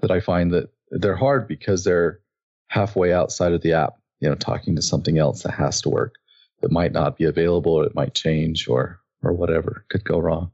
that 0.00 0.10
i 0.10 0.20
find 0.20 0.52
that 0.52 0.70
they're 0.90 1.16
hard 1.16 1.46
because 1.46 1.84
they're 1.84 2.20
halfway 2.68 3.12
outside 3.12 3.52
of 3.52 3.62
the 3.62 3.72
app 3.72 3.94
you 4.20 4.28
know 4.28 4.34
talking 4.34 4.76
to 4.76 4.82
something 4.82 5.18
else 5.18 5.42
that 5.42 5.52
has 5.52 5.80
to 5.80 5.90
work 5.90 6.14
that 6.60 6.72
might 6.72 6.92
not 6.92 7.16
be 7.16 7.24
available 7.24 7.72
or 7.72 7.84
it 7.84 7.94
might 7.94 8.14
change 8.14 8.68
or 8.68 9.00
or 9.22 9.32
whatever 9.32 9.84
could 9.90 10.04
go 10.04 10.18
wrong 10.18 10.50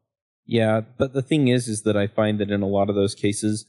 yeah 0.47 0.81
but 0.99 1.13
the 1.13 1.23
thing 1.23 1.49
is 1.49 1.69
is 1.69 1.83
that 1.83 1.97
i 1.97 2.07
find 2.07 2.41
that 2.41 2.51
in 2.51 2.63
a 2.63 2.67
lot 2.67 2.89
of 2.89 2.97
those 2.97 3.15
cases 3.15 3.67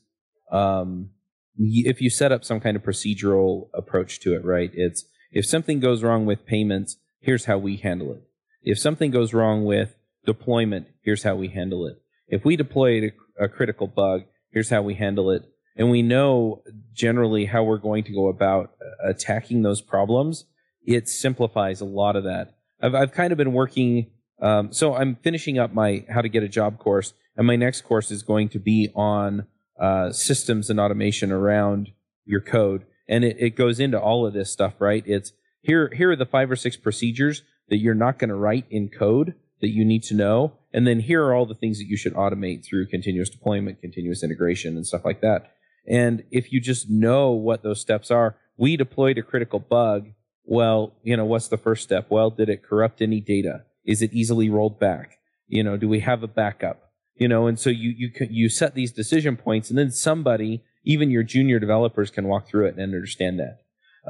um, 0.52 1.10
if 1.58 2.02
you 2.02 2.10
set 2.10 2.32
up 2.32 2.44
some 2.44 2.60
kind 2.60 2.78
of 2.78 2.84
procedural 2.84 3.70
approach 3.74 4.20
to 4.22 4.34
it 4.34 4.44
right 4.46 4.72
it's 4.74 5.06
if 5.32 5.46
something 5.46 5.80
goes 5.80 6.02
wrong 6.02 6.26
with 6.26 6.46
payments, 6.46 6.98
here's 7.20 7.46
how 7.46 7.60
we 7.60 7.78
handle 7.78 8.14
it. 8.14 8.24
If 8.64 8.80
something 8.80 9.12
goes 9.12 9.32
wrong 9.32 9.64
with 9.64 9.96
deployment, 10.26 10.88
here's 11.04 11.24
how 11.24 11.36
we 11.36 11.50
handle 11.50 11.86
it. 11.86 12.02
If 12.28 12.44
we 12.44 12.56
deploy 12.56 13.12
a, 13.40 13.46
a 13.46 13.48
critical 13.48 13.86
bug, 13.86 14.24
here's 14.52 14.70
how 14.70 14.82
we 14.82 14.96
handle 14.96 15.30
it. 15.30 15.44
And 15.76 15.92
we 15.92 16.02
know 16.02 16.64
generally 16.94 17.46
how 17.46 17.64
we're 17.64 17.78
going 17.78 18.04
to 18.06 18.12
go 18.12 18.28
about 18.28 18.72
uh, 18.82 19.10
attacking 19.10 19.62
those 19.62 19.82
problems. 19.82 20.46
It 20.84 21.08
simplifies 21.08 21.80
a 21.80 21.86
lot 21.86 22.16
of 22.16 22.24
that. 22.24 22.56
I've, 22.82 22.96
I've 22.96 23.12
kind 23.12 23.32
of 23.32 23.38
been 23.38 23.54
working 23.54 24.08
Um, 24.42 24.72
so 24.72 24.96
I'm 24.96 25.16
finishing 25.16 25.60
up 25.60 25.74
my 25.74 26.06
how 26.10 26.22
to 26.22 26.30
get 26.30 26.44
a 26.44 26.48
job 26.48 26.80
course, 26.80 27.14
and 27.36 27.46
my 27.46 27.56
next 27.56 27.82
course 27.82 28.12
is 28.12 28.24
going 28.24 28.50
to 28.50 28.60
be 28.60 28.90
on 28.96 29.46
uh, 29.80 30.12
systems 30.12 30.70
and 30.70 30.80
automation 30.80 31.32
around 31.32 31.92
your 32.26 32.42
code, 32.42 32.86
and 33.08 33.24
it, 33.24 33.38
it 33.40 33.56
goes 33.56 33.80
into 33.80 34.00
all 34.00 34.26
of 34.26 34.34
this 34.34 34.52
stuff. 34.52 34.74
Right? 34.80 35.04
It's 35.06 35.34
here. 35.62 35.92
Here 35.96 36.12
are 36.12 36.16
the 36.16 36.26
five 36.26 36.52
or 36.52 36.56
six 36.56 36.78
procedures 36.78 37.44
that 37.70 37.78
you're 37.78 37.96
not 37.96 38.20
going 38.20 38.30
to 38.30 38.36
write 38.36 38.66
in 38.70 38.90
code 38.90 39.36
that 39.62 39.70
you 39.70 39.84
need 39.84 40.04
to 40.04 40.16
know, 40.16 40.54
and 40.74 40.88
then 40.88 41.02
here 41.02 41.24
are 41.24 41.34
all 41.34 41.46
the 41.46 41.54
things 41.54 41.80
that 41.80 41.88
you 41.88 41.98
should 41.98 42.14
automate 42.14 42.66
through 42.66 42.88
continuous 42.88 43.30
deployment, 43.30 43.82
continuous 43.82 44.24
integration, 44.24 44.76
and 44.76 44.88
stuff 44.88 45.04
like 45.04 45.22
that. 45.22 45.52
And 45.88 46.24
if 46.32 46.54
you 46.54 46.62
just 46.62 46.90
know 46.90 47.32
what 47.32 47.64
those 47.64 47.82
steps 47.82 48.12
are, 48.12 48.36
we 48.58 48.78
deployed 48.78 49.18
a 49.18 49.24
critical 49.24 49.60
bug. 49.60 50.10
Well, 50.46 50.94
you 51.04 51.18
know, 51.18 51.26
what's 51.26 51.48
the 51.48 51.58
first 51.58 51.84
step? 51.84 52.08
Well, 52.10 52.30
did 52.30 52.50
it 52.50 52.64
corrupt 52.64 53.02
any 53.02 53.20
data? 53.20 53.64
Is 53.86 54.02
it 54.02 54.14
easily 54.14 54.50
rolled 54.50 54.80
back? 54.80 55.18
You 55.48 55.64
know, 55.64 55.78
do 55.78 55.88
we 55.88 56.02
have 56.02 56.22
a 56.22 56.28
backup? 56.28 56.89
You 57.20 57.28
know, 57.28 57.48
and 57.48 57.60
so 57.60 57.70
you 57.70 57.94
you 57.96 58.12
you 58.30 58.50
set 58.50 58.76
these 58.76 58.92
decision 58.92 59.36
points, 59.36 59.70
and 59.70 59.78
then 59.78 59.92
somebody, 59.92 60.64
even 60.86 61.12
your 61.12 61.24
junior 61.24 61.60
developers, 61.60 62.10
can 62.10 62.28
walk 62.28 62.48
through 62.48 62.68
it 62.68 62.76
and 62.76 62.82
understand 62.82 63.40
that. 63.40 63.60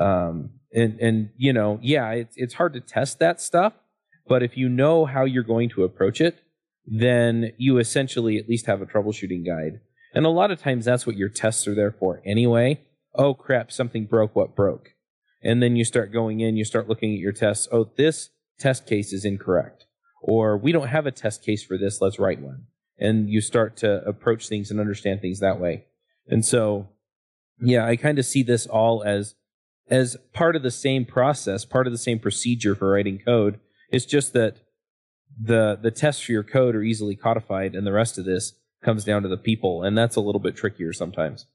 Um, 0.01 0.51
and 0.73 0.99
and 0.99 1.29
you 1.35 1.51
know, 1.51 1.79
yeah, 1.81 2.11
it's 2.11 2.35
it's 2.37 2.53
hard 2.53 2.73
to 2.73 2.79
test 2.79 3.17
that 3.19 3.41
stuff, 3.41 3.73
but 4.27 4.43
if 4.43 4.55
you 4.55 4.69
know 4.69 5.05
how 5.05 5.25
you're 5.25 5.43
going 5.43 5.69
to 5.69 5.83
approach 5.83 6.21
it, 6.21 6.43
then 6.85 7.51
you 7.57 7.79
essentially 7.79 8.37
at 8.37 8.47
least 8.47 8.67
have 8.67 8.81
a 8.81 8.85
troubleshooting 8.85 9.45
guide. 9.45 9.79
And 10.13 10.25
a 10.25 10.29
lot 10.29 10.51
of 10.51 10.61
times 10.61 10.85
that's 10.85 11.05
what 11.05 11.17
your 11.17 11.29
tests 11.29 11.67
are 11.67 11.75
there 11.75 11.91
for 11.91 12.21
anyway. 12.25 12.81
Oh 13.15 13.33
crap, 13.33 13.71
something 13.71 14.05
broke, 14.05 14.35
what 14.35 14.55
broke? 14.55 14.93
And 15.43 15.63
then 15.63 15.75
you 15.75 15.85
start 15.85 16.11
going 16.11 16.41
in, 16.41 16.57
you 16.57 16.65
start 16.65 16.89
looking 16.89 17.13
at 17.13 17.19
your 17.19 17.31
tests. 17.31 17.67
Oh, 17.71 17.89
this 17.97 18.29
test 18.59 18.85
case 18.85 19.13
is 19.13 19.25
incorrect. 19.25 19.85
Or 20.21 20.57
we 20.57 20.71
don't 20.71 20.87
have 20.87 21.05
a 21.05 21.11
test 21.11 21.43
case 21.43 21.63
for 21.63 21.77
this, 21.77 22.01
let's 22.01 22.19
write 22.19 22.41
one. 22.41 22.65
And 22.99 23.29
you 23.29 23.41
start 23.41 23.77
to 23.77 24.05
approach 24.05 24.47
things 24.47 24.71
and 24.71 24.79
understand 24.79 25.21
things 25.21 25.39
that 25.39 25.59
way. 25.59 25.85
And 26.27 26.45
so, 26.45 26.89
yeah, 27.61 27.85
I 27.85 27.95
kind 27.95 28.19
of 28.19 28.25
see 28.25 28.43
this 28.43 28.67
all 28.67 29.03
as 29.03 29.35
as 29.89 30.17
part 30.33 30.55
of 30.55 30.61
the 30.61 30.71
same 30.71 31.05
process, 31.05 31.65
part 31.65 31.87
of 31.87 31.93
the 31.93 31.97
same 31.97 32.19
procedure 32.19 32.75
for 32.75 32.91
writing 32.91 33.19
code. 33.19 33.59
It's 33.89 34.05
just 34.05 34.33
that 34.33 34.57
the 35.41 35.79
the 35.81 35.91
tests 35.91 36.21
for 36.21 36.31
your 36.31 36.43
code 36.43 36.75
are 36.75 36.83
easily 36.83 37.15
codified 37.15 37.75
and 37.75 37.87
the 37.87 37.93
rest 37.93 38.17
of 38.17 38.25
this 38.25 38.53
comes 38.83 39.03
down 39.03 39.23
to 39.23 39.29
the 39.29 39.37
people 39.37 39.83
and 39.83 39.97
that's 39.97 40.15
a 40.15 40.21
little 40.21 40.39
bit 40.39 40.55
trickier 40.55 40.93
sometimes. 40.93 41.45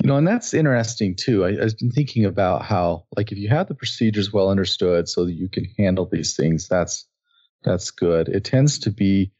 You 0.00 0.08
know, 0.08 0.16
and 0.16 0.26
that's 0.26 0.54
interesting 0.54 1.14
too. 1.16 1.44
I, 1.44 1.48
I've 1.62 1.78
been 1.78 1.90
thinking 1.90 2.24
about 2.24 2.62
how, 2.62 3.04
like, 3.16 3.32
if 3.32 3.38
you 3.38 3.48
have 3.48 3.68
the 3.68 3.74
procedures 3.74 4.32
well 4.32 4.50
understood 4.50 5.08
so 5.08 5.24
that 5.24 5.32
you 5.32 5.48
can 5.48 5.64
handle 5.78 6.08
these 6.10 6.36
things, 6.36 6.68
that's 6.68 7.06
that's 7.62 7.90
good. 7.90 8.28
It 8.28 8.44
tends 8.44 8.78
to 8.80 8.90
be 8.90 9.32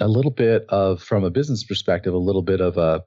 a 0.00 0.08
little 0.08 0.30
bit 0.30 0.64
of, 0.68 1.02
from 1.02 1.24
a 1.24 1.30
business 1.30 1.64
perspective, 1.64 2.14
a 2.14 2.18
little 2.18 2.42
bit 2.42 2.60
of 2.60 2.76
a 2.76 3.04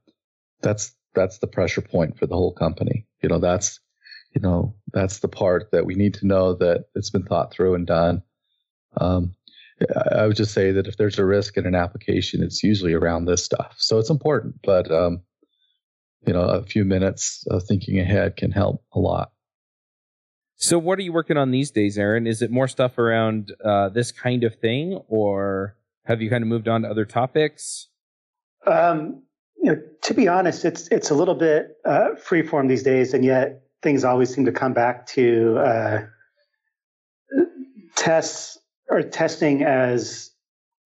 that's 0.62 0.96
that's 1.14 1.40
the 1.40 1.48
pressure 1.48 1.82
point 1.82 2.18
for 2.18 2.28
the 2.28 2.36
whole 2.36 2.54
company. 2.54 3.08
You 3.22 3.30
know, 3.30 3.40
that's 3.40 3.80
you 4.34 4.42
know 4.42 4.76
that's 4.92 5.20
the 5.20 5.28
part 5.28 5.70
that 5.72 5.86
we 5.86 5.96
need 5.96 6.16
to 6.16 6.28
know 6.28 6.56
that 6.56 6.86
it's 6.96 7.10
been 7.10 7.24
thought 7.24 7.52
through 7.52 7.76
and 7.76 7.88
done. 7.88 8.24
Um, 8.98 9.36
I 10.12 10.26
would 10.26 10.38
just 10.38 10.54
say 10.54 10.72
that 10.72 10.88
if 10.88 10.98
there's 10.98 11.20
a 11.20 11.26
risk 11.26 11.58
in 11.58 11.66
an 11.66 11.76
application, 11.76 12.44
it's 12.44 12.64
usually 12.64 12.94
around 12.94 13.26
this 13.26 13.44
stuff. 13.44 13.76
So 13.78 14.00
it's 14.00 14.10
important, 14.10 14.56
but 14.64 14.90
um, 14.92 15.22
you 16.26 16.34
know, 16.34 16.44
a 16.44 16.64
few 16.64 16.86
minutes 16.86 17.46
of 17.50 17.64
thinking 17.64 18.00
ahead 18.00 18.38
can 18.38 18.52
help 18.52 18.84
a 18.94 19.00
lot. 19.00 19.32
So, 20.58 20.80
what 20.80 21.00
are 21.00 21.02
you 21.02 21.12
working 21.14 21.38
on 21.38 21.52
these 21.52 21.72
days, 21.72 21.98
Aaron? 21.98 22.28
Is 22.28 22.42
it 22.42 22.50
more 22.50 22.68
stuff 22.68 22.98
around 22.98 23.54
uh, 23.64 23.90
this 23.90 24.12
kind 24.12 24.44
of 24.44 24.56
thing, 24.56 25.02
or 25.08 25.76
have 26.06 26.22
you 26.22 26.30
kind 26.30 26.44
of 26.44 26.48
moved 26.48 26.68
on 26.68 26.84
to 26.84 26.90
other 26.90 27.06
topics? 27.06 27.88
Um, 28.66 29.24
you 29.62 29.74
know, 29.74 29.82
to 30.04 30.14
be 30.14 30.28
honest, 30.28 30.64
it's 30.64 30.88
it's 30.88 31.10
a 31.10 31.14
little 31.16 31.36
bit 31.36 31.78
uh, 31.84 32.10
freeform 32.16 32.70
these 32.70 32.84
days, 32.84 33.14
and 33.14 33.26
yet 33.26 33.64
things 33.82 34.04
always 34.04 34.34
seem 34.34 34.46
to 34.46 34.52
come 34.52 34.74
back 34.74 35.06
to 35.08 35.58
uh, 35.58 36.06
tests 37.96 38.58
or 38.90 39.02
testing 39.02 39.64
as 39.64 40.32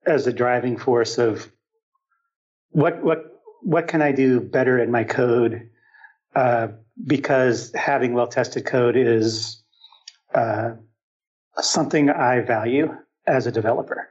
as 0.06 0.26
a 0.26 0.34
driving 0.34 0.78
force 0.78 1.18
of 1.18 1.52
what 2.72 3.04
what 3.04 3.42
what 3.62 3.88
can 3.88 4.02
I 4.02 4.14
do 4.14 4.40
better 4.40 4.80
in 4.80 4.90
my 4.90 5.04
code? 5.04 5.70
Uh, 6.36 6.70
because 7.06 7.72
having 7.76 8.14
well 8.14 8.28
tested 8.28 8.66
code 8.66 8.96
is 8.96 9.59
uh, 10.34 10.72
something 11.58 12.10
I 12.10 12.42
value 12.42 12.96
as 13.28 13.48
a 13.48 13.52
developer. 13.52 14.10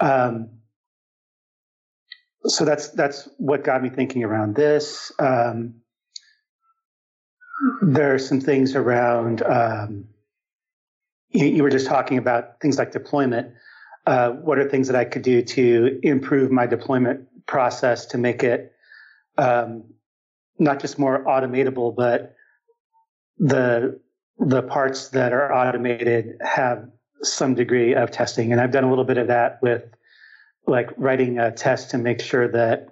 Um, 0.00 0.50
so 2.44 2.64
that's 2.64 2.88
that's 2.90 3.28
what 3.38 3.64
got 3.64 3.82
me 3.82 3.88
thinking 3.88 4.24
around 4.24 4.56
this. 4.56 5.12
Um, 5.18 5.74
there 7.82 8.14
are 8.14 8.18
some 8.18 8.40
things 8.40 8.74
around. 8.74 9.42
Um, 9.42 10.06
you, 11.30 11.46
you, 11.46 11.62
were 11.62 11.70
just 11.70 11.86
talking 11.86 12.18
about 12.18 12.60
things 12.60 12.78
like 12.78 12.90
deployment. 12.90 13.54
Uh, 14.06 14.30
what 14.30 14.58
are 14.58 14.68
things 14.68 14.88
that 14.88 14.96
I 14.96 15.04
could 15.04 15.22
do 15.22 15.42
to 15.42 16.00
improve 16.02 16.50
my 16.50 16.66
deployment 16.66 17.28
process 17.46 18.06
to 18.06 18.18
make 18.18 18.42
it 18.42 18.72
um, 19.38 19.84
not 20.58 20.80
just 20.80 20.98
more 20.98 21.24
automatable, 21.24 21.94
but 21.94 22.34
the 23.38 24.00
the 24.38 24.62
parts 24.62 25.10
that 25.10 25.32
are 25.32 25.52
automated 25.52 26.36
have 26.40 26.88
some 27.22 27.54
degree 27.54 27.94
of 27.94 28.10
testing. 28.10 28.52
And 28.52 28.60
I've 28.60 28.72
done 28.72 28.84
a 28.84 28.88
little 28.88 29.04
bit 29.04 29.18
of 29.18 29.28
that 29.28 29.60
with 29.62 29.84
like 30.66 30.90
writing 30.96 31.38
a 31.38 31.50
test 31.52 31.90
to 31.90 31.98
make 31.98 32.20
sure 32.20 32.48
that 32.48 32.88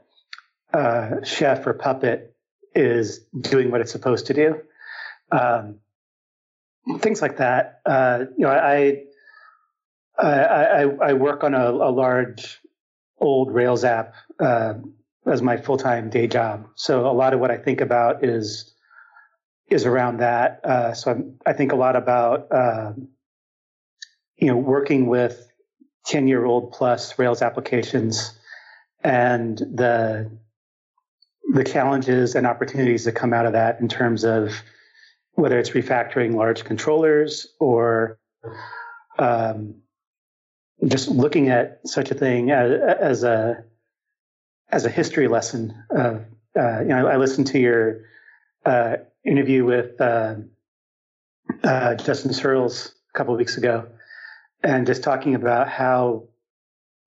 uh, 0.72 1.22
Chef 1.24 1.66
or 1.66 1.74
Puppet 1.74 2.34
is 2.74 3.20
doing 3.40 3.70
what 3.70 3.80
it's 3.80 3.92
supposed 3.92 4.26
to 4.26 4.34
do. 4.34 4.60
Um, 5.32 5.76
things 6.98 7.22
like 7.22 7.38
that. 7.38 7.80
Uh, 7.84 8.24
you 8.36 8.44
know, 8.44 8.50
I, 8.50 9.02
I, 10.18 10.28
I, 10.28 10.82
I 10.82 11.12
work 11.14 11.44
on 11.44 11.54
a, 11.54 11.70
a, 11.70 11.90
large 11.90 12.60
old 13.18 13.52
Rails 13.52 13.84
app 13.84 14.14
uh, 14.38 14.74
as 15.26 15.42
my 15.42 15.56
full 15.56 15.76
time 15.76 16.10
day 16.10 16.26
job. 16.26 16.66
So 16.74 17.08
a 17.08 17.12
lot 17.12 17.34
of 17.34 17.40
what 17.40 17.50
I 17.50 17.56
think 17.56 17.80
about 17.80 18.24
is 18.24 18.72
is 19.70 19.86
around 19.86 20.18
that. 20.18 20.60
Uh, 20.64 20.92
so 20.92 21.12
I'm, 21.12 21.38
i 21.46 21.52
think 21.52 21.72
a 21.72 21.76
lot 21.76 21.96
about 21.96 22.48
um, 22.50 23.08
you 24.36 24.48
know 24.48 24.56
working 24.56 25.06
with 25.06 25.48
ten 26.04 26.28
year 26.28 26.44
old 26.44 26.72
plus 26.72 27.18
Rails 27.18 27.40
applications 27.40 28.32
and 29.02 29.56
the 29.58 30.30
the 31.52 31.64
challenges 31.64 32.34
and 32.34 32.46
opportunities 32.46 33.04
that 33.04 33.12
come 33.12 33.32
out 33.32 33.46
of 33.46 33.52
that 33.52 33.80
in 33.80 33.88
terms 33.88 34.24
of 34.24 34.52
whether 35.32 35.58
it's 35.58 35.70
refactoring 35.70 36.34
large 36.34 36.64
controllers 36.64 37.46
or 37.58 38.18
um, 39.18 39.74
just 40.86 41.08
looking 41.08 41.48
at 41.48 41.80
such 41.84 42.10
a 42.10 42.14
thing 42.14 42.50
as, 42.50 42.80
as 43.00 43.24
a 43.24 43.64
as 44.70 44.84
a 44.84 44.90
history 44.90 45.28
lesson. 45.28 45.74
Of, 45.90 46.24
uh, 46.56 46.80
you 46.80 46.88
know, 46.88 47.06
I 47.06 47.16
listened 47.16 47.48
to 47.48 47.58
your 47.58 48.02
uh, 48.64 48.96
interview 49.24 49.64
with 49.64 50.00
uh, 50.00 50.36
uh, 51.62 51.94
Justin 51.96 52.32
Searls 52.32 52.94
a 53.14 53.18
couple 53.18 53.34
of 53.34 53.38
weeks 53.38 53.56
ago, 53.56 53.86
and 54.62 54.86
just 54.86 55.02
talking 55.02 55.34
about 55.34 55.68
how 55.68 56.24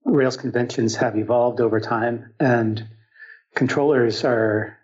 Rails 0.05 0.37
conventions 0.37 0.95
have 0.97 1.17
evolved 1.17 1.61
over 1.61 1.79
time, 1.79 2.33
and 2.39 2.87
controllers 3.55 4.23
are, 4.23 4.77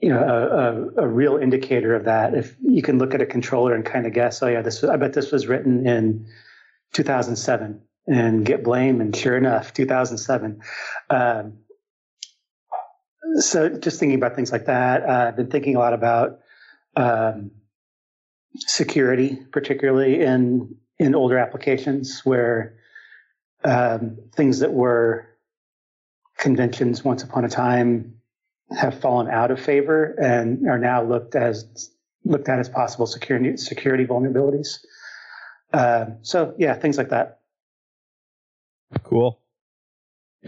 you 0.00 0.10
know, 0.10 0.20
a, 0.20 1.00
a, 1.00 1.04
a 1.04 1.08
real 1.08 1.38
indicator 1.38 1.94
of 1.94 2.04
that. 2.04 2.34
If 2.34 2.56
you 2.60 2.82
can 2.82 2.98
look 2.98 3.14
at 3.14 3.22
a 3.22 3.26
controller 3.26 3.74
and 3.74 3.84
kind 3.84 4.06
of 4.06 4.12
guess, 4.12 4.42
oh 4.42 4.48
yeah, 4.48 4.62
this 4.62 4.84
I 4.84 4.96
bet 4.96 5.12
this 5.12 5.32
was 5.32 5.46
written 5.46 5.86
in 5.86 6.26
2007 6.92 7.80
and 8.06 8.46
git 8.46 8.62
blame. 8.62 9.00
And 9.00 9.14
sure 9.14 9.36
enough, 9.36 9.72
2007. 9.72 10.60
Um, 11.10 11.58
so 13.38 13.68
just 13.68 14.00
thinking 14.00 14.16
about 14.16 14.34
things 14.34 14.52
like 14.52 14.66
that, 14.66 15.02
uh, 15.02 15.26
I've 15.28 15.36
been 15.36 15.50
thinking 15.50 15.76
a 15.76 15.78
lot 15.78 15.92
about 15.92 16.40
um, 16.96 17.50
security, 18.56 19.38
particularly 19.52 20.22
in 20.22 20.76
in 20.98 21.14
older 21.14 21.38
applications 21.38 22.22
where 22.24 22.76
um, 23.64 24.16
things 24.34 24.60
that 24.60 24.72
were 24.72 25.28
conventions 26.38 27.04
once 27.04 27.22
upon 27.22 27.44
a 27.44 27.48
time 27.48 28.14
have 28.70 29.00
fallen 29.00 29.28
out 29.28 29.50
of 29.50 29.60
favor 29.60 30.16
and 30.20 30.68
are 30.68 30.78
now 30.78 31.02
looked 31.02 31.34
as 31.34 31.90
looked 32.24 32.48
at 32.48 32.58
as 32.58 32.68
possible 32.68 33.06
security 33.06 33.56
security 33.56 34.06
vulnerabilities. 34.06 34.78
Uh, 35.72 36.06
so 36.22 36.54
yeah, 36.58 36.74
things 36.74 36.96
like 36.96 37.10
that. 37.10 37.40
Cool. 39.02 39.38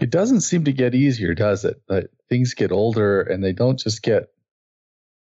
It 0.01 0.09
doesn't 0.09 0.41
seem 0.41 0.65
to 0.65 0.73
get 0.73 0.95
easier, 0.95 1.33
does 1.33 1.65
it? 1.65 1.81
But 1.87 2.07
things 2.29 2.53
get 2.53 2.71
older 2.71 3.21
and 3.21 3.43
they 3.43 3.53
don't 3.53 3.79
just 3.79 4.01
get 4.01 4.29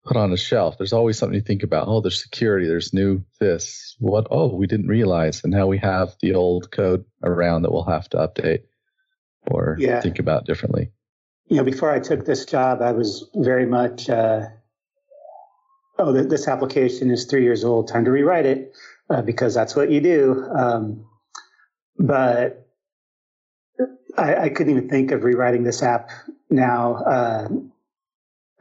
put 0.06 0.18
on 0.18 0.32
a 0.34 0.38
shelf. 0.38 0.78
There's 0.78 0.94
always 0.94 1.18
something 1.18 1.40
to 1.40 1.46
think 1.46 1.64
about. 1.64 1.88
Oh, 1.88 2.02
there's 2.02 2.22
security. 2.22 2.68
There's 2.68 2.94
new 2.94 3.24
this. 3.40 3.96
What? 4.00 4.28
Oh, 4.32 4.54
we 4.56 4.68
didn't 4.68 4.88
realize, 4.88 5.44
and 5.44 5.52
now 5.52 5.68
we 5.68 5.78
have 5.80 6.16
the 6.22 6.36
old 6.36 6.72
code 6.72 7.06
around 7.24 7.62
that 7.64 7.72
we'll 7.72 7.84
have 7.84 8.10
to 8.10 8.18
update 8.18 8.64
or 9.48 9.76
Yeah. 9.80 10.02
think 10.02 10.20
about 10.20 10.46
differently. 10.46 10.92
you 11.48 11.58
know, 11.58 11.64
before 11.64 11.90
I 11.90 12.00
took 12.00 12.26
this 12.26 12.46
job, 12.46 12.80
I 12.82 12.92
was 12.92 13.28
very 13.36 13.66
much, 13.66 14.08
uh, 14.08 14.42
oh, 15.98 16.14
th- 16.14 16.30
this 16.30 16.48
application 16.48 17.10
is 17.10 17.26
three 17.26 17.42
years 17.44 17.64
old, 17.64 17.88
time 17.88 18.06
to 18.06 18.12
rewrite 18.12 18.46
it, 18.46 18.72
uh, 19.10 19.24
because 19.24 19.56
that's 19.56 19.76
what 19.76 19.90
you 19.90 20.00
do. 20.00 20.46
Um, 20.56 21.06
but 21.98 22.69
I, 24.18 24.36
I 24.36 24.50
couldn't 24.50 24.76
even 24.76 24.90
think 24.90 25.12
of 25.12 25.24
rewriting 25.24 25.64
this 25.64 25.84
app 25.84 26.10
now 26.50 26.96
uh, 26.96 27.48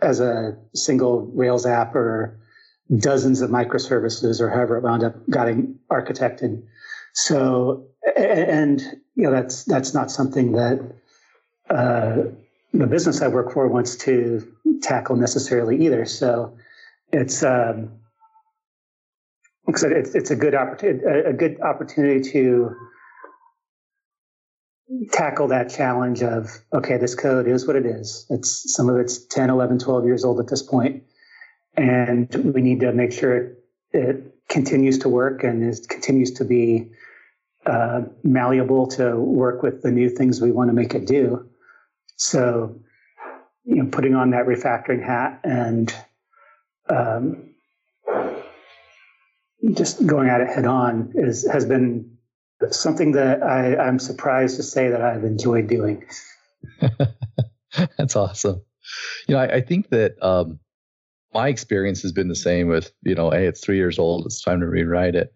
as 0.00 0.20
a 0.20 0.56
single 0.74 1.26
Rails 1.26 1.66
app 1.66 1.94
or 1.94 2.38
dozens 2.94 3.40
of 3.40 3.50
microservices 3.50 4.40
or 4.40 4.48
however 4.48 4.78
it 4.78 4.82
wound 4.82 5.04
up 5.04 5.14
getting 5.28 5.78
architected. 5.90 6.62
So, 7.12 7.86
and 8.16 8.80
you 9.14 9.24
know, 9.24 9.30
that's 9.30 9.64
that's 9.64 9.94
not 9.94 10.10
something 10.10 10.52
that 10.52 10.94
uh, 11.68 12.16
the 12.72 12.86
business 12.86 13.22
I 13.22 13.28
work 13.28 13.52
for 13.52 13.66
wants 13.68 13.96
to 13.96 14.46
tackle 14.82 15.16
necessarily 15.16 15.84
either. 15.86 16.04
So 16.04 16.56
it's 17.12 17.42
um, 17.42 17.90
it's 19.66 19.82
it's 20.14 20.30
a 20.30 20.36
good 20.36 20.54
opportunity 20.54 21.04
a 21.04 21.32
good 21.32 21.60
opportunity 21.60 22.30
to 22.30 22.76
tackle 25.12 25.48
that 25.48 25.70
challenge 25.70 26.22
of 26.22 26.50
okay 26.72 26.96
this 26.96 27.14
code 27.14 27.46
is 27.46 27.66
what 27.66 27.76
it 27.76 27.86
is. 27.86 28.26
It's 28.30 28.74
some 28.74 28.88
of 28.88 28.96
it's 28.96 29.18
10 29.26 29.50
11 29.50 29.78
12 29.78 30.04
years 30.04 30.24
old 30.24 30.40
at 30.40 30.48
this 30.48 30.62
point 30.62 31.02
and 31.76 32.34
we 32.54 32.60
need 32.60 32.80
to 32.80 32.92
make 32.92 33.12
sure 33.12 33.36
it, 33.36 33.58
it 33.92 34.34
continues 34.48 34.98
to 34.98 35.08
work 35.08 35.44
and 35.44 35.62
is 35.62 35.86
continues 35.86 36.32
to 36.32 36.44
be 36.44 36.90
uh, 37.66 38.02
malleable 38.24 38.86
to 38.86 39.16
work 39.16 39.62
with 39.62 39.82
the 39.82 39.90
new 39.90 40.08
things 40.08 40.40
we 40.40 40.50
want 40.50 40.70
to 40.70 40.74
make 40.74 40.94
it 40.94 41.06
do. 41.06 41.48
So, 42.16 42.80
you 43.64 43.76
know, 43.76 43.90
putting 43.90 44.14
on 44.14 44.30
that 44.30 44.46
refactoring 44.46 45.04
hat 45.04 45.40
and 45.44 45.94
um, 46.88 47.50
just 49.74 50.04
going 50.06 50.28
at 50.28 50.40
it 50.40 50.48
head 50.48 50.64
on 50.64 51.12
is 51.14 51.46
has 51.50 51.64
been 51.64 52.17
something 52.70 53.12
that 53.12 53.42
I, 53.42 53.76
I'm 53.76 53.98
surprised 53.98 54.56
to 54.56 54.62
say 54.62 54.88
that 54.88 55.00
I've 55.00 55.24
enjoyed 55.24 55.68
doing. 55.68 56.04
That's 57.96 58.16
awesome. 58.16 58.62
You 59.26 59.34
know, 59.34 59.40
I, 59.40 59.56
I 59.56 59.60
think 59.60 59.90
that 59.90 60.22
um, 60.22 60.58
my 61.32 61.48
experience 61.48 62.02
has 62.02 62.12
been 62.12 62.28
the 62.28 62.36
same 62.36 62.68
with, 62.68 62.92
you 63.02 63.14
know, 63.14 63.30
hey, 63.30 63.46
it's 63.46 63.60
three 63.60 63.76
years 63.76 63.98
old, 63.98 64.26
it's 64.26 64.42
time 64.42 64.60
to 64.60 64.66
rewrite 64.66 65.14
it. 65.14 65.34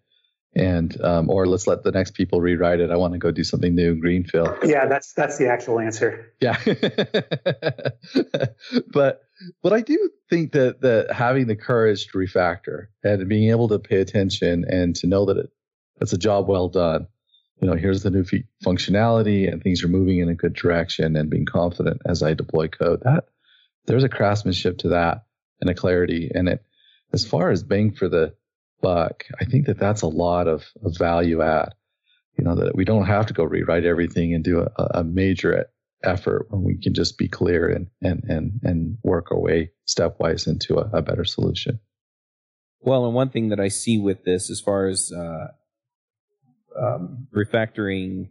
And, 0.55 0.99
um, 1.01 1.31
or 1.31 1.47
let's 1.47 1.65
let 1.65 1.83
the 1.83 1.91
next 1.91 2.13
people 2.13 2.39
rewrite 2.39 2.79
it. 2.79 2.91
I 2.91 2.95
want 2.95 3.13
to 3.13 3.19
go 3.19 3.31
do 3.31 3.43
something 3.43 3.73
new, 3.73 3.93
in 3.93 3.99
Greenfield. 3.99 4.55
Yeah, 4.63 4.85
that's 4.85 5.11
that's 5.13 5.39
the 5.39 5.47
actual 5.47 5.79
answer. 5.79 6.31
Yeah. 6.41 6.59
but, 8.93 9.23
but 9.63 9.73
I 9.73 9.81
do 9.81 10.11
think 10.29 10.51
that, 10.51 10.81
that 10.81 11.11
having 11.11 11.47
the 11.47 11.55
courage 11.55 12.05
to 12.07 12.19
refactor 12.19 12.87
and 13.03 13.27
being 13.27 13.49
able 13.49 13.67
to 13.69 13.79
pay 13.79 13.99
attention 13.99 14.65
and 14.69 14.95
to 14.97 15.07
know 15.07 15.25
that 15.25 15.37
it, 15.37 15.49
it's 16.01 16.13
a 16.13 16.19
job 16.19 16.47
well 16.47 16.69
done. 16.69 17.07
You 17.63 17.69
know, 17.69 17.77
here's 17.77 18.03
the 18.03 18.11
new 18.11 18.25
fe- 18.25 18.43
functionality 18.61 19.49
and 19.49 19.63
things 19.63 19.85
are 19.85 19.87
moving 19.87 20.19
in 20.19 20.27
a 20.27 20.35
good 20.35 20.53
direction 20.53 21.15
and 21.15 21.29
being 21.29 21.45
confident 21.45 22.01
as 22.05 22.21
I 22.21 22.33
deploy 22.33 22.67
code. 22.67 23.03
That 23.05 23.27
there's 23.85 24.03
a 24.03 24.09
craftsmanship 24.09 24.79
to 24.79 24.89
that 24.89 25.23
and 25.61 25.69
a 25.69 25.73
clarity. 25.73 26.29
And 26.35 26.49
it, 26.49 26.61
as 27.13 27.25
far 27.25 27.51
as 27.51 27.63
bang 27.63 27.93
for 27.93 28.09
the 28.09 28.35
buck, 28.81 29.23
I 29.39 29.45
think 29.45 29.67
that 29.67 29.79
that's 29.79 30.01
a 30.01 30.07
lot 30.07 30.49
of, 30.49 30.65
of 30.83 30.97
value 30.97 31.41
add. 31.41 31.73
You 32.37 32.43
know, 32.43 32.55
that 32.55 32.75
we 32.75 32.83
don't 32.83 33.05
have 33.05 33.27
to 33.27 33.33
go 33.33 33.45
rewrite 33.45 33.85
everything 33.85 34.33
and 34.33 34.43
do 34.43 34.59
a, 34.59 34.99
a 34.99 35.03
major 35.05 35.67
effort 36.03 36.47
when 36.49 36.63
we 36.63 36.75
can 36.75 36.93
just 36.93 37.17
be 37.17 37.29
clear 37.29 37.69
and, 37.69 37.87
and, 38.01 38.25
and, 38.25 38.59
and 38.63 38.97
work 39.03 39.31
our 39.31 39.39
way 39.39 39.71
stepwise 39.87 40.47
into 40.47 40.79
a, 40.79 40.89
a 40.97 41.01
better 41.01 41.23
solution. 41.23 41.79
Well, 42.81 43.05
and 43.05 43.15
one 43.15 43.29
thing 43.29 43.47
that 43.49 43.61
I 43.61 43.69
see 43.69 43.97
with 43.97 44.25
this, 44.25 44.49
as 44.49 44.59
far 44.59 44.87
as 44.87 45.13
uh, 45.13 45.53
um, 46.79 47.27
refactoring 47.35 48.29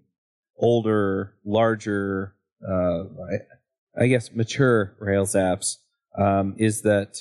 older, 0.59 1.35
larger, 1.45 2.35
uh, 2.67 3.05
I, 3.05 4.03
I 4.05 4.07
guess 4.07 4.33
mature 4.33 4.95
Rails 4.99 5.35
apps, 5.35 5.77
um, 6.19 6.55
is 6.59 6.83
that 6.83 7.19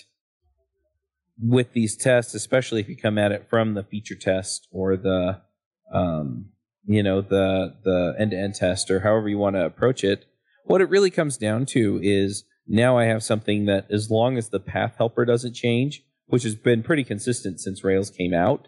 with 1.42 1.74
these 1.74 1.98
tests, 1.98 2.34
especially 2.34 2.82
if 2.82 2.90
you 2.90 2.96
come 2.96 3.18
at 3.18 3.32
it 3.32 3.48
from 3.50 3.74
the 3.74 3.84
feature 3.84 4.16
test 4.16 4.68
or 4.72 4.96
the, 4.96 5.42
um, 5.94 6.50
you 6.86 7.02
know, 7.04 7.22
the 7.22 7.76
the 7.84 8.16
end 8.20 8.32
to 8.32 8.38
end 8.38 8.56
test 8.56 8.92
or 8.92 9.02
however 9.02 9.28
you 9.28 9.38
want 9.38 9.56
to 9.56 9.66
approach 9.66 10.04
it, 10.04 10.26
what 10.66 10.82
it 10.82 10.90
really 10.90 11.10
comes 11.10 11.38
down 11.38 11.66
to 11.68 12.00
is 12.04 12.44
now 12.68 12.98
I 12.98 13.06
have 13.06 13.24
something 13.24 13.66
that, 13.66 13.88
as 13.90 14.10
long 14.10 14.38
as 14.38 14.50
the 14.50 14.60
path 14.60 14.96
helper 14.98 15.26
doesn't 15.26 15.54
change, 15.54 16.04
which 16.28 16.44
has 16.44 16.56
been 16.56 16.84
pretty 16.84 17.04
consistent 17.04 17.60
since 17.60 17.84
Rails 17.84 18.10
came 18.10 18.34
out, 18.34 18.68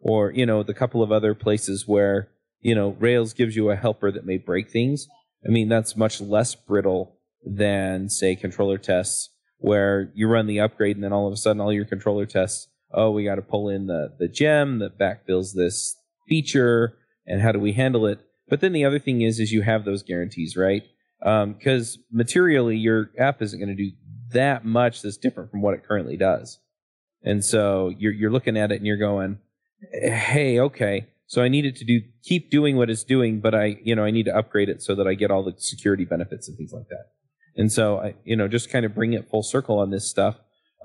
or 0.00 0.32
you 0.32 0.46
know 0.46 0.62
the 0.62 0.74
couple 0.74 1.02
of 1.02 1.12
other 1.12 1.34
places 1.34 1.86
where 1.86 2.28
you 2.60 2.74
know 2.74 2.96
Rails 2.98 3.32
gives 3.32 3.56
you 3.56 3.70
a 3.70 3.76
helper 3.76 4.10
that 4.10 4.26
may 4.26 4.38
break 4.38 4.70
things. 4.70 5.06
I 5.46 5.50
mean 5.50 5.68
that's 5.68 5.96
much 5.96 6.20
less 6.20 6.54
brittle 6.54 7.16
than 7.44 8.08
say 8.08 8.36
controller 8.36 8.78
tests 8.78 9.30
where 9.58 10.10
you 10.14 10.26
run 10.28 10.46
the 10.46 10.60
upgrade 10.60 10.96
and 10.96 11.04
then 11.04 11.12
all 11.12 11.26
of 11.26 11.32
a 11.32 11.36
sudden 11.36 11.60
all 11.60 11.72
your 11.72 11.84
controller 11.84 12.26
tests 12.26 12.68
oh 12.92 13.10
we 13.10 13.24
got 13.24 13.36
to 13.36 13.42
pull 13.42 13.68
in 13.68 13.86
the 13.86 14.12
the 14.18 14.28
gem 14.28 14.78
that 14.78 14.98
backfills 14.98 15.54
this 15.54 15.96
feature 16.28 16.96
and 17.26 17.40
how 17.40 17.52
do 17.52 17.58
we 17.58 17.72
handle 17.72 18.06
it? 18.06 18.20
But 18.48 18.60
then 18.60 18.72
the 18.72 18.84
other 18.84 18.98
thing 18.98 19.22
is 19.22 19.38
is 19.38 19.52
you 19.52 19.62
have 19.62 19.84
those 19.84 20.02
guarantees 20.02 20.56
right? 20.56 20.82
Um, 21.22 21.52
because 21.52 21.98
materially 22.10 22.76
your 22.76 23.10
app 23.18 23.42
isn't 23.42 23.58
going 23.58 23.74
to 23.76 23.82
do 23.82 23.92
that 24.32 24.64
much 24.64 25.02
that's 25.02 25.16
different 25.16 25.50
from 25.50 25.60
what 25.60 25.74
it 25.74 25.84
currently 25.86 26.16
does. 26.16 26.58
And 27.22 27.44
so 27.44 27.92
you're 27.98 28.12
you're 28.12 28.30
looking 28.30 28.56
at 28.56 28.72
it 28.72 28.76
and 28.76 28.86
you're 28.86 28.96
going 28.96 29.38
hey 29.92 30.58
okay 30.58 31.06
so 31.26 31.42
i 31.42 31.48
need 31.48 31.64
it 31.64 31.76
to 31.76 31.84
do 31.84 32.00
keep 32.22 32.50
doing 32.50 32.76
what 32.76 32.90
it's 32.90 33.04
doing 33.04 33.40
but 33.40 33.54
i 33.54 33.78
you 33.82 33.94
know 33.94 34.04
i 34.04 34.10
need 34.10 34.24
to 34.24 34.36
upgrade 34.36 34.68
it 34.68 34.82
so 34.82 34.94
that 34.94 35.06
i 35.06 35.14
get 35.14 35.30
all 35.30 35.42
the 35.42 35.54
security 35.58 36.04
benefits 36.04 36.48
and 36.48 36.56
things 36.56 36.72
like 36.72 36.88
that 36.88 37.06
and 37.56 37.70
so 37.70 37.98
I, 37.98 38.14
you 38.24 38.36
know, 38.36 38.48
just 38.48 38.70
kind 38.70 38.86
of 38.86 38.94
bring 38.94 39.12
it 39.12 39.28
full 39.28 39.42
circle 39.42 39.78
on 39.78 39.90
this 39.90 40.08
stuff. 40.08 40.36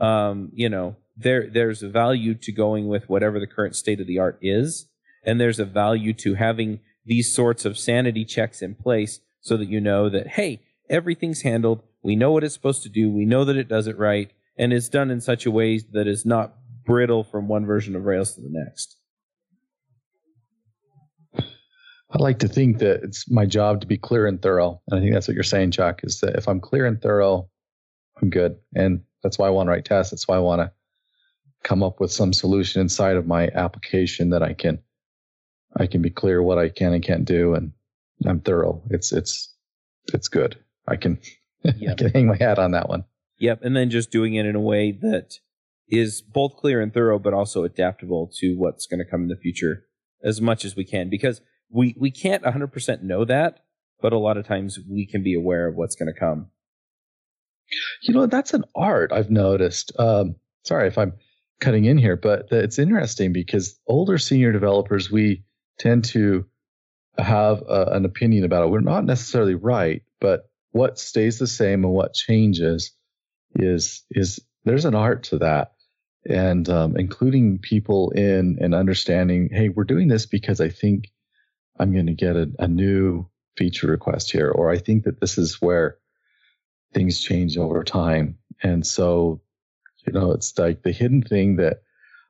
Um, 0.01 0.51
you 0.53 0.69
know, 0.69 0.95
there 1.15 1.49
there's 1.49 1.83
a 1.83 1.89
value 1.89 2.35
to 2.35 2.51
going 2.51 2.87
with 2.87 3.07
whatever 3.09 3.39
the 3.39 3.47
current 3.47 3.75
state 3.75 4.01
of 4.01 4.07
the 4.07 4.19
art 4.19 4.37
is, 4.41 4.87
and 5.23 5.39
there's 5.39 5.59
a 5.59 5.65
value 5.65 6.13
to 6.13 6.35
having 6.35 6.81
these 7.05 7.33
sorts 7.33 7.65
of 7.65 7.77
sanity 7.77 8.25
checks 8.25 8.61
in 8.61 8.75
place 8.75 9.21
so 9.39 9.55
that 9.57 9.69
you 9.69 9.79
know 9.79 10.09
that 10.09 10.27
hey, 10.27 10.61
everything's 10.89 11.43
handled. 11.43 11.81
We 12.03 12.15
know 12.15 12.31
what 12.31 12.43
it's 12.43 12.53
supposed 12.53 12.83
to 12.83 12.89
do. 12.89 13.09
We 13.09 13.25
know 13.25 13.45
that 13.45 13.57
it 13.57 13.69
does 13.69 13.87
it 13.87 13.97
right, 13.97 14.31
and 14.57 14.73
it's 14.73 14.89
done 14.89 15.09
in 15.09 15.21
such 15.21 15.45
a 15.45 15.51
way 15.51 15.79
that 15.93 16.07
is 16.07 16.25
not 16.25 16.55
brittle 16.85 17.23
from 17.23 17.47
one 17.47 17.65
version 17.65 17.95
of 17.95 18.05
Rails 18.05 18.35
to 18.35 18.41
the 18.41 18.49
next. 18.49 18.97
I 22.11 22.19
like 22.19 22.39
to 22.39 22.47
think 22.47 22.79
that 22.79 23.03
it's 23.03 23.29
my 23.29 23.45
job 23.45 23.81
to 23.81 23.87
be 23.87 23.97
clear 23.97 24.25
and 24.25 24.41
thorough. 24.41 24.81
And 24.87 24.97
I 24.97 25.01
think 25.01 25.13
that's 25.13 25.27
what 25.27 25.33
you're 25.33 25.43
saying, 25.43 25.71
Chuck, 25.71 26.01
is 26.03 26.21
that 26.21 26.35
if 26.37 26.47
I'm 26.47 26.61
clear 26.61 26.85
and 26.85 27.01
thorough, 27.01 27.49
I'm 28.21 28.29
good. 28.29 28.57
And 28.73 29.01
that's 29.21 29.37
why 29.37 29.47
I 29.47 29.49
want 29.49 29.67
to 29.67 29.71
write 29.71 29.85
tests. 29.85 30.11
That's 30.11 30.27
why 30.27 30.35
I 30.35 30.39
want 30.39 30.61
to 30.61 30.71
come 31.63 31.83
up 31.83 31.99
with 31.99 32.11
some 32.11 32.31
solution 32.31 32.79
inside 32.79 33.17
of 33.17 33.27
my 33.27 33.49
application 33.53 34.29
that 34.29 34.43
I 34.43 34.53
can 34.53 34.79
I 35.75 35.87
can 35.87 36.01
be 36.01 36.11
clear 36.11 36.41
what 36.41 36.57
I 36.57 36.69
can 36.69 36.93
and 36.93 37.03
can't 37.03 37.25
do 37.25 37.53
and 37.55 37.73
I'm 38.25 38.39
thorough. 38.39 38.81
It's 38.91 39.11
it's 39.11 39.53
it's 40.13 40.27
good. 40.27 40.57
I 40.87 40.95
can 40.95 41.19
I 41.65 41.95
can 41.95 42.11
hang 42.11 42.27
my 42.27 42.37
hat 42.37 42.59
on 42.59 42.71
that 42.71 42.87
one. 42.87 43.03
Yep, 43.39 43.63
and 43.63 43.75
then 43.75 43.89
just 43.89 44.11
doing 44.11 44.35
it 44.35 44.45
in 44.45 44.55
a 44.55 44.61
way 44.61 44.91
that 44.91 45.39
is 45.87 46.21
both 46.21 46.55
clear 46.57 46.81
and 46.81 46.93
thorough, 46.93 47.19
but 47.19 47.33
also 47.33 47.63
adaptable 47.63 48.31
to 48.39 48.55
what's 48.55 48.85
going 48.85 48.99
to 48.99 49.09
come 49.09 49.23
in 49.23 49.27
the 49.27 49.35
future 49.35 49.85
as 50.23 50.41
much 50.41 50.65
as 50.65 50.75
we 50.75 50.83
can, 50.83 51.09
because 51.09 51.41
we 51.69 51.95
we 51.99 52.11
can't 52.11 52.43
100% 52.43 53.03
know 53.03 53.25
that, 53.25 53.59
but 54.01 54.13
a 54.13 54.17
lot 54.17 54.37
of 54.37 54.47
times 54.47 54.79
we 54.89 55.05
can 55.05 55.23
be 55.23 55.35
aware 55.35 55.67
of 55.67 55.75
what's 55.75 55.95
going 55.95 56.11
to 56.11 56.19
come. 56.19 56.47
You 58.01 58.13
know, 58.13 58.25
that's 58.27 58.53
an 58.53 58.63
art 58.75 59.11
I've 59.11 59.31
noticed. 59.31 59.91
Um, 59.97 60.35
sorry 60.63 60.87
if 60.87 60.97
I'm 60.97 61.13
cutting 61.59 61.85
in 61.85 61.97
here, 61.97 62.15
but 62.15 62.47
it's 62.51 62.79
interesting 62.79 63.33
because 63.33 63.79
older 63.87 64.17
senior 64.17 64.51
developers, 64.51 65.11
we 65.11 65.43
tend 65.79 66.05
to 66.05 66.45
have 67.17 67.63
uh, 67.67 67.85
an 67.91 68.05
opinion 68.05 68.43
about 68.43 68.63
it. 68.63 68.69
We're 68.69 68.81
not 68.81 69.05
necessarily 69.05 69.55
right, 69.55 70.03
but 70.19 70.49
what 70.71 70.99
stays 70.99 71.39
the 71.39 71.47
same 71.47 71.85
and 71.85 71.93
what 71.93 72.13
changes 72.13 72.91
is 73.55 74.03
is 74.11 74.39
there's 74.65 74.85
an 74.85 74.95
art 74.95 75.23
to 75.23 75.37
that, 75.39 75.74
and 76.29 76.67
um, 76.69 76.97
including 76.97 77.59
people 77.59 78.11
in 78.11 78.57
and 78.61 78.75
understanding. 78.75 79.49
Hey, 79.51 79.69
we're 79.69 79.83
doing 79.83 80.07
this 80.07 80.25
because 80.25 80.61
I 80.61 80.69
think 80.69 81.11
I'm 81.79 81.93
going 81.93 82.07
to 82.07 82.13
get 82.13 82.35
a, 82.35 82.49
a 82.59 82.67
new 82.67 83.27
feature 83.57 83.87
request 83.87 84.31
here, 84.31 84.49
or 84.49 84.69
I 84.69 84.77
think 84.77 85.03
that 85.05 85.19
this 85.19 85.37
is 85.37 85.61
where 85.61 85.97
things 86.93 87.21
change 87.21 87.57
over 87.57 87.83
time. 87.83 88.37
And 88.63 88.85
so, 88.85 89.41
You 90.07 90.13
know, 90.13 90.31
it's 90.31 90.57
like 90.57 90.83
the 90.83 90.91
hidden 90.91 91.21
thing 91.21 91.57
that 91.57 91.81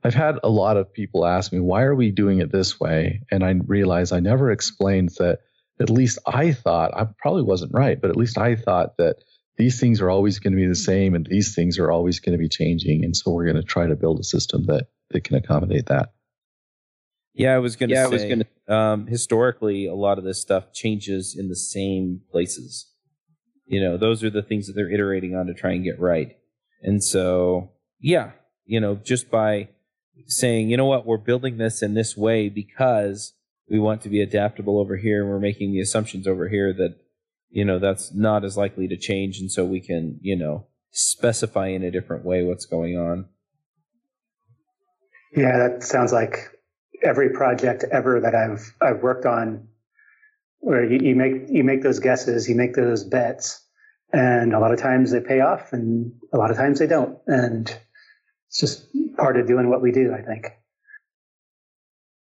I've 0.03 0.13
had 0.13 0.39
a 0.43 0.49
lot 0.49 0.77
of 0.77 0.93
people 0.93 1.25
ask 1.25 1.51
me, 1.51 1.59
why 1.59 1.83
are 1.83 1.95
we 1.95 2.11
doing 2.11 2.39
it 2.39 2.51
this 2.51 2.79
way? 2.79 3.21
And 3.31 3.43
I 3.43 3.51
realize 3.65 4.11
I 4.11 4.19
never 4.19 4.51
explained 4.51 5.09
that 5.19 5.39
at 5.79 5.89
least 5.89 6.19
I 6.25 6.53
thought, 6.53 6.95
I 6.95 7.07
probably 7.17 7.43
wasn't 7.43 7.73
right, 7.73 7.99
but 7.99 8.09
at 8.11 8.15
least 8.15 8.37
I 8.37 8.55
thought 8.55 8.97
that 8.97 9.17
these 9.57 9.79
things 9.79 10.01
are 10.01 10.09
always 10.09 10.39
going 10.39 10.53
to 10.53 10.57
be 10.57 10.67
the 10.67 10.75
same 10.75 11.15
and 11.15 11.25
these 11.25 11.55
things 11.55 11.79
are 11.79 11.91
always 11.91 12.19
going 12.19 12.33
to 12.33 12.37
be 12.37 12.49
changing. 12.49 13.03
And 13.03 13.15
so 13.15 13.31
we're 13.31 13.45
going 13.45 13.55
to 13.55 13.63
try 13.63 13.87
to 13.87 13.95
build 13.95 14.19
a 14.19 14.23
system 14.23 14.65
that, 14.65 14.87
that 15.11 15.23
can 15.23 15.35
accommodate 15.35 15.85
that. 15.87 16.13
Yeah, 17.33 17.53
I 17.53 17.59
was 17.59 17.75
going 17.75 17.89
to 17.89 17.95
yeah, 17.95 18.07
say, 18.07 18.07
I 18.07 18.09
was 18.09 18.45
gonna, 18.67 18.79
um, 18.79 19.07
historically, 19.07 19.87
a 19.87 19.93
lot 19.93 20.17
of 20.17 20.23
this 20.23 20.41
stuff 20.41 20.71
changes 20.73 21.35
in 21.37 21.49
the 21.49 21.55
same 21.55 22.21
places. 22.31 22.89
You 23.65 23.81
know, 23.81 23.97
those 23.97 24.23
are 24.23 24.29
the 24.29 24.41
things 24.41 24.67
that 24.67 24.73
they're 24.73 24.91
iterating 24.91 25.35
on 25.35 25.47
to 25.47 25.53
try 25.53 25.73
and 25.73 25.83
get 25.83 25.99
right. 25.99 26.37
And 26.81 27.03
so, 27.03 27.71
yeah, 27.99 28.31
you 28.65 28.79
know, 28.79 28.95
just 28.95 29.29
by 29.29 29.69
saying, 30.27 30.69
you 30.69 30.77
know 30.77 30.85
what, 30.85 31.05
we're 31.05 31.17
building 31.17 31.57
this 31.57 31.81
in 31.81 31.93
this 31.93 32.15
way 32.15 32.47
because 32.47 33.33
we 33.69 33.79
want 33.79 34.01
to 34.01 34.09
be 34.09 34.21
adaptable 34.21 34.79
over 34.79 34.95
here 34.95 35.21
and 35.21 35.29
we're 35.29 35.39
making 35.39 35.71
the 35.71 35.81
assumptions 35.81 36.27
over 36.27 36.47
here 36.47 36.71
that, 36.73 36.95
you 37.49 37.65
know, 37.65 37.79
that's 37.79 38.13
not 38.13 38.43
as 38.43 38.57
likely 38.57 38.87
to 38.87 38.97
change. 38.97 39.39
And 39.39 39.51
so 39.51 39.65
we 39.65 39.81
can, 39.81 40.19
you 40.21 40.35
know, 40.35 40.67
specify 40.91 41.67
in 41.67 41.83
a 41.83 41.91
different 41.91 42.25
way 42.25 42.43
what's 42.43 42.65
going 42.65 42.97
on. 42.97 43.27
Yeah, 45.35 45.57
that 45.57 45.83
sounds 45.83 46.13
like 46.13 46.49
every 47.03 47.29
project 47.29 47.83
ever 47.91 48.21
that 48.21 48.35
I've 48.35 48.73
I've 48.81 49.01
worked 49.01 49.25
on 49.25 49.67
where 50.59 50.83
you, 50.83 50.99
you 51.09 51.15
make 51.15 51.49
you 51.49 51.63
make 51.63 51.83
those 51.83 51.99
guesses, 51.99 52.47
you 52.47 52.55
make 52.55 52.73
those 52.73 53.03
bets, 53.03 53.61
and 54.13 54.53
a 54.53 54.59
lot 54.59 54.71
of 54.71 54.79
times 54.79 55.11
they 55.11 55.19
pay 55.19 55.41
off 55.41 55.73
and 55.73 56.13
a 56.33 56.37
lot 56.37 56.51
of 56.51 56.57
times 56.57 56.79
they 56.79 56.87
don't. 56.87 57.17
And 57.27 57.69
it's 58.47 58.59
just 58.59 58.87
part 59.17 59.37
of 59.37 59.47
doing 59.47 59.69
what 59.69 59.81
we 59.81 59.91
do, 59.91 60.13
I 60.13 60.21
think. 60.21 60.47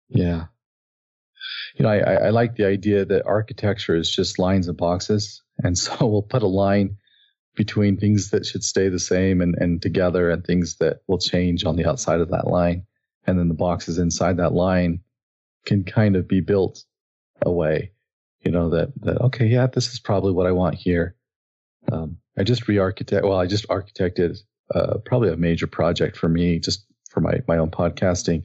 Yeah. 0.09 0.45
You 1.77 1.83
know, 1.83 1.89
I, 1.89 2.27
I 2.27 2.29
like 2.29 2.55
the 2.55 2.65
idea 2.65 3.05
that 3.05 3.25
architecture 3.25 3.95
is 3.95 4.09
just 4.09 4.39
lines 4.39 4.67
and 4.67 4.77
boxes. 4.77 5.41
And 5.59 5.77
so 5.77 5.95
we'll 6.07 6.21
put 6.21 6.43
a 6.43 6.47
line 6.47 6.97
between 7.55 7.97
things 7.97 8.31
that 8.31 8.45
should 8.45 8.63
stay 8.63 8.89
the 8.89 8.99
same 8.99 9.41
and, 9.41 9.55
and 9.55 9.81
together 9.81 10.29
and 10.29 10.43
things 10.43 10.77
that 10.77 11.01
will 11.07 11.17
change 11.17 11.65
on 11.65 11.75
the 11.75 11.87
outside 11.87 12.21
of 12.21 12.29
that 12.29 12.47
line. 12.47 12.85
And 13.25 13.37
then 13.37 13.47
the 13.47 13.55
boxes 13.55 13.97
inside 13.97 14.37
that 14.37 14.53
line 14.53 15.01
can 15.65 15.83
kind 15.83 16.15
of 16.15 16.27
be 16.27 16.39
built 16.39 16.83
away. 17.41 17.91
You 18.41 18.51
know, 18.51 18.69
that, 18.69 18.93
that, 19.01 19.21
okay, 19.21 19.47
yeah, 19.47 19.67
this 19.67 19.91
is 19.91 19.99
probably 19.99 20.31
what 20.31 20.47
I 20.47 20.51
want 20.51 20.75
here. 20.75 21.15
Um, 21.91 22.17
I 22.37 22.43
just 22.43 22.67
re-architect, 22.67 23.25
well, 23.25 23.39
I 23.39 23.47
just 23.47 23.67
architected 23.67 24.39
uh, 24.73 24.97
probably 25.05 25.31
a 25.31 25.37
major 25.37 25.67
project 25.67 26.17
for 26.17 26.29
me, 26.29 26.59
just 26.59 26.85
for 27.09 27.21
my 27.21 27.41
my 27.47 27.57
own 27.57 27.71
podcasting. 27.71 28.43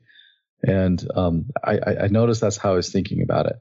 And 0.67 1.05
um, 1.17 1.47
I, 1.65 1.79
I 2.03 2.07
noticed 2.09 2.41
that's 2.41 2.57
how 2.57 2.73
I 2.73 2.77
was 2.77 2.91
thinking 2.91 3.23
about 3.23 3.47
it. 3.47 3.57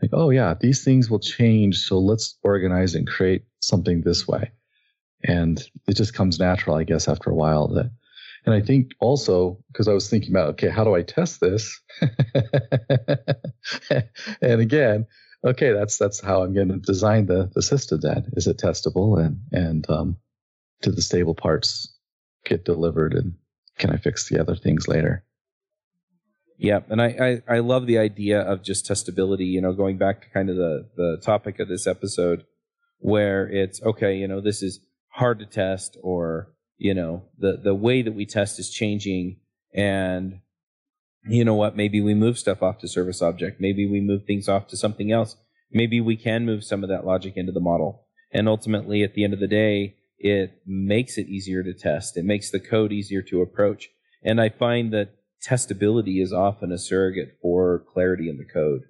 Like, 0.00 0.10
oh 0.12 0.30
yeah, 0.30 0.54
these 0.60 0.84
things 0.84 1.08
will 1.08 1.20
change, 1.20 1.78
so 1.78 1.98
let's 1.98 2.36
organize 2.42 2.94
and 2.94 3.06
create 3.06 3.44
something 3.60 4.00
this 4.00 4.26
way. 4.26 4.50
And 5.24 5.62
it 5.86 5.94
just 5.94 6.14
comes 6.14 6.40
natural, 6.40 6.76
I 6.76 6.82
guess, 6.84 7.06
after 7.06 7.30
a 7.30 7.34
while. 7.34 7.68
That, 7.68 7.90
and 8.44 8.54
I 8.54 8.60
think 8.60 8.90
also 9.00 9.62
because 9.68 9.86
I 9.86 9.92
was 9.92 10.10
thinking 10.10 10.32
about, 10.32 10.50
okay, 10.50 10.68
how 10.68 10.82
do 10.82 10.94
I 10.94 11.02
test 11.02 11.40
this? 11.40 11.80
and 14.42 14.60
again, 14.60 15.06
okay, 15.44 15.72
that's 15.72 15.96
that's 15.98 16.20
how 16.20 16.42
I'm 16.42 16.52
going 16.52 16.68
to 16.68 16.78
design 16.78 17.26
the 17.26 17.50
the 17.54 17.62
system. 17.62 18.00
Then 18.00 18.32
is 18.32 18.48
it 18.48 18.58
testable 18.58 19.24
and 19.24 19.40
and 19.52 19.88
um, 19.88 20.16
do 20.82 20.90
the 20.90 21.02
stable 21.02 21.34
parts 21.34 21.96
get 22.44 22.64
delivered 22.64 23.14
and 23.14 23.34
can 23.78 23.90
I 23.90 23.96
fix 23.96 24.28
the 24.28 24.40
other 24.40 24.56
things 24.56 24.88
later? 24.88 25.24
Yeah, 26.58 26.80
and 26.88 27.02
I, 27.02 27.42
I, 27.48 27.56
I 27.56 27.58
love 27.58 27.86
the 27.86 27.98
idea 27.98 28.40
of 28.40 28.62
just 28.62 28.86
testability, 28.86 29.46
you 29.46 29.60
know, 29.60 29.72
going 29.72 29.98
back 29.98 30.22
to 30.22 30.28
kind 30.28 30.48
of 30.48 30.56
the, 30.56 30.88
the 30.96 31.20
topic 31.22 31.58
of 31.58 31.68
this 31.68 31.86
episode 31.86 32.44
where 32.98 33.48
it's 33.48 33.82
okay, 33.82 34.16
you 34.16 34.28
know, 34.28 34.40
this 34.40 34.62
is 34.62 34.80
hard 35.08 35.40
to 35.40 35.46
test 35.46 35.96
or, 36.02 36.52
you 36.78 36.94
know, 36.94 37.24
the, 37.38 37.60
the 37.62 37.74
way 37.74 38.02
that 38.02 38.14
we 38.14 38.26
test 38.26 38.58
is 38.60 38.70
changing 38.70 39.38
and 39.74 40.40
you 41.24 41.44
know 41.44 41.54
what, 41.54 41.76
maybe 41.76 42.00
we 42.00 42.14
move 42.14 42.38
stuff 42.38 42.62
off 42.62 42.78
to 42.78 42.88
service 42.88 43.22
object, 43.22 43.60
maybe 43.60 43.86
we 43.86 44.00
move 44.00 44.24
things 44.24 44.48
off 44.48 44.66
to 44.68 44.76
something 44.76 45.12
else. 45.12 45.36
Maybe 45.70 46.00
we 46.00 46.16
can 46.16 46.44
move 46.44 46.64
some 46.64 46.82
of 46.82 46.90
that 46.90 47.06
logic 47.06 47.34
into 47.36 47.52
the 47.52 47.60
model. 47.60 48.06
And 48.32 48.48
ultimately 48.48 49.02
at 49.02 49.14
the 49.14 49.24
end 49.24 49.32
of 49.32 49.40
the 49.40 49.46
day, 49.46 49.96
it 50.18 50.62
makes 50.66 51.16
it 51.18 51.28
easier 51.28 51.62
to 51.62 51.72
test. 51.72 52.16
It 52.16 52.24
makes 52.24 52.50
the 52.50 52.60
code 52.60 52.92
easier 52.92 53.22
to 53.22 53.40
approach. 53.40 53.88
And 54.22 54.40
I 54.40 54.50
find 54.50 54.92
that 54.92 55.14
testability 55.46 56.22
is 56.22 56.32
often 56.32 56.72
a 56.72 56.78
surrogate 56.78 57.36
for 57.42 57.84
clarity 57.92 58.28
in 58.28 58.38
the 58.38 58.44
code. 58.44 58.82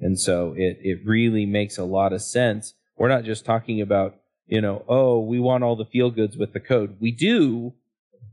And 0.00 0.18
so 0.18 0.54
it, 0.56 0.78
it 0.82 1.00
really 1.04 1.44
makes 1.44 1.78
a 1.78 1.84
lot 1.84 2.12
of 2.12 2.22
sense. 2.22 2.74
We're 2.96 3.08
not 3.08 3.24
just 3.24 3.44
talking 3.44 3.80
about, 3.80 4.16
you 4.46 4.60
know, 4.60 4.84
oh, 4.88 5.20
we 5.20 5.38
want 5.38 5.64
all 5.64 5.76
the 5.76 5.84
feel 5.84 6.10
goods 6.10 6.36
with 6.36 6.52
the 6.52 6.60
code. 6.60 6.96
We 7.00 7.10
do, 7.10 7.74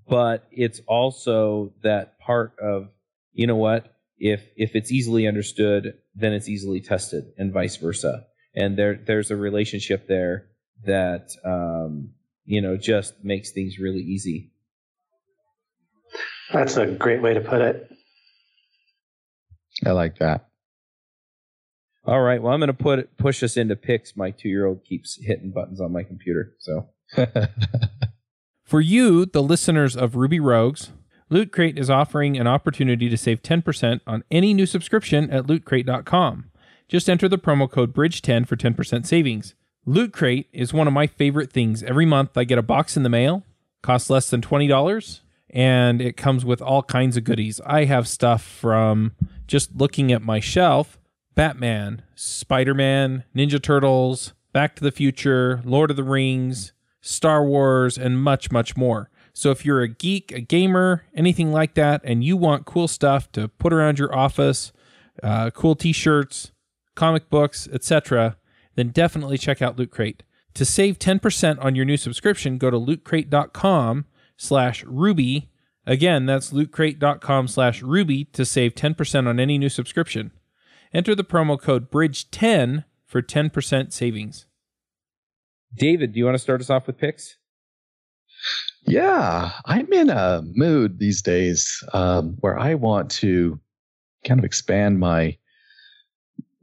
but 0.08 0.48
it's 0.52 0.80
also 0.88 1.74
that 1.84 2.20
part 2.20 2.54
of, 2.60 2.90
you 3.34 3.48
know 3.48 3.56
what? 3.56 3.92
If, 4.18 4.48
if 4.56 4.76
it's 4.76 4.92
easily 4.92 5.28
understood, 5.28 5.96
then 6.16 6.34
it's 6.34 6.48
easily 6.48 6.80
tested 6.80 7.34
and 7.38 7.52
vice 7.52 7.76
versa. 7.78 8.26
And 8.56 8.78
there, 8.78 8.96
there's 8.96 9.32
a 9.32 9.36
relationship 9.36 10.08
there 10.08 10.48
that, 10.86 11.32
um, 11.44 12.12
you 12.46 12.62
know, 12.62 12.78
just 12.78 13.24
makes 13.24 13.52
things 13.52 13.80
really 13.80 14.00
easy. 14.00 14.52
That's 16.52 16.78
a 16.78 16.86
great 16.86 17.22
way 17.22 17.34
to 17.34 17.42
put 17.42 17.62
it. 17.62 17.92
I 19.86 19.92
like 19.92 20.20
that. 20.20 20.48
All 22.06 22.22
right. 22.22 22.42
Well, 22.42 22.54
I'm 22.54 22.60
going 22.60 22.68
to 22.68 22.74
put 22.74 23.00
it, 23.00 23.18
push 23.18 23.42
us 23.42 23.58
into 23.58 23.76
picks. 23.76 24.16
My 24.16 24.32
two 24.32 24.50
year 24.50 24.66
old 24.66 24.84
keeps 24.84 25.18
hitting 25.22 25.52
buttons 25.52 25.82
on 25.82 25.92
my 25.92 26.04
computer. 26.04 26.54
So, 26.60 26.90
for 28.64 28.80
you, 28.80 29.26
the 29.26 29.42
listeners 29.42 29.98
of 29.98 30.16
Ruby 30.16 30.40
Rogues, 30.40 30.92
Loot 31.30 31.52
Crate 31.52 31.80
is 31.80 31.90
offering 31.90 32.38
an 32.38 32.46
opportunity 32.46 33.10
to 33.10 33.18
save 33.18 33.42
10% 33.42 34.02
on 34.06 34.24
any 34.30 34.54
new 34.54 34.68
subscription 34.68 35.32
at 35.32 35.46
lootcrate.com. 35.46 36.52
Just 36.88 37.10
enter 37.10 37.28
the 37.28 37.40
promo 37.40 37.70
code 37.70 37.94
BRIDGE10 37.96 38.48
for 38.48 38.56
10% 38.56 39.08
savings. 39.08 39.56
Loot 39.88 40.14
Crate 40.14 40.48
is 40.54 40.74
one 40.74 40.86
of 40.88 40.94
my 40.94 41.08
favorite 41.08 41.52
things. 41.52 41.82
Every 41.82 42.06
month 42.06 42.38
I 42.38 42.44
get 42.44 42.60
a 42.60 42.64
box 42.64 42.96
in 42.96 43.02
the 43.02 43.10
mail, 43.10 43.44
costs 43.82 44.12
less 44.12 44.30
than 44.30 44.42
$20, 44.42 45.22
and 45.56 46.02
it 46.02 46.18
comes 46.18 46.44
with 46.44 46.62
all 46.62 46.84
kinds 46.84 47.16
of 47.16 47.24
goodies. 47.24 47.62
I 47.66 47.86
have 47.86 48.10
stuff 48.10 48.44
from 48.44 49.14
just 49.48 49.74
looking 49.74 50.12
at 50.12 50.22
my 50.22 50.42
shelf 50.42 51.00
Batman, 51.34 52.02
Spider 52.14 52.74
Man, 52.74 53.24
Ninja 53.36 53.62
Turtles, 53.62 54.34
Back 54.54 54.76
to 54.76 54.84
the 54.84 54.92
Future, 54.92 55.62
Lord 55.66 55.92
of 55.92 55.98
the 55.98 56.04
Rings, 56.04 56.74
Star 57.02 57.44
Wars, 57.44 57.98
and 57.98 58.22
much, 58.22 58.52
much 58.52 58.78
more. 58.78 59.10
So 59.34 59.52
if 59.52 59.66
you're 59.66 59.82
a 59.82 59.88
geek, 59.88 60.32
a 60.32 60.40
gamer, 60.40 61.04
anything 61.14 61.52
like 61.52 61.74
that, 61.74 62.02
and 62.04 62.24
you 62.24 62.38
want 62.38 62.66
cool 62.66 62.88
stuff 62.88 63.32
to 63.34 63.48
put 63.48 63.74
around 63.74 64.00
your 64.00 64.16
office, 64.16 64.72
uh, 65.24 65.50
cool 65.52 65.76
t 65.76 65.92
shirts, 65.92 66.52
comic 66.96 67.30
books, 67.30 67.68
etc., 67.72 68.38
then 68.76 68.90
definitely 68.90 69.38
check 69.38 69.62
out 69.62 69.78
Loot 69.78 69.92
Crate. 69.92 70.24
To 70.54 70.64
save 70.64 71.00
10% 71.00 71.64
on 71.64 71.76
your 71.76 71.86
new 71.86 71.98
subscription, 71.98 72.58
go 72.58 72.70
to 72.70 72.78
lootcrate.com 72.78 74.06
slash 74.38 74.84
ruby. 74.86 75.52
Again, 75.86 76.26
that's 76.26 76.52
lootcrate.com 76.52 77.48
slash 77.48 77.82
ruby 77.82 78.26
to 78.26 78.46
save 78.46 78.76
10% 78.76 79.28
on 79.28 79.40
any 79.40 79.58
new 79.58 79.70
subscription. 79.70 80.32
Enter 80.94 81.14
the 81.14 81.24
promo 81.24 81.60
code 81.60 81.92
BRIDGE10 81.92 82.86
for 83.06 83.22
10% 83.22 83.94
savings. 83.94 84.48
David, 85.78 86.14
do 86.14 86.20
you 86.20 86.26
want 86.26 86.36
to 86.36 86.40
start 86.40 86.62
us 86.62 86.70
off 86.70 86.88
with 86.88 86.98
picks? 86.98 87.38
Yeah, 88.86 89.52
I'm 89.66 89.92
in 89.92 90.10
a 90.10 90.42
mood 90.44 91.00
these 91.00 91.22
days 91.22 91.84
um, 91.94 92.38
where 92.40 92.58
I 92.58 92.76
want 92.76 93.12
to 93.12 93.60
kind 94.26 94.40
of 94.40 94.46
expand 94.46 95.00
my 95.00 95.38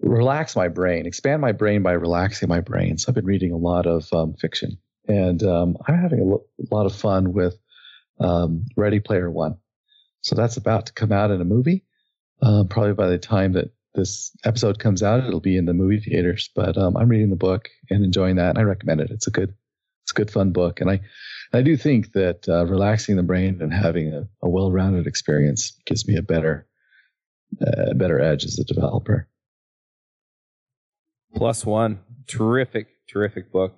relax 0.01 0.57
my 0.57 0.68
brain, 0.68 1.07
expand 1.07 1.41
my 1.41 1.53
brain 1.53 1.83
by 1.83 1.93
relaxing 1.93 2.49
my 2.49 2.61
brain. 2.61 2.99
So 2.99 3.07
I've 3.09 3.14
been 3.14 3.25
reading 3.25 3.53
a 3.53 3.57
lot 3.57 3.87
of 3.87 4.12
um, 4.12 4.35
fiction, 4.35 4.79
and 5.09 5.43
um, 5.43 5.77
I'm 5.87 5.99
having 5.99 6.20
a, 6.20 6.25
lo- 6.25 6.45
a, 6.61 6.75
lot 6.75 6.87
of 6.87 6.95
fun 6.95 7.33
with 7.33 7.59
um, 8.23 8.66
Ready 8.77 9.01
Player 9.01 9.31
One. 9.31 9.57
So 10.20 10.37
that's 10.37 10.57
about 10.57 10.87
to 10.87 10.93
come 10.93 11.12
out 11.12 11.31
in 11.31 11.41
a 11.41 11.45
movie. 11.45 11.85
Uh, 12.41 12.64
probably 12.64 12.95
by 12.95 13.09
the 13.09 13.18
time 13.18 13.53
that 13.53 13.73
this 13.95 14.31
episode 14.45 14.79
comes 14.79 15.03
out, 15.03 15.25
it'll 15.25 15.41
be 15.41 15.57
in 15.57 15.66
the 15.66 15.75
movie 15.75 16.01
theaters. 16.01 16.51
But 16.55 16.79
um, 16.79 16.97
I'm 16.97 17.09
reading 17.09 17.31
the 17.31 17.37
book 17.37 17.68
and 17.91 18.05
enjoying 18.05 18.37
that, 18.37 18.51
and 18.51 18.59
I 18.59 18.62
recommend 18.62 19.01
it. 19.01 19.11
It's 19.11 19.27
a 19.27 19.31
good, 19.31 19.55
it's 20.05 20.12
a 20.12 20.14
good 20.14 20.31
fun 20.31 20.53
book, 20.53 20.81
and 20.81 20.91
I, 20.91 21.01
I 21.53 21.62
do 21.62 21.77
think 21.77 22.12
that 22.12 22.49
uh, 22.49 22.64
relaxing 22.66 23.16
the 23.16 23.23
brain 23.23 23.61
and 23.61 23.73
having 23.73 24.12
a, 24.14 24.27
a 24.43 24.49
well-rounded 24.49 25.07
experience 25.07 25.79
gives 25.85 26.09
me 26.09 26.16
a 26.16 26.23
better, 26.23 26.66
uh, 27.61 27.93
better 27.95 28.18
edge 28.18 28.45
as 28.45 28.59
a 28.59 28.64
developer. 28.64 29.29
Plus 31.35 31.66
One, 31.66 32.01
terrific, 32.27 32.89
terrific 33.09 33.53
book. 33.53 33.75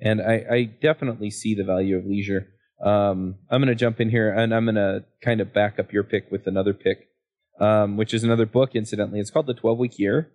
And 0.00 0.20
I, 0.20 0.44
I 0.50 0.64
definitely 0.64 1.30
see 1.30 1.54
the 1.54 1.64
value 1.64 1.96
of 1.96 2.06
leisure. 2.06 2.48
Um, 2.84 3.36
I'm 3.50 3.60
going 3.60 3.68
to 3.68 3.74
jump 3.74 4.00
in 4.00 4.10
here 4.10 4.32
and 4.32 4.54
I'm 4.54 4.64
going 4.64 4.74
to 4.74 5.04
kind 5.22 5.40
of 5.40 5.52
back 5.52 5.78
up 5.78 5.92
your 5.92 6.04
pick 6.04 6.30
with 6.30 6.46
another 6.46 6.74
pick, 6.74 7.08
um, 7.60 7.96
which 7.96 8.12
is 8.12 8.22
another 8.22 8.46
book, 8.46 8.74
incidentally. 8.74 9.20
It's 9.20 9.30
called 9.30 9.46
The 9.46 9.54
12 9.54 9.78
Week 9.78 9.98
Year. 9.98 10.30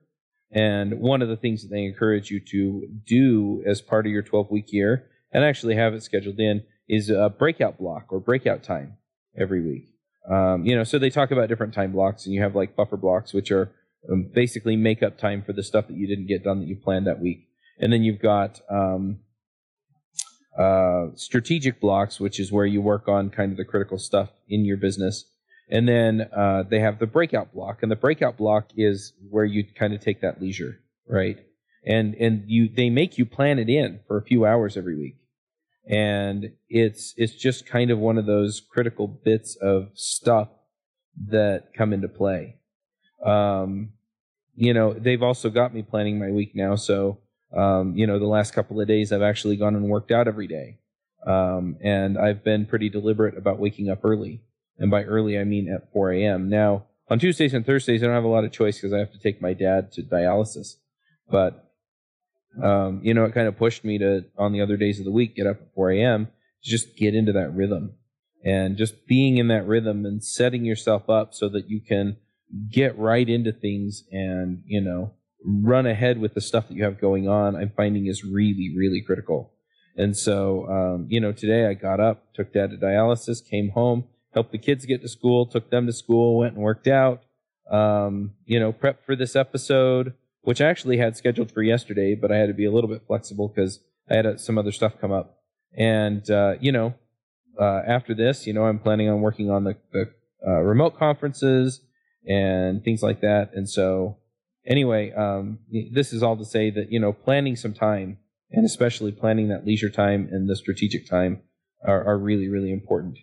And 0.51 0.99
one 0.99 1.21
of 1.21 1.29
the 1.29 1.37
things 1.37 1.61
that 1.61 1.69
they 1.69 1.85
encourage 1.85 2.29
you 2.29 2.39
to 2.39 2.87
do 3.05 3.63
as 3.65 3.81
part 3.81 4.05
of 4.05 4.11
your 4.11 4.21
12 4.21 4.51
week 4.51 4.73
year, 4.73 5.07
and 5.31 5.43
actually 5.45 5.75
have 5.75 5.93
it 5.93 6.03
scheduled 6.03 6.39
in, 6.39 6.63
is 6.89 7.09
a 7.09 7.29
breakout 7.29 7.77
block 7.77 8.07
or 8.09 8.19
breakout 8.19 8.63
time 8.63 8.97
every 9.37 9.61
week. 9.61 9.85
Um, 10.29 10.65
you 10.65 10.75
know, 10.75 10.83
so 10.83 10.99
they 10.99 11.09
talk 11.09 11.31
about 11.31 11.47
different 11.47 11.73
time 11.73 11.93
blocks, 11.93 12.25
and 12.25 12.35
you 12.35 12.41
have 12.41 12.53
like 12.53 12.75
buffer 12.75 12.97
blocks, 12.97 13.33
which 13.33 13.49
are 13.49 13.71
um, 14.11 14.29
basically 14.33 14.75
make 14.75 15.01
up 15.01 15.17
time 15.17 15.41
for 15.41 15.53
the 15.53 15.63
stuff 15.63 15.87
that 15.87 15.95
you 15.95 16.05
didn't 16.05 16.27
get 16.27 16.43
done 16.43 16.59
that 16.59 16.67
you 16.67 16.75
planned 16.75 17.07
that 17.07 17.21
week. 17.21 17.47
And 17.79 17.91
then 17.93 18.03
you've 18.03 18.21
got 18.21 18.59
um, 18.69 19.19
uh, 20.57 21.07
strategic 21.15 21.79
blocks, 21.79 22.19
which 22.19 22.39
is 22.39 22.51
where 22.51 22.65
you 22.65 22.81
work 22.81 23.07
on 23.07 23.29
kind 23.29 23.51
of 23.51 23.57
the 23.57 23.65
critical 23.65 23.97
stuff 23.97 24.29
in 24.49 24.65
your 24.65 24.77
business. 24.77 25.25
And 25.69 25.87
then 25.87 26.27
uh, 26.35 26.63
they 26.69 26.79
have 26.81 26.99
the 26.99 27.07
breakout 27.07 27.53
block, 27.53 27.81
and 27.81 27.89
the 27.89 27.95
breakout 27.95 28.37
block 28.37 28.71
is 28.75 29.13
where 29.29 29.45
you 29.45 29.63
kind 29.63 29.93
of 29.93 30.01
take 30.01 30.19
that 30.21 30.41
leisure, 30.41 30.79
right? 31.07 31.37
And 31.85 32.13
and 32.15 32.43
you 32.47 32.67
they 32.67 32.89
make 32.89 33.17
you 33.17 33.25
plan 33.25 33.57
it 33.57 33.69
in 33.69 34.01
for 34.05 34.17
a 34.17 34.21
few 34.21 34.45
hours 34.45 34.75
every 34.75 34.97
week, 34.97 35.15
and 35.87 36.51
it's 36.67 37.13
it's 37.15 37.33
just 37.33 37.65
kind 37.65 37.89
of 37.89 37.99
one 37.99 38.17
of 38.17 38.25
those 38.25 38.59
critical 38.59 39.07
bits 39.07 39.55
of 39.55 39.91
stuff 39.93 40.49
that 41.29 41.73
come 41.73 41.93
into 41.93 42.09
play. 42.09 42.57
Um, 43.25 43.93
you 44.55 44.73
know, 44.73 44.93
they've 44.93 45.23
also 45.23 45.49
got 45.49 45.73
me 45.73 45.83
planning 45.83 46.19
my 46.19 46.31
week 46.31 46.51
now, 46.53 46.75
so 46.75 47.19
um, 47.55 47.95
you 47.95 48.07
know, 48.07 48.19
the 48.19 48.25
last 48.25 48.53
couple 48.53 48.79
of 48.79 48.87
days 48.87 49.11
I've 49.11 49.21
actually 49.21 49.57
gone 49.57 49.75
and 49.75 49.89
worked 49.89 50.11
out 50.11 50.27
every 50.27 50.47
day. 50.47 50.79
Um, 51.25 51.77
and 51.83 52.17
I've 52.17 52.43
been 52.43 52.65
pretty 52.65 52.89
deliberate 52.89 53.37
about 53.37 53.59
waking 53.59 53.89
up 53.89 54.03
early. 54.03 54.43
And 54.77 54.89
by 54.89 55.03
early, 55.03 55.37
I 55.37 55.43
mean 55.43 55.71
at 55.71 55.91
4 55.93 56.11
a.m. 56.13 56.49
Now, 56.49 56.85
on 57.09 57.19
Tuesdays 57.19 57.53
and 57.53 57.65
Thursdays, 57.65 58.01
I 58.01 58.07
don't 58.07 58.15
have 58.15 58.23
a 58.23 58.29
lot 58.29 58.45
of 58.45 58.51
choice 58.51 58.77
because 58.77 58.93
I 58.93 58.99
have 58.99 59.11
to 59.11 59.19
take 59.19 59.41
my 59.41 59.53
dad 59.53 59.91
to 59.93 60.01
dialysis. 60.01 60.75
But, 61.29 61.71
um, 62.61 63.01
you 63.03 63.13
know, 63.13 63.25
it 63.25 63.33
kind 63.33 63.47
of 63.47 63.57
pushed 63.57 63.83
me 63.83 63.97
to, 63.99 64.25
on 64.37 64.53
the 64.53 64.61
other 64.61 64.77
days 64.77 64.99
of 64.99 65.05
the 65.05 65.11
week, 65.11 65.35
get 65.35 65.45
up 65.45 65.61
at 65.61 65.73
4 65.75 65.91
a.m., 65.91 66.29
just 66.63 66.95
get 66.95 67.13
into 67.13 67.33
that 67.33 67.53
rhythm. 67.53 67.95
And 68.43 68.77
just 68.77 69.05
being 69.05 69.37
in 69.37 69.49
that 69.49 69.67
rhythm 69.67 70.05
and 70.05 70.23
setting 70.23 70.65
yourself 70.65 71.09
up 71.09 71.33
so 71.33 71.47
that 71.49 71.69
you 71.69 71.79
can 71.79 72.17
get 72.71 72.97
right 72.97 73.27
into 73.27 73.51
things 73.51 74.03
and, 74.11 74.63
you 74.65 74.81
know, 74.81 75.13
run 75.43 75.85
ahead 75.85 76.19
with 76.19 76.33
the 76.33 76.41
stuff 76.41 76.67
that 76.67 76.75
you 76.75 76.83
have 76.83 76.99
going 76.99 77.27
on, 77.27 77.55
I'm 77.55 77.71
finding 77.75 78.07
is 78.07 78.23
really, 78.23 78.73
really 78.75 79.01
critical. 79.01 79.53
And 79.95 80.15
so, 80.17 80.67
um, 80.67 81.07
you 81.09 81.19
know, 81.19 81.31
today 81.31 81.65
I 81.65 81.73
got 81.73 81.99
up, 81.99 82.33
took 82.33 82.53
dad 82.53 82.71
to 82.71 82.77
dialysis, 82.77 83.45
came 83.45 83.69
home, 83.69 84.05
helped 84.33 84.51
the 84.51 84.57
kids 84.57 84.85
get 84.85 85.01
to 85.01 85.09
school, 85.09 85.45
took 85.45 85.69
them 85.69 85.85
to 85.87 85.93
school, 85.93 86.37
went 86.37 86.53
and 86.53 86.63
worked 86.63 86.87
out, 86.87 87.23
um, 87.69 88.31
you 88.45 88.59
know, 88.59 88.71
prepped 88.71 89.03
for 89.05 89.15
this 89.15 89.35
episode, 89.35 90.13
which 90.41 90.61
I 90.61 90.65
actually 90.69 90.97
had 90.97 91.17
scheduled 91.17 91.51
for 91.51 91.61
yesterday, 91.61 92.15
but 92.15 92.31
I 92.31 92.37
had 92.37 92.47
to 92.47 92.53
be 92.53 92.65
a 92.65 92.71
little 92.71 92.89
bit 92.89 93.03
flexible 93.05 93.47
because 93.49 93.79
I 94.09 94.15
had 94.15 94.25
uh, 94.25 94.37
some 94.37 94.57
other 94.57 94.71
stuff 94.71 94.93
come 94.99 95.11
up. 95.11 95.37
And, 95.77 96.29
uh, 96.29 96.55
you 96.59 96.71
know, 96.71 96.93
uh, 97.59 97.81
after 97.85 98.13
this, 98.13 98.47
you 98.47 98.53
know, 98.53 98.63
I'm 98.63 98.79
planning 98.79 99.09
on 99.09 99.21
working 99.21 99.49
on 99.49 99.65
the, 99.65 99.77
the 99.91 100.11
uh, 100.45 100.61
remote 100.61 100.97
conferences 100.97 101.81
and 102.27 102.83
things 102.83 103.03
like 103.03 103.21
that. 103.21 103.51
And 103.53 103.69
so, 103.69 104.17
anyway, 104.65 105.11
um, 105.11 105.59
this 105.91 106.13
is 106.13 106.23
all 106.23 106.37
to 106.37 106.45
say 106.45 106.69
that 106.69 106.91
you 106.91 106.99
know 106.99 107.13
planning 107.13 107.55
some 107.55 107.73
time 107.73 108.17
and 108.51 108.65
especially 108.65 109.11
planning 109.11 109.47
that 109.47 109.65
leisure 109.65 109.89
time 109.89 110.27
and 110.31 110.49
the 110.49 110.55
strategic 110.55 111.09
time 111.09 111.41
are, 111.85 112.03
are 112.05 112.17
really 112.17 112.47
really 112.47 112.71
important. 112.71 113.17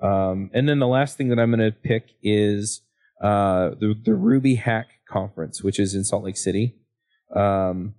Um, 0.00 0.50
and 0.54 0.68
then 0.68 0.78
the 0.78 0.86
last 0.86 1.16
thing 1.16 1.28
that 1.28 1.38
I'm 1.38 1.50
going 1.50 1.72
to 1.72 1.76
pick 1.76 2.10
is 2.22 2.82
uh, 3.22 3.70
the 3.70 3.94
the 4.04 4.14
Ruby 4.14 4.56
Hack 4.56 4.88
Conference, 5.08 5.62
which 5.62 5.78
is 5.78 5.94
in 5.94 6.04
Salt 6.04 6.24
Lake 6.24 6.36
City. 6.36 6.76
Um, 7.34 7.94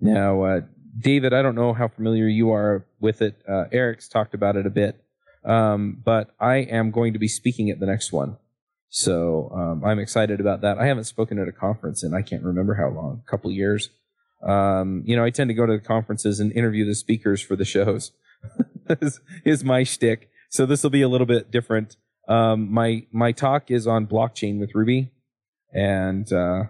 now, 0.00 0.42
uh, 0.42 0.60
David, 0.98 1.32
I 1.32 1.42
don't 1.42 1.54
know 1.54 1.72
how 1.72 1.88
familiar 1.88 2.26
you 2.26 2.50
are 2.52 2.86
with 3.00 3.22
it. 3.22 3.40
Uh, 3.48 3.64
Eric's 3.70 4.08
talked 4.08 4.34
about 4.34 4.56
it 4.56 4.66
a 4.66 4.70
bit, 4.70 5.02
um, 5.44 6.02
but 6.04 6.34
I 6.40 6.56
am 6.56 6.90
going 6.90 7.12
to 7.12 7.18
be 7.18 7.28
speaking 7.28 7.70
at 7.70 7.80
the 7.80 7.86
next 7.86 8.12
one. 8.12 8.38
So 8.90 9.50
um, 9.54 9.84
I'm 9.84 10.00
excited 10.00 10.40
about 10.40 10.62
that. 10.62 10.78
I 10.78 10.86
haven't 10.86 11.04
spoken 11.04 11.38
at 11.38 11.48
a 11.48 11.52
conference 11.52 12.02
in 12.02 12.12
I 12.12 12.22
can't 12.22 12.42
remember 12.42 12.74
how 12.74 12.88
long, 12.88 13.22
a 13.26 13.30
couple 13.30 13.50
years. 13.52 13.88
Um, 14.42 15.04
you 15.06 15.16
know, 15.16 15.24
I 15.24 15.30
tend 15.30 15.48
to 15.48 15.54
go 15.54 15.64
to 15.64 15.74
the 15.74 15.78
conferences 15.78 16.40
and 16.40 16.52
interview 16.52 16.84
the 16.84 16.94
speakers 16.96 17.40
for 17.40 17.54
the 17.54 17.64
shows. 17.64 18.10
is, 19.00 19.20
is 19.44 19.64
my 19.64 19.84
shtick. 19.84 20.28
So 20.48 20.66
this 20.66 20.82
will 20.82 20.90
be 20.90 21.02
a 21.02 21.08
little 21.08 21.26
bit 21.26 21.52
different. 21.52 21.96
Um, 22.28 22.72
my 22.72 23.06
my 23.12 23.32
talk 23.32 23.70
is 23.70 23.86
on 23.86 24.06
blockchain 24.06 24.58
with 24.58 24.74
Ruby, 24.74 25.10
and 25.72 26.30
uh, 26.32 26.64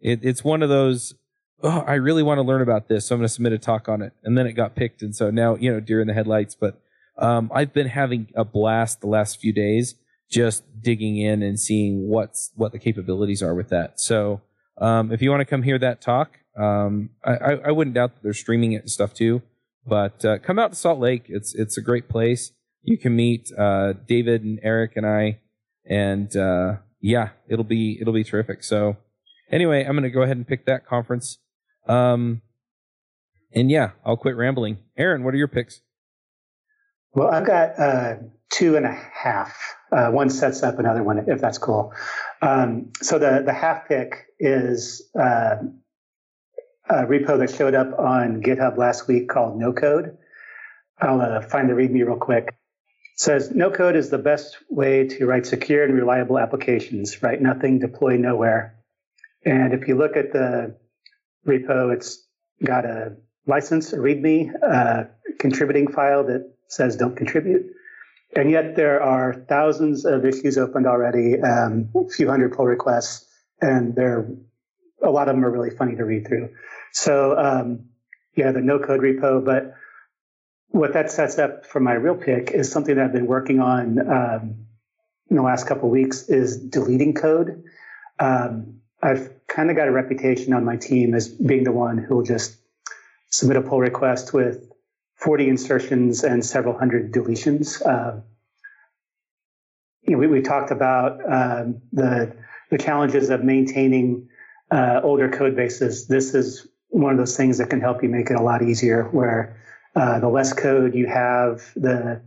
it, 0.00 0.20
it's 0.22 0.44
one 0.44 0.62
of 0.62 0.68
those. 0.68 1.14
Oh, 1.62 1.80
I 1.86 1.94
really 1.94 2.22
want 2.22 2.38
to 2.38 2.42
learn 2.42 2.60
about 2.60 2.88
this, 2.88 3.06
so 3.06 3.14
I'm 3.14 3.20
going 3.20 3.28
to 3.28 3.32
submit 3.32 3.52
a 3.52 3.58
talk 3.58 3.88
on 3.88 4.02
it. 4.02 4.12
And 4.22 4.36
then 4.36 4.46
it 4.46 4.52
got 4.52 4.76
picked, 4.76 5.02
and 5.02 5.14
so 5.16 5.30
now 5.30 5.56
you 5.56 5.72
know, 5.72 5.80
deer 5.80 6.00
in 6.00 6.06
the 6.06 6.14
headlights. 6.14 6.54
But 6.54 6.80
um, 7.18 7.50
I've 7.54 7.72
been 7.72 7.88
having 7.88 8.28
a 8.34 8.44
blast 8.44 9.00
the 9.00 9.06
last 9.06 9.40
few 9.40 9.52
days 9.52 9.94
just 10.30 10.64
digging 10.80 11.16
in 11.16 11.42
and 11.42 11.58
seeing 11.58 12.08
what's 12.08 12.50
what 12.54 12.72
the 12.72 12.78
capabilities 12.78 13.42
are 13.42 13.54
with 13.54 13.68
that. 13.68 14.00
So 14.00 14.40
um, 14.78 15.12
if 15.12 15.22
you 15.22 15.30
want 15.30 15.40
to 15.40 15.44
come 15.44 15.62
hear 15.62 15.78
that 15.78 16.00
talk, 16.00 16.38
um, 16.58 17.10
I, 17.24 17.58
I, 17.66 17.70
wouldn't 17.70 17.94
doubt 17.94 18.14
that 18.14 18.22
they're 18.22 18.32
streaming 18.32 18.72
it 18.72 18.82
and 18.82 18.90
stuff 18.90 19.12
too. 19.12 19.42
But 19.86 20.24
uh, 20.24 20.38
come 20.38 20.58
out 20.58 20.72
to 20.72 20.76
Salt 20.76 20.98
Lake. 20.98 21.26
It's 21.28 21.54
it's 21.54 21.76
a 21.76 21.82
great 21.82 22.08
place. 22.08 22.52
You 22.82 22.98
can 22.98 23.14
meet 23.14 23.50
uh, 23.56 23.94
David 24.06 24.42
and 24.42 24.58
Eric 24.62 24.92
and 24.96 25.06
I, 25.06 25.40
and 25.88 26.34
uh, 26.36 26.76
yeah, 27.00 27.30
it'll 27.48 27.64
be 27.64 27.98
it'll 28.00 28.14
be 28.14 28.24
terrific. 28.24 28.64
So 28.64 28.96
anyway, 29.50 29.84
I'm 29.84 29.92
going 29.92 30.02
to 30.02 30.10
go 30.10 30.22
ahead 30.22 30.36
and 30.36 30.46
pick 30.46 30.66
that 30.66 30.86
conference. 30.86 31.38
Um, 31.88 32.42
and 33.52 33.70
yeah, 33.70 33.90
I'll 34.04 34.16
quit 34.16 34.36
rambling. 34.36 34.78
Aaron, 34.96 35.24
what 35.24 35.34
are 35.34 35.38
your 35.38 35.48
picks? 35.48 35.80
Well, 37.12 37.28
I've 37.28 37.46
got 37.46 37.78
uh, 37.78 38.16
two 38.52 38.76
and 38.76 38.84
a 38.86 38.92
half. 38.92 39.75
Uh, 39.90 40.10
one 40.10 40.30
sets 40.30 40.62
up 40.62 40.78
another 40.78 41.02
one, 41.02 41.24
if 41.28 41.40
that's 41.40 41.58
cool. 41.58 41.94
Um, 42.42 42.92
so 43.00 43.18
the 43.18 43.42
the 43.44 43.52
half 43.52 43.88
pick 43.88 44.26
is 44.38 45.08
uh, 45.18 45.56
a 46.88 47.04
repo 47.04 47.38
that 47.38 47.50
showed 47.50 47.74
up 47.74 47.98
on 47.98 48.42
GitHub 48.42 48.76
last 48.76 49.06
week 49.08 49.28
called 49.28 49.58
No 49.58 49.72
Code. 49.72 50.16
I'll 51.00 51.20
uh, 51.20 51.40
find 51.40 51.68
the 51.68 51.74
README 51.74 52.06
real 52.06 52.16
quick. 52.16 52.48
It 52.48 53.20
says 53.20 53.50
no 53.50 53.70
code 53.70 53.96
is 53.96 54.10
the 54.10 54.18
best 54.18 54.56
way 54.70 55.08
to 55.08 55.26
write 55.26 55.46
secure 55.46 55.84
and 55.84 55.94
reliable 55.94 56.38
applications. 56.38 57.22
Write 57.22 57.40
nothing, 57.40 57.78
deploy 57.78 58.16
nowhere. 58.16 58.76
And 59.44 59.72
if 59.72 59.88
you 59.88 59.96
look 59.96 60.16
at 60.16 60.32
the 60.32 60.76
repo, 61.46 61.92
it's 61.94 62.26
got 62.64 62.84
a 62.84 63.16
license, 63.46 63.92
a 63.92 63.98
README, 63.98 64.52
uh, 64.62 65.04
contributing 65.38 65.88
file 65.88 66.24
that 66.24 66.52
says 66.68 66.96
don't 66.96 67.16
contribute. 67.16 67.72
And 68.34 68.50
yet 68.50 68.76
there 68.76 69.02
are 69.02 69.32
thousands 69.32 70.04
of 70.04 70.24
issues 70.24 70.58
opened 70.58 70.86
already, 70.86 71.40
um, 71.40 71.90
a 71.94 72.08
few 72.08 72.28
hundred 72.28 72.52
pull 72.52 72.66
requests, 72.66 73.26
and 73.60 73.94
there, 73.94 74.28
a 75.02 75.10
lot 75.10 75.28
of 75.28 75.36
them 75.36 75.44
are 75.44 75.50
really 75.50 75.70
funny 75.70 75.96
to 75.96 76.04
read 76.04 76.26
through. 76.26 76.50
So, 76.92 77.38
um, 77.38 77.86
yeah, 78.34 78.52
the 78.52 78.60
no 78.60 78.78
code 78.78 79.00
repo, 79.00 79.44
but 79.44 79.74
what 80.68 80.92
that 80.92 81.10
sets 81.10 81.38
up 81.38 81.64
for 81.66 81.80
my 81.80 81.92
real 81.92 82.16
pick 82.16 82.50
is 82.50 82.70
something 82.70 82.96
that 82.96 83.04
I've 83.04 83.12
been 83.12 83.26
working 83.26 83.60
on 83.60 83.98
um, 84.10 84.66
in 85.30 85.36
the 85.36 85.42
last 85.42 85.66
couple 85.66 85.86
of 85.86 85.92
weeks 85.92 86.28
is 86.28 86.58
deleting 86.58 87.14
code. 87.14 87.64
Um, 88.18 88.80
I've 89.02 89.30
kind 89.46 89.70
of 89.70 89.76
got 89.76 89.88
a 89.88 89.92
reputation 89.92 90.52
on 90.52 90.64
my 90.64 90.76
team 90.76 91.14
as 91.14 91.28
being 91.28 91.64
the 91.64 91.72
one 91.72 91.98
who 91.98 92.16
will 92.16 92.24
just 92.24 92.56
submit 93.30 93.56
a 93.56 93.62
pull 93.62 93.80
request 93.80 94.32
with 94.32 94.70
40 95.16 95.48
insertions 95.48 96.24
and 96.24 96.44
several 96.44 96.78
hundred 96.78 97.12
deletions. 97.12 97.84
Uh, 97.84 98.20
you 100.02 100.12
know, 100.12 100.18
we, 100.18 100.26
we, 100.26 100.40
talked 100.40 100.70
about 100.70 101.20
um, 101.24 101.80
the 101.92 102.36
the 102.70 102.78
challenges 102.78 103.30
of 103.30 103.42
maintaining 103.42 104.28
uh, 104.70 105.00
older 105.02 105.28
code 105.28 105.56
bases. 105.56 106.06
This 106.06 106.34
is 106.34 106.68
one 106.88 107.12
of 107.12 107.18
those 107.18 107.36
things 107.36 107.58
that 107.58 107.70
can 107.70 107.80
help 107.80 108.02
you 108.02 108.08
make 108.08 108.30
it 108.30 108.36
a 108.36 108.42
lot 108.42 108.62
easier. 108.62 109.04
Where 109.04 109.60
uh, 109.96 110.20
the 110.20 110.28
less 110.28 110.52
code 110.52 110.94
you 110.94 111.06
have, 111.06 111.72
the 111.74 112.20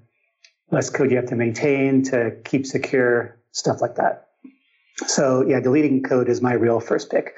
less 0.71 0.89
code 0.89 1.11
you 1.11 1.17
have 1.17 1.27
to 1.27 1.35
maintain 1.35 2.03
to 2.03 2.35
keep 2.43 2.65
secure 2.65 3.37
stuff 3.51 3.81
like 3.81 3.95
that. 3.95 4.27
So 5.07 5.45
yeah, 5.47 5.59
deleting 5.59 6.03
code 6.03 6.27
is 6.27 6.41
my 6.41 6.53
real 6.53 6.79
first 6.79 7.09
pick. 7.09 7.35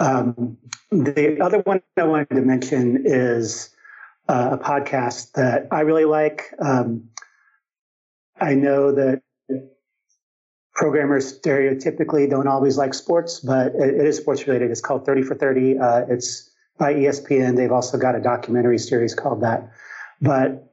Um, 0.00 0.56
the 0.90 1.40
other 1.40 1.58
one 1.60 1.82
I 1.96 2.04
wanted 2.04 2.30
to 2.30 2.40
mention 2.40 3.02
is 3.04 3.70
uh, 4.32 4.56
a 4.56 4.58
podcast 4.58 5.32
that 5.32 5.68
I 5.70 5.80
really 5.80 6.06
like. 6.06 6.54
Um, 6.58 7.10
I 8.40 8.54
know 8.54 8.92
that 8.92 9.20
programmers 10.74 11.38
stereotypically 11.38 12.30
don't 12.30 12.48
always 12.48 12.78
like 12.78 12.94
sports, 12.94 13.40
but 13.40 13.74
it, 13.74 13.94
it 14.00 14.06
is 14.06 14.16
sports 14.16 14.46
related. 14.46 14.70
It's 14.70 14.80
called 14.80 15.04
30 15.04 15.22
for 15.22 15.34
30. 15.34 15.78
Uh, 15.78 16.04
it's 16.08 16.50
by 16.78 16.94
ESPN. 16.94 17.56
They've 17.56 17.70
also 17.70 17.98
got 17.98 18.14
a 18.14 18.20
documentary 18.20 18.78
series 18.78 19.14
called 19.14 19.42
that. 19.42 19.70
But 20.22 20.72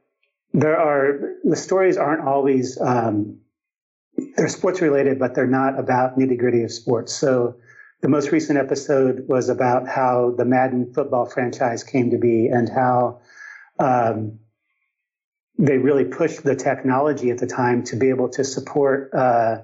there 0.54 0.78
are 0.78 1.34
the 1.44 1.56
stories 1.56 1.98
aren't 1.98 2.26
always 2.26 2.80
um, 2.80 3.40
they're 4.36 4.48
sports 4.48 4.80
related, 4.80 5.18
but 5.18 5.34
they're 5.34 5.46
not 5.46 5.78
about 5.78 6.18
nitty 6.18 6.38
gritty 6.38 6.62
of 6.62 6.72
sports. 6.72 7.12
So 7.12 7.56
the 8.00 8.08
most 8.08 8.32
recent 8.32 8.58
episode 8.58 9.28
was 9.28 9.50
about 9.50 9.86
how 9.86 10.34
the 10.38 10.46
Madden 10.46 10.94
football 10.94 11.26
franchise 11.26 11.84
came 11.84 12.10
to 12.10 12.16
be 12.16 12.48
and 12.48 12.70
how 12.70 13.20
um, 13.80 14.38
they 15.58 15.78
really 15.78 16.04
pushed 16.04 16.42
the 16.42 16.54
technology 16.54 17.30
at 17.30 17.38
the 17.38 17.46
time 17.46 17.82
to 17.84 17.96
be 17.96 18.08
able 18.08 18.28
to 18.30 18.44
support 18.44 19.12
uh, 19.14 19.58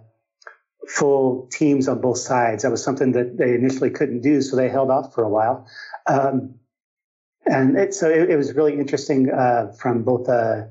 full 0.89 1.49
teams 1.51 1.89
on 1.89 2.01
both 2.01 2.19
sides. 2.19 2.63
That 2.63 2.71
was 2.71 2.83
something 2.83 3.13
that 3.13 3.37
they 3.37 3.55
initially 3.55 3.91
couldn't 3.91 4.21
do, 4.21 4.43
so 4.43 4.57
they 4.57 4.69
held 4.69 4.91
off 4.91 5.15
for 5.15 5.25
a 5.25 5.29
while. 5.29 5.67
Um, 6.07 6.57
and 7.47 7.77
it, 7.77 7.95
so 7.95 8.11
it, 8.11 8.31
it, 8.31 8.37
was 8.37 8.53
really 8.55 8.75
interesting 8.75 9.31
uh, 9.31 9.73
from 9.79 10.03
both 10.03 10.29
a, 10.29 10.71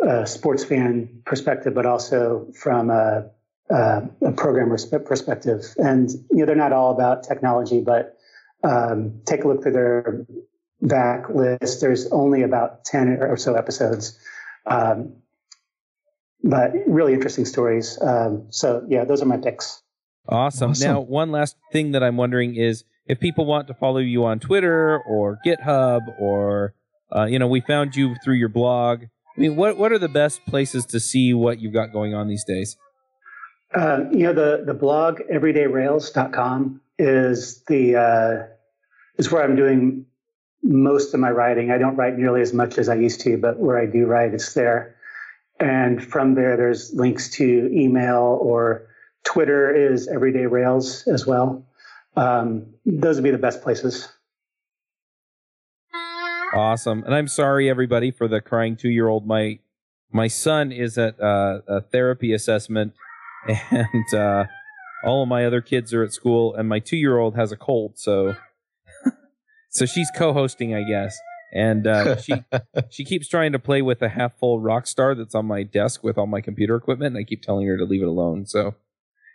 a, 0.00 0.26
sports 0.26 0.64
fan 0.64 1.22
perspective, 1.24 1.74
but 1.74 1.84
also 1.84 2.46
from 2.54 2.90
a, 2.90 3.28
a, 3.70 4.02
a 4.22 4.32
programmer 4.32 4.78
perspective. 5.04 5.64
And 5.76 6.10
you 6.30 6.38
know, 6.38 6.46
they're 6.46 6.56
not 6.56 6.72
all 6.72 6.92
about 6.92 7.24
technology, 7.24 7.80
but 7.80 8.16
um, 8.62 9.20
take 9.26 9.44
a 9.44 9.48
look 9.48 9.62
through 9.62 9.72
their 9.72 10.26
back 10.82 11.28
list. 11.28 11.80
There's 11.80 12.06
only 12.10 12.42
about 12.42 12.84
ten 12.84 13.08
or 13.20 13.36
so 13.36 13.54
episodes. 13.54 14.18
Um, 14.66 15.14
but 16.42 16.72
really 16.86 17.12
interesting 17.12 17.44
stories. 17.44 17.98
Um, 18.00 18.46
so 18.50 18.84
yeah, 18.88 19.04
those 19.04 19.22
are 19.22 19.26
my 19.26 19.36
picks. 19.36 19.82
Awesome. 20.28 20.70
awesome. 20.70 20.86
Now, 20.86 21.00
one 21.00 21.32
last 21.32 21.56
thing 21.72 21.92
that 21.92 22.02
I'm 22.02 22.16
wondering 22.16 22.56
is 22.56 22.84
if 23.06 23.20
people 23.20 23.44
want 23.44 23.68
to 23.68 23.74
follow 23.74 23.98
you 23.98 24.24
on 24.24 24.38
Twitter 24.38 25.00
or 25.00 25.38
GitHub 25.44 26.00
or 26.18 26.74
uh, 27.14 27.24
you 27.24 27.38
know, 27.38 27.48
we 27.48 27.60
found 27.60 27.96
you 27.96 28.14
through 28.22 28.36
your 28.36 28.48
blog. 28.48 29.04
I 29.04 29.40
mean, 29.40 29.56
what 29.56 29.76
what 29.76 29.92
are 29.92 29.98
the 29.98 30.08
best 30.08 30.44
places 30.46 30.86
to 30.86 31.00
see 31.00 31.34
what 31.34 31.60
you've 31.60 31.72
got 31.72 31.92
going 31.92 32.14
on 32.14 32.28
these 32.28 32.44
days? 32.44 32.76
Uh, 33.74 34.04
you 34.12 34.24
know, 34.24 34.32
the 34.32 34.62
the 34.64 34.74
blog 34.74 35.20
everydayrails.com 35.32 36.80
is 36.98 37.62
the 37.64 37.96
uh, 37.96 38.46
is 39.16 39.30
where 39.30 39.42
I'm 39.42 39.56
doing 39.56 40.06
most 40.62 41.14
of 41.14 41.20
my 41.20 41.30
writing. 41.30 41.70
I 41.70 41.78
don't 41.78 41.96
write 41.96 42.16
nearly 42.16 42.40
as 42.40 42.52
much 42.52 42.78
as 42.78 42.88
I 42.88 42.94
used 42.94 43.20
to, 43.22 43.38
but 43.38 43.58
where 43.58 43.78
I 43.78 43.86
do 43.86 44.06
write, 44.06 44.34
it's 44.34 44.52
there. 44.54 44.96
And 45.58 46.02
from 46.02 46.34
there, 46.34 46.56
there's 46.56 46.94
links 46.94 47.30
to 47.30 47.70
email 47.72 48.38
or 48.40 48.88
Twitter 49.24 49.74
is 49.74 50.08
Everyday 50.08 50.46
Rails 50.46 51.06
as 51.06 51.26
well. 51.26 51.66
Um, 52.16 52.66
those 52.84 53.16
would 53.16 53.24
be 53.24 53.30
the 53.30 53.38
best 53.38 53.62
places. 53.62 54.08
Awesome. 56.52 57.04
And 57.04 57.14
I'm 57.14 57.28
sorry, 57.28 57.70
everybody, 57.70 58.10
for 58.10 58.26
the 58.26 58.40
crying 58.40 58.76
two 58.76 58.88
year 58.88 59.08
old. 59.08 59.26
My 59.26 59.60
my 60.12 60.26
son 60.26 60.72
is 60.72 60.98
at 60.98 61.20
uh, 61.20 61.60
a 61.68 61.80
therapy 61.80 62.32
assessment, 62.32 62.94
and 63.70 64.14
uh, 64.14 64.44
all 65.04 65.22
of 65.22 65.28
my 65.28 65.44
other 65.44 65.60
kids 65.60 65.94
are 65.94 66.02
at 66.02 66.12
school, 66.12 66.54
and 66.54 66.68
my 66.68 66.80
two 66.80 66.96
year 66.96 67.18
old 67.18 67.36
has 67.36 67.52
a 67.52 67.56
cold. 67.56 67.98
So, 67.98 68.34
so 69.70 69.86
she's 69.86 70.10
co 70.14 70.32
hosting, 70.32 70.74
I 70.74 70.82
guess 70.82 71.18
and 71.52 71.86
uh, 71.86 72.16
she 72.16 72.34
she 72.90 73.04
keeps 73.04 73.28
trying 73.28 73.52
to 73.52 73.58
play 73.58 73.82
with 73.82 74.02
a 74.02 74.08
half 74.08 74.38
full 74.38 74.60
rock 74.60 74.86
star 74.86 75.14
that's 75.14 75.34
on 75.34 75.46
my 75.46 75.62
desk 75.62 76.02
with 76.02 76.18
all 76.18 76.26
my 76.26 76.40
computer 76.40 76.76
equipment, 76.76 77.16
and 77.16 77.22
I 77.22 77.24
keep 77.24 77.42
telling 77.42 77.66
her 77.66 77.76
to 77.76 77.84
leave 77.84 78.02
it 78.02 78.08
alone. 78.08 78.46
So 78.46 78.74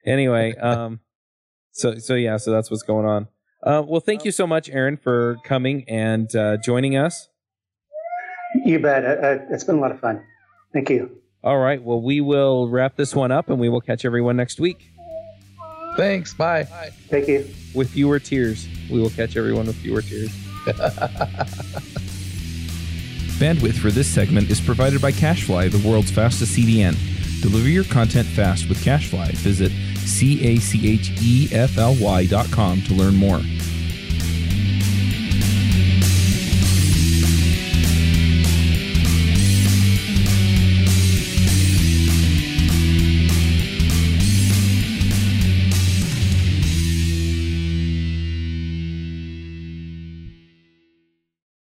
anyway, 0.05 0.55
um, 0.61 0.99
so 1.71 1.97
so 1.97 2.15
yeah, 2.15 2.37
so 2.37 2.51
that's 2.51 2.71
what's 2.71 2.83
going 2.83 3.05
on. 3.05 3.27
Uh, 3.63 3.83
well, 3.85 4.01
thank 4.01 4.25
you 4.25 4.31
so 4.31 4.45
much, 4.45 4.69
Aaron, 4.69 4.97
for 4.97 5.37
coming 5.43 5.85
and 5.89 6.33
uh, 6.35 6.57
joining 6.57 6.95
us. 6.95 7.29
You 8.63 8.79
bet. 8.79 9.03
Uh, 9.03 9.07
uh, 9.07 9.37
it's 9.49 9.63
been 9.63 9.77
a 9.77 9.81
lot 9.81 9.91
of 9.91 9.99
fun. 9.99 10.23
Thank 10.71 10.89
you. 10.89 11.17
All 11.43 11.57
right. 11.57 11.81
Well, 11.81 12.01
we 12.01 12.21
will 12.21 12.69
wrap 12.69 12.95
this 12.95 13.15
one 13.15 13.31
up, 13.31 13.49
and 13.49 13.59
we 13.59 13.69
will 13.69 13.81
catch 13.81 14.05
everyone 14.05 14.35
next 14.35 14.59
week. 14.59 14.91
Thanks. 15.95 16.33
Bye. 16.33 16.63
Bye. 16.63 16.91
Thank 17.09 17.27
you. 17.27 17.47
With 17.73 17.91
fewer 17.91 18.19
tears, 18.19 18.67
we 18.89 18.99
will 18.99 19.09
catch 19.09 19.35
everyone 19.37 19.67
with 19.67 19.75
fewer 19.77 20.01
tears. 20.01 20.29
Bandwidth 23.37 23.77
for 23.77 23.91
this 23.91 24.07
segment 24.07 24.49
is 24.49 24.61
provided 24.61 25.01
by 25.01 25.11
CacheFly, 25.11 25.69
the 25.71 25.87
world's 25.87 26.09
fastest 26.11 26.55
CDN. 26.57 26.95
Deliver 27.41 27.67
your 27.67 27.83
content 27.83 28.27
fast 28.27 28.69
with 28.69 28.77
CacheFly. 28.83 29.31
Visit 29.33 29.71
C 29.99 30.41
A 30.45 30.57
C 30.59 30.93
H 30.93 31.11
E 31.21 31.49
F 31.51 31.77
L 31.77 31.95
Y 31.99 32.25
dot 32.27 32.49
com 32.51 32.81
to 32.83 32.93
learn 32.93 33.15
more. 33.15 33.41